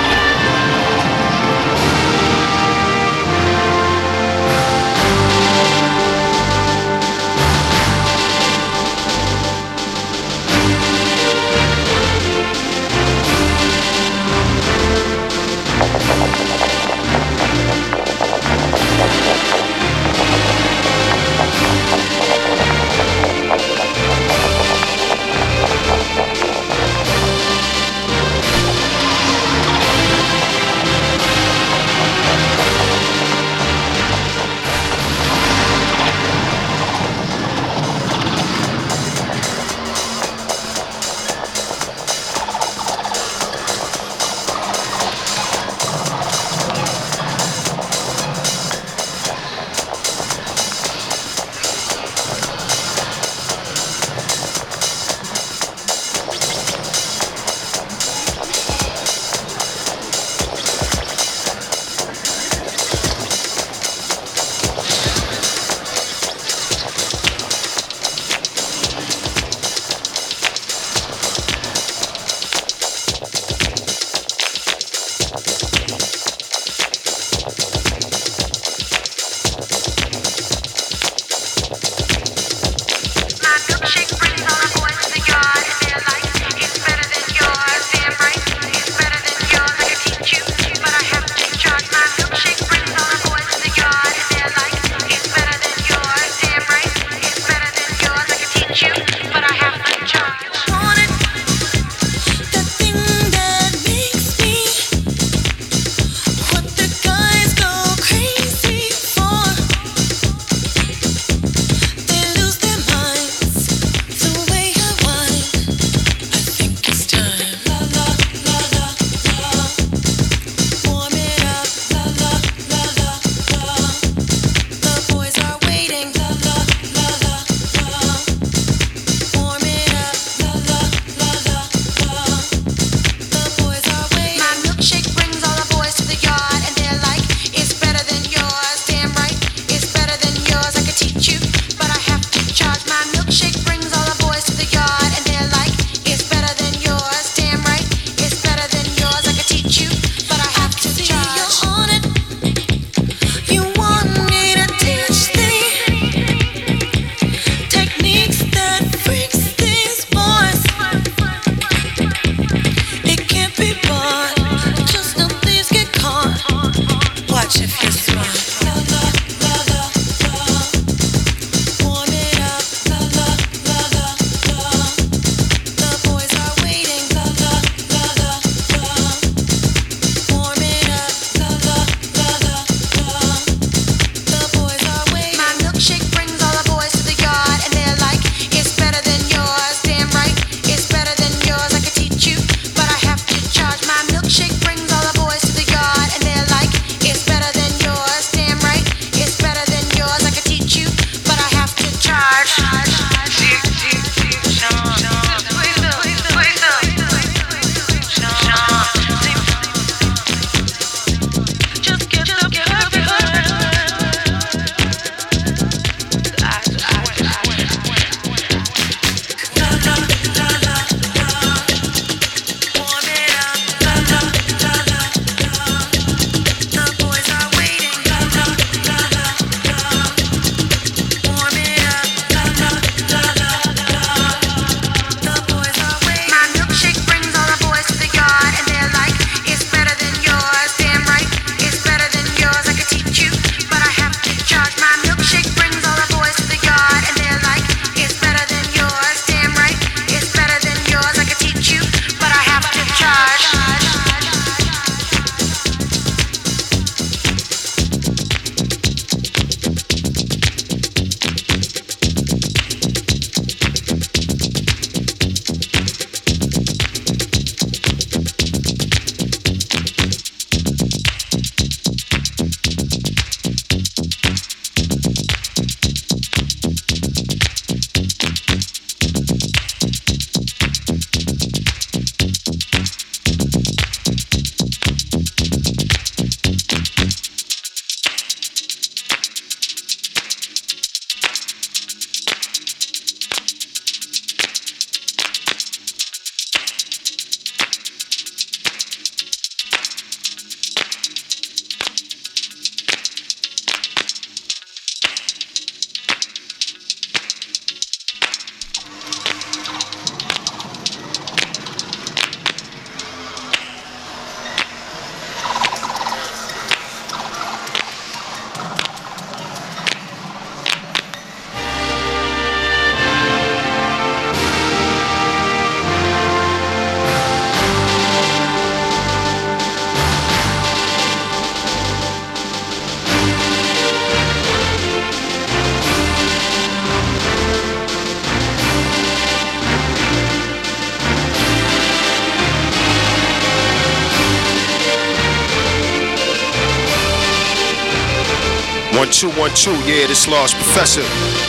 Two 349.18 349.30
one 349.32 349.50
two, 349.56 349.74
yeah, 349.90 350.06
this 350.06 350.28
lost 350.28 350.54
professor. 350.54 351.02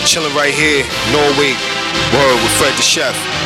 Chilling 0.06 0.34
right 0.34 0.54
here, 0.54 0.86
Norway. 1.12 1.52
Word 2.16 2.40
with 2.40 2.52
Fred 2.56 2.72
the 2.78 2.82
Chef. 2.82 3.37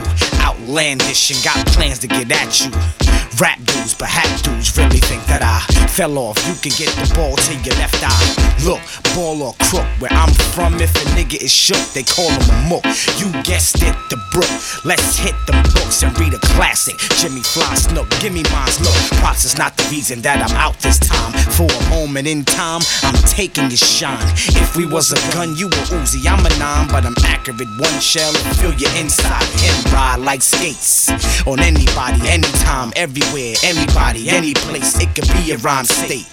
Tattoo. 0.00 0.36
Outlandish 0.40 1.30
and 1.30 1.44
got 1.44 1.66
plans 1.68 1.98
to 2.00 2.08
get 2.08 2.30
at 2.30 2.60
you. 2.60 3.19
Rap 3.40 3.56
dudes, 3.56 3.94
but 3.94 4.08
hack 4.08 4.28
dudes 4.42 4.76
really 4.76 5.00
think 5.00 5.24
that 5.24 5.40
I 5.40 5.64
fell 5.88 6.18
off. 6.18 6.36
You 6.44 6.52
can 6.60 6.76
get 6.76 6.92
the 6.92 7.08
ball 7.16 7.36
to 7.40 7.52
your 7.64 7.72
left 7.80 7.96
eye. 8.04 8.50
Look, 8.68 8.84
ball 9.16 9.40
or 9.40 9.54
crook. 9.64 9.88
Where 9.96 10.12
I'm 10.12 10.28
from, 10.52 10.76
if 10.76 10.92
a 10.92 11.04
nigga 11.16 11.40
is 11.40 11.50
shook, 11.50 11.80
they 11.96 12.04
call 12.04 12.28
him 12.28 12.44
a 12.52 12.58
mook. 12.68 12.84
You 13.16 13.32
guessed 13.40 13.80
it, 13.80 13.96
the 14.12 14.20
brook. 14.28 14.52
Let's 14.84 15.16
hit 15.16 15.32
them 15.48 15.56
books 15.72 16.04
and 16.04 16.12
read 16.20 16.34
a 16.34 16.42
classic. 16.52 17.00
Jimmy 17.16 17.40
Fly 17.40 17.74
Snook, 17.80 18.12
give 18.20 18.36
me 18.36 18.44
mine's 18.52 18.76
look. 18.84 18.92
Props 19.24 19.48
is 19.48 19.56
not 19.56 19.74
the 19.80 19.88
reason 19.88 20.20
that 20.20 20.44
I'm 20.44 20.56
out 20.60 20.76
this 20.84 20.98
time. 21.00 21.32
For 21.56 21.64
a 21.64 21.82
moment 21.88 22.28
in 22.28 22.44
time, 22.44 22.84
I'm 23.08 23.16
taking 23.24 23.72
your 23.72 23.80
shine. 23.80 24.20
If 24.60 24.76
we 24.76 24.84
was 24.84 25.16
a 25.16 25.20
gun, 25.32 25.56
you 25.56 25.72
were 25.72 25.88
Uzi. 25.96 26.28
I'm 26.28 26.44
a 26.44 26.52
nine, 26.60 26.92
but 26.92 27.08
I'm 27.08 27.16
accurate. 27.24 27.72
One 27.80 28.00
shell 28.04 28.36
fill 28.60 28.76
your 28.76 28.92
inside 29.00 29.48
and 29.64 29.92
ride 29.92 30.20
like 30.20 30.42
skates. 30.42 31.08
On 31.48 31.58
anybody, 31.58 32.20
anytime, 32.28 32.92
everywhere, 33.30 33.54
anybody, 33.62 34.28
any 34.28 34.54
place. 34.54 34.98
It 35.00 35.14
could 35.14 35.28
be 35.34 35.52
a 35.52 35.56
rhyme 35.58 35.84
state. 35.84 36.26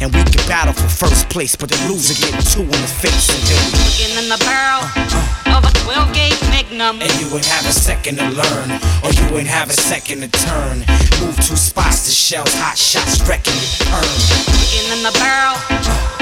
And 0.00 0.12
we 0.14 0.22
can 0.24 0.46
battle 0.46 0.74
for 0.74 0.88
first 0.88 1.28
place, 1.30 1.56
but 1.56 1.70
the 1.70 1.76
loser 1.88 2.14
get 2.20 2.38
two 2.44 2.62
in 2.62 2.68
the 2.68 2.94
face 3.00 3.28
until 3.32 3.56
we 3.72 4.20
in 4.20 4.28
the 4.28 4.38
barrel 4.44 4.84
of 5.56 5.64
a 5.64 5.83
12 5.84 6.14
gauge 6.14 6.40
Magnum. 6.48 6.96
And 7.02 7.12
you 7.20 7.28
ain't 7.36 7.44
have 7.44 7.66
a 7.68 7.72
second 7.72 8.16
to 8.16 8.28
learn, 8.32 8.68
or 9.04 9.12
you 9.12 9.36
ain't 9.36 9.46
have 9.46 9.68
a 9.68 9.76
second 9.76 10.20
to 10.22 10.28
turn. 10.32 10.78
Move 11.20 11.36
two 11.36 11.56
spots, 11.56 12.06
the 12.06 12.12
shells, 12.12 12.52
hot 12.56 12.78
shots, 12.78 13.20
wrecking 13.28 13.52
your 13.52 13.92
turn. 13.92 14.08
Looking 14.48 14.88
in 14.96 15.00
the 15.04 15.12
barrel 15.20 15.60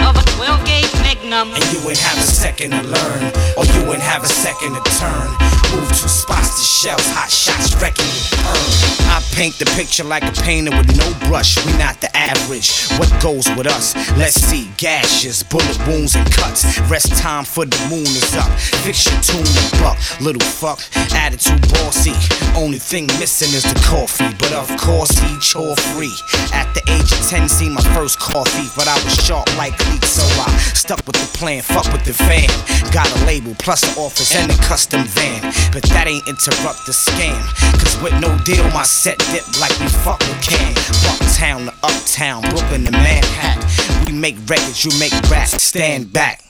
of 0.03 0.19
a 0.19 0.25
12 0.35 0.67
gauge 0.67 0.93
Magnum. 1.07 1.55
And 1.55 1.65
you 1.71 1.79
ain't 1.87 2.03
have 2.03 2.19
a 2.19 2.27
second 2.27 2.73
to 2.73 2.83
learn, 2.83 3.23
or 3.55 3.65
you 3.79 3.87
ain't 3.95 4.03
have 4.03 4.25
a 4.25 4.29
second 4.29 4.75
to 4.75 4.83
turn. 4.99 5.31
Move 5.71 5.89
two 5.95 6.11
spots, 6.11 6.59
the 6.59 6.67
shells, 6.67 7.07
hot 7.15 7.31
shots, 7.31 7.79
wrecking 7.81 8.05
your 8.05 8.43
turn. 8.43 8.93
I 9.15 9.23
paint 9.33 9.59
the 9.59 9.67
picture 9.77 10.05
like 10.05 10.25
a 10.25 10.33
painter 10.43 10.75
with 10.77 10.97
no 10.97 11.07
brush. 11.29 11.55
We 11.65 11.73
not 11.79 12.01
the 12.01 12.11
average. 12.17 12.89
What 12.99 13.09
goes 13.23 13.49
with 13.57 13.67
us? 13.67 13.95
Let's 14.19 14.35
see 14.35 14.69
gashes, 14.77 15.43
bullet 15.43 15.79
wounds, 15.87 16.17
and 16.17 16.27
cuts. 16.33 16.65
Rest 16.91 17.17
time 17.17 17.45
for 17.45 17.65
the 17.65 17.79
moon 17.89 18.09
is 18.09 18.35
up. 18.37 18.51
Fix 18.85 19.07
your 19.07 19.21
tune 19.23 19.52
and 19.57 19.73
buck, 19.81 19.99
little 20.21 20.43
fuck. 20.43 20.81
Attitude 21.15 21.63
bossy. 21.69 22.15
Only 22.57 22.79
thing 22.79 23.07
missing 23.19 23.53
is 23.55 23.65
the 23.65 23.79
coffee, 23.85 24.29
but 24.39 24.53
of 24.53 24.69
course 24.79 25.11
he 25.19 25.39
chore 25.39 25.77
free. 25.93 26.15
At 26.53 26.73
the 26.75 26.83
age 26.93 27.11
of 27.13 27.23
10, 27.29 27.49
seen 27.49 27.73
my 27.75 27.83
first 27.95 28.19
coffee, 28.19 28.69
but 28.77 28.89
I 28.89 28.95
was 29.05 29.15
sharp 29.15 29.47
like 29.57 29.77
leak, 29.91 30.05
so 30.05 30.23
I 30.41 30.49
stuck 30.75 31.05
with 31.07 31.17
the 31.17 31.39
plan. 31.39 31.63
Fuck 31.63 31.93
with 31.93 32.05
the 32.05 32.13
van. 32.29 32.49
Got 32.93 33.09
a 33.11 33.25
label 33.25 33.55
plus 33.59 33.83
an 33.83 34.03
office 34.03 34.35
and 34.35 34.51
a 34.51 34.57
custom 34.63 35.05
van, 35.05 35.41
but 35.73 35.83
that 35.95 36.07
ain't 36.07 36.27
interrupt 36.29 36.87
the 36.87 36.93
scam. 36.93 37.41
Cause 37.81 38.01
with 38.03 38.15
no 38.21 38.37
deal, 38.45 38.65
my 38.71 38.85
set 38.85 39.19
dip 39.33 39.45
like 39.61 39.75
we 39.81 39.89
fuck 39.89 40.21
with 40.21 40.43
can. 40.43 40.75
Bucktown 41.05 41.67
to 41.67 41.75
uptown, 41.83 42.43
Brooklyn 42.51 42.85
to 42.85 42.93
Manhattan. 42.93 44.07
We 44.07 44.13
make 44.13 44.37
records, 44.49 44.85
you 44.85 44.91
make 44.99 45.13
raps. 45.31 45.63
Stand 45.63 46.13
back. 46.13 46.43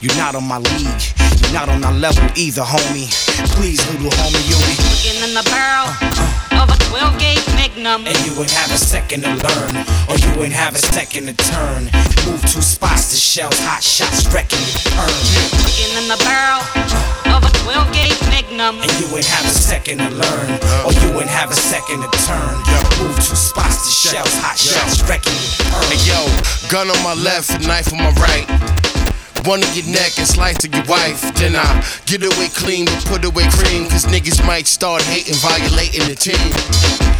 You're 0.00 0.16
not 0.16 0.34
on 0.34 0.44
my 0.44 0.58
league, 0.58 1.02
you're 1.42 1.52
not 1.52 1.68
on 1.68 1.84
our 1.84 1.92
level 1.94 2.24
either, 2.36 2.62
homie. 2.62 3.08
Please, 3.56 3.80
little 3.92 4.10
homie, 4.10 4.42
you 4.48 4.56
be 4.66 4.74
Looking 4.76 5.22
in 5.28 5.32
the 5.34 5.44
barrel 5.50 5.88
of 6.62 6.68
a 6.70 6.76
12 6.90 7.18
gauge 7.18 7.46
Magnum. 7.54 8.06
and 8.06 8.16
you 8.26 8.32
ain't 8.40 8.50
have 8.50 8.70
a 8.72 8.78
second 8.78 9.22
to 9.22 9.30
learn, 9.30 9.74
or 10.08 10.16
you 10.16 10.30
ain't 10.42 10.52
have 10.52 10.74
a 10.74 10.78
second 10.78 11.26
to 11.26 11.34
turn. 11.34 11.90
Move 12.26 12.40
two 12.42 12.60
spots, 12.62 13.10
the 13.12 13.16
shells, 13.16 13.58
hot 13.62 13.82
shots, 13.82 14.26
wrecking 14.34 14.58
your 14.58 14.80
turn. 14.92 15.14
Looking 15.62 15.92
in 16.00 16.06
the 16.08 16.18
barrel 16.26 16.62
of 17.36 17.44
a 17.46 17.50
12 17.64 17.92
gauge 17.92 18.20
Magnum. 18.32 18.80
And 18.82 18.90
you 18.98 19.06
ain't 19.16 19.26
have 19.26 19.46
a 19.46 19.54
second 19.54 19.98
to 19.98 20.10
learn, 20.10 20.48
or 20.84 20.92
you 21.04 21.08
ain't 21.20 21.30
have 21.30 21.50
a 21.50 21.56
second 21.58 22.02
to 22.02 22.10
turn. 22.26 22.54
Move 22.98 23.16
two 23.22 23.36
spots, 23.38 23.84
the 23.86 23.92
shells, 23.92 24.32
hot 24.42 24.58
shots, 24.58 25.02
wrecking 25.08 25.32
your 25.36 25.70
turn. 25.70 25.84
Hey 25.92 26.00
yo, 26.02 26.18
gun 26.68 26.90
on 26.90 27.00
my 27.04 27.14
left 27.14 27.50
knife 27.66 27.92
on 27.92 27.98
my 27.98 28.10
right. 28.18 28.46
One 29.44 29.62
in 29.62 29.72
your 29.74 29.86
neck 29.92 30.16
and 30.18 30.26
slice 30.26 30.58
to 30.58 30.68
your 30.68 30.84
wife. 30.86 31.20
Then 31.36 31.56
I 31.56 31.84
get 32.06 32.22
away 32.22 32.48
clean, 32.48 32.86
but 32.86 33.04
put 33.06 33.24
away 33.24 33.44
cream. 33.50 33.88
Cause 33.90 34.06
niggas 34.06 34.44
might 34.46 34.66
start 34.66 35.02
hating, 35.02 35.36
violating 35.36 36.08
the 36.08 36.14
team. 36.14 36.48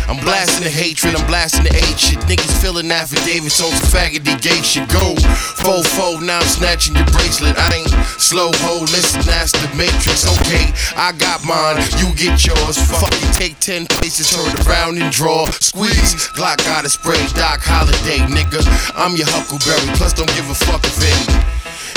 I'm 0.09 0.23
blasting 0.23 0.63
the 0.63 0.71
hatred, 0.71 1.17
I'm 1.17 1.27
blasting 1.27 1.65
the 1.65 1.75
hate 1.75 1.99
shit. 1.99 2.19
Niggas 2.31 2.63
filling 2.63 2.91
affidavits 2.91 3.59
on 3.61 3.71
some 3.75 3.91
faggoty 3.91 4.39
gay 4.41 4.63
shit. 4.63 4.89
Go, 4.89 5.15
fo 5.63 5.83
fo, 5.83 6.19
now 6.23 6.39
I'm 6.39 6.47
snatching 6.47 6.95
your 6.95 7.07
bracelet. 7.11 7.59
I 7.59 7.83
ain't 7.83 7.91
slow 8.23 8.51
ho, 8.63 8.87
listen, 8.95 9.23
that's 9.27 9.51
the 9.51 9.67
matrix. 9.75 10.23
Okay, 10.41 10.71
I 10.95 11.11
got 11.19 11.43
mine, 11.43 11.83
you 11.99 12.15
get 12.15 12.39
yours. 12.47 12.79
Fuck 12.79 13.15
you, 13.19 13.29
take 13.35 13.59
10 13.59 13.87
places, 13.87 14.31
turn 14.31 14.47
around 14.67 15.03
and 15.03 15.13
draw. 15.13 15.47
Squeeze, 15.59 16.15
Glock 16.39 16.59
got 16.63 16.85
a 16.85 16.89
spray, 16.89 17.19
Doc 17.35 17.61
Holliday, 17.67 18.23
nigga. 18.31 18.63
I'm 18.95 19.17
your 19.17 19.27
Huckleberry, 19.27 19.91
plus 19.99 20.13
don't 20.13 20.31
give 20.39 20.49
a 20.49 20.55
fuck 20.55 20.85
if 20.87 21.03
any 21.03 21.56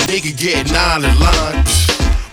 nigga 0.09 0.35
get 0.35 0.71
nine 0.71 1.05
in 1.05 1.19
line. 1.19 1.63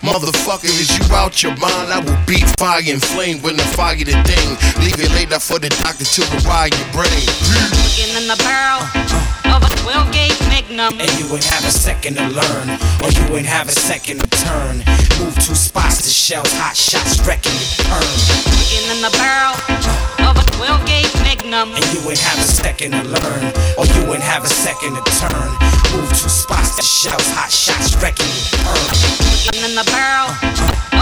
Motherfucker, 0.00 0.64
is 0.64 0.96
you 0.96 1.14
out 1.14 1.42
your 1.42 1.52
mind? 1.56 1.92
I 1.92 2.00
will 2.00 2.16
beat 2.26 2.48
fire 2.58 2.80
and 2.86 3.02
flame 3.02 3.42
when 3.42 3.60
I 3.60 3.64
fire 3.64 3.96
the 3.96 4.16
thing. 4.24 4.48
Leave 4.82 4.98
it 4.98 5.10
later 5.12 5.38
for 5.38 5.58
the 5.58 5.68
doctor 5.68 6.04
to 6.04 6.22
rewire 6.32 6.72
your 6.72 6.92
brain. 6.92 7.26
Looking 7.76 8.16
in 8.16 8.28
the 8.28 8.36
barrel 8.42 8.80
uh, 8.80 9.08
uh. 9.12 9.35
Of 9.54 9.62
a 9.62 9.70
12 9.82 10.12
gauge 10.12 10.40
Magnum. 10.48 11.00
And 11.00 11.10
you 11.18 11.26
ain't 11.32 11.44
have 11.44 11.64
a 11.64 11.70
second 11.70 12.16
to 12.16 12.26
learn, 12.28 12.66
or 13.02 13.10
you 13.10 13.24
ain't 13.36 13.46
have 13.46 13.68
a 13.68 13.76
second 13.76 14.20
to 14.20 14.28
turn. 14.44 14.82
Move 15.18 15.34
two 15.36 15.54
spots, 15.54 16.02
the 16.02 16.10
shells, 16.10 16.52
hot 16.58 16.76
shots, 16.76 17.20
wrecking 17.26 17.54
your 17.54 17.86
turn. 17.86 18.06
Looking 18.56 18.86
in 18.92 19.00
the 19.02 19.12
barrel 19.16 19.54
of 20.26 20.36
a 20.36 20.44
12 20.58 20.86
gauge 20.86 21.14
Magnum. 21.22 21.74
And 21.74 21.86
you 21.94 22.00
ain't 22.10 22.20
have 22.20 22.38
a 22.38 22.48
second 22.48 22.92
to 22.92 23.02
learn, 23.02 23.42
or 23.78 23.86
you 23.86 24.02
ain't 24.12 24.22
have 24.22 24.44
a 24.44 24.50
second 24.50 24.94
to 24.96 25.02
turn. 25.18 25.48
Move 25.94 26.10
two 26.10 26.28
spots, 26.28 26.76
the 26.76 26.82
shells, 26.82 27.26
hot 27.34 27.50
shots, 27.50 27.94
wrecking 28.02 28.26
your 28.26 28.46
turn. 28.64 28.84
Looking 29.46 29.62
in 29.64 29.74
the 29.74 29.86
barrel 29.94 30.30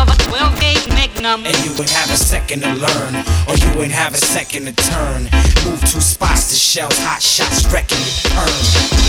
of 0.00 0.06
a 0.08 0.16
12 0.28 0.60
gauge 0.60 0.86
Magnum. 0.88 1.46
And 1.46 1.56
you 1.64 1.72
ain't 1.72 1.90
have 1.90 2.10
a 2.10 2.16
second 2.16 2.62
to 2.62 2.72
learn, 2.74 3.12
or 3.48 3.56
you 3.56 3.70
ain't 3.82 3.92
have 3.92 4.14
a 4.14 4.18
second 4.18 4.66
to 4.66 4.74
turn. 4.76 5.28
Move 5.64 5.80
two 5.88 6.00
spots, 6.00 6.50
the 6.50 6.56
shells, 6.56 6.96
hot 6.98 7.22
shots, 7.22 7.64
wrecking 7.72 7.98
your 7.98 8.33
turn. 8.34 8.50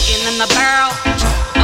In 0.06 0.38
the 0.38 0.48
barrel 0.54 0.94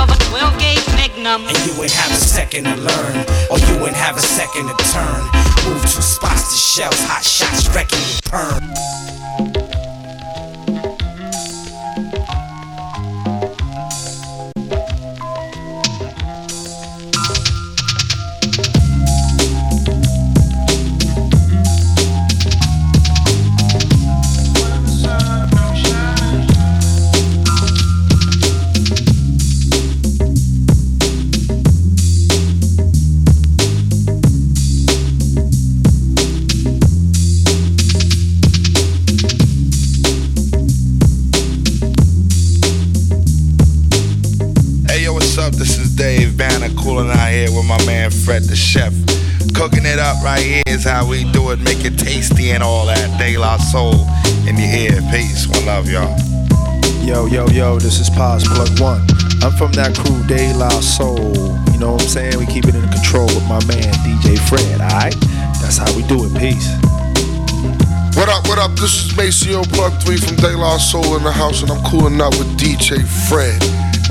of 0.02 0.10
a 0.10 0.18
12 0.34 0.60
gauge 0.60 0.88
Magnum. 0.98 1.46
And 1.48 1.58
you 1.66 1.74
ain't 1.82 1.92
have 1.92 2.12
a 2.12 2.22
second 2.22 2.66
to 2.66 2.76
learn, 2.76 3.14
or 3.50 3.58
you 3.60 3.86
ain't 3.86 3.96
have 3.96 4.18
a 4.18 4.22
second 4.22 4.68
to 4.68 4.76
turn. 4.92 5.22
Move 5.66 5.82
two 5.84 6.02
spots, 6.02 6.50
the 6.52 6.58
shells, 6.58 7.00
hot 7.06 7.24
shots, 7.24 7.70
wrecking 7.76 8.02
your 8.02 8.22
perm. 8.26 9.11
Fred 48.26 48.44
the 48.44 48.56
chef. 48.56 48.94
Cooking 49.56 49.86
it 49.86 49.98
up 49.98 50.22
right 50.24 50.42
here 50.42 50.64
is 50.68 50.84
how 50.84 51.08
we 51.08 51.26
do 51.32 51.50
it. 51.52 51.60
Make 51.60 51.86
it 51.86 51.98
tasty 51.98 52.52
and 52.52 52.62
all 52.62 52.86
that. 52.86 53.18
De 53.18 53.38
La 53.38 53.58
Soul 53.58 54.06
in 54.48 54.58
your 54.58 54.70
ear. 54.70 55.02
Peace. 55.10 55.48
One 55.48 55.66
love, 55.66 55.90
y'all. 55.90 56.14
Yo, 57.02 57.26
yo, 57.26 57.48
yo, 57.50 57.80
this 57.80 58.00
is 58.00 58.10
Pos 58.10 58.48
Plug 58.48 58.80
One. 58.80 59.02
I'm 59.42 59.52
from 59.58 59.74
that 59.74 59.98
crew, 59.98 60.22
De 60.28 60.54
La 60.54 60.70
Soul. 60.82 61.34
You 61.74 61.80
know 61.80 61.94
what 61.94 62.04
I'm 62.04 62.10
saying? 62.10 62.38
We 62.38 62.46
keep 62.46 62.66
it 62.66 62.76
in 62.76 62.88
control 62.90 63.26
with 63.26 63.48
my 63.50 63.64
man, 63.66 63.90
DJ 64.06 64.38
Fred, 64.38 64.82
alright? 64.82 65.18
That's 65.58 65.78
how 65.78 65.90
we 65.98 66.06
do 66.06 66.26
it. 66.26 66.34
Peace. 66.38 66.70
What 68.14 68.30
up, 68.30 68.46
what 68.46 68.60
up? 68.60 68.78
This 68.78 69.02
is 69.02 69.14
Maseo 69.18 69.66
Plug 69.74 69.98
3 70.04 70.18
from 70.18 70.36
De 70.38 70.56
La 70.56 70.78
Soul 70.78 71.18
in 71.18 71.24
the 71.24 71.32
house, 71.32 71.64
and 71.64 71.72
I'm 71.72 71.84
cooling 71.90 72.22
up 72.22 72.38
with 72.38 72.54
DJ 72.60 73.02
Fred, 73.28 73.58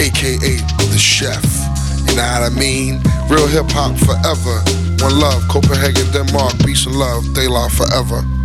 aka 0.03 0.59
The 0.91 0.99
Chef. 0.99 1.70
Know 2.17 2.23
what 2.23 2.53
I 2.53 2.55
mean? 2.59 3.01
Real 3.29 3.47
hip 3.47 3.71
hop 3.71 3.97
forever. 3.99 4.57
One 5.03 5.19
love, 5.19 5.47
Copenhagen, 5.49 6.11
Denmark, 6.13 6.59
peace 6.65 6.87
and 6.87 6.97
love, 6.97 7.33
De 7.35 7.49
La 7.49 7.69
forever. 7.69 8.40